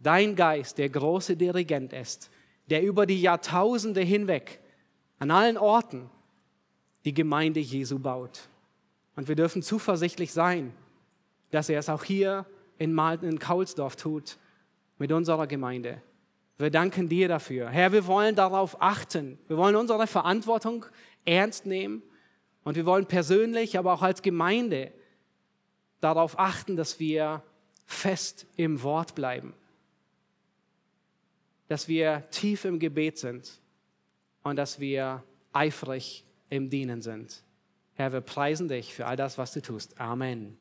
dein 0.00 0.36
Geist 0.36 0.78
der 0.78 0.88
große 0.88 1.36
Dirigent 1.36 1.92
ist, 1.92 2.30
der 2.70 2.82
über 2.82 3.06
die 3.06 3.20
Jahrtausende 3.20 4.00
hinweg 4.00 4.60
an 5.18 5.30
allen 5.30 5.56
Orten 5.56 6.08
die 7.04 7.14
Gemeinde 7.14 7.60
Jesu 7.60 7.98
baut. 7.98 8.48
Und 9.16 9.26
wir 9.26 9.34
dürfen 9.34 9.62
zuversichtlich 9.62 10.32
sein, 10.32 10.72
dass 11.50 11.68
er 11.68 11.80
es 11.80 11.88
auch 11.88 12.04
hier 12.04 12.46
in 12.78 12.92
Malten 12.92 13.26
in 13.26 13.38
Kaulsdorf 13.38 13.96
tut 13.96 14.38
mit 14.98 15.10
unserer 15.10 15.46
Gemeinde. 15.46 16.00
Wir 16.58 16.70
danken 16.70 17.08
dir 17.08 17.28
dafür. 17.28 17.68
Herr, 17.70 17.92
wir 17.92 18.06
wollen 18.06 18.34
darauf 18.34 18.80
achten. 18.80 19.38
Wir 19.48 19.56
wollen 19.56 19.76
unsere 19.76 20.06
Verantwortung 20.06 20.86
ernst 21.24 21.66
nehmen 21.66 22.02
und 22.64 22.76
wir 22.76 22.84
wollen 22.86 23.06
persönlich, 23.06 23.78
aber 23.78 23.92
auch 23.94 24.02
als 24.02 24.22
Gemeinde 24.22 24.92
darauf 26.00 26.38
achten, 26.38 26.76
dass 26.76 26.98
wir 26.98 27.42
fest 27.86 28.46
im 28.56 28.82
Wort 28.82 29.14
bleiben, 29.14 29.54
dass 31.68 31.88
wir 31.88 32.28
tief 32.30 32.64
im 32.64 32.78
Gebet 32.78 33.18
sind 33.18 33.60
und 34.42 34.56
dass 34.56 34.80
wir 34.80 35.22
eifrig 35.52 36.24
im 36.50 36.70
Dienen 36.70 37.02
sind. 37.02 37.42
Herr, 37.94 38.12
wir 38.12 38.20
preisen 38.20 38.68
dich 38.68 38.94
für 38.94 39.06
all 39.06 39.16
das, 39.16 39.38
was 39.38 39.52
du 39.52 39.60
tust. 39.60 40.00
Amen. 40.00 40.56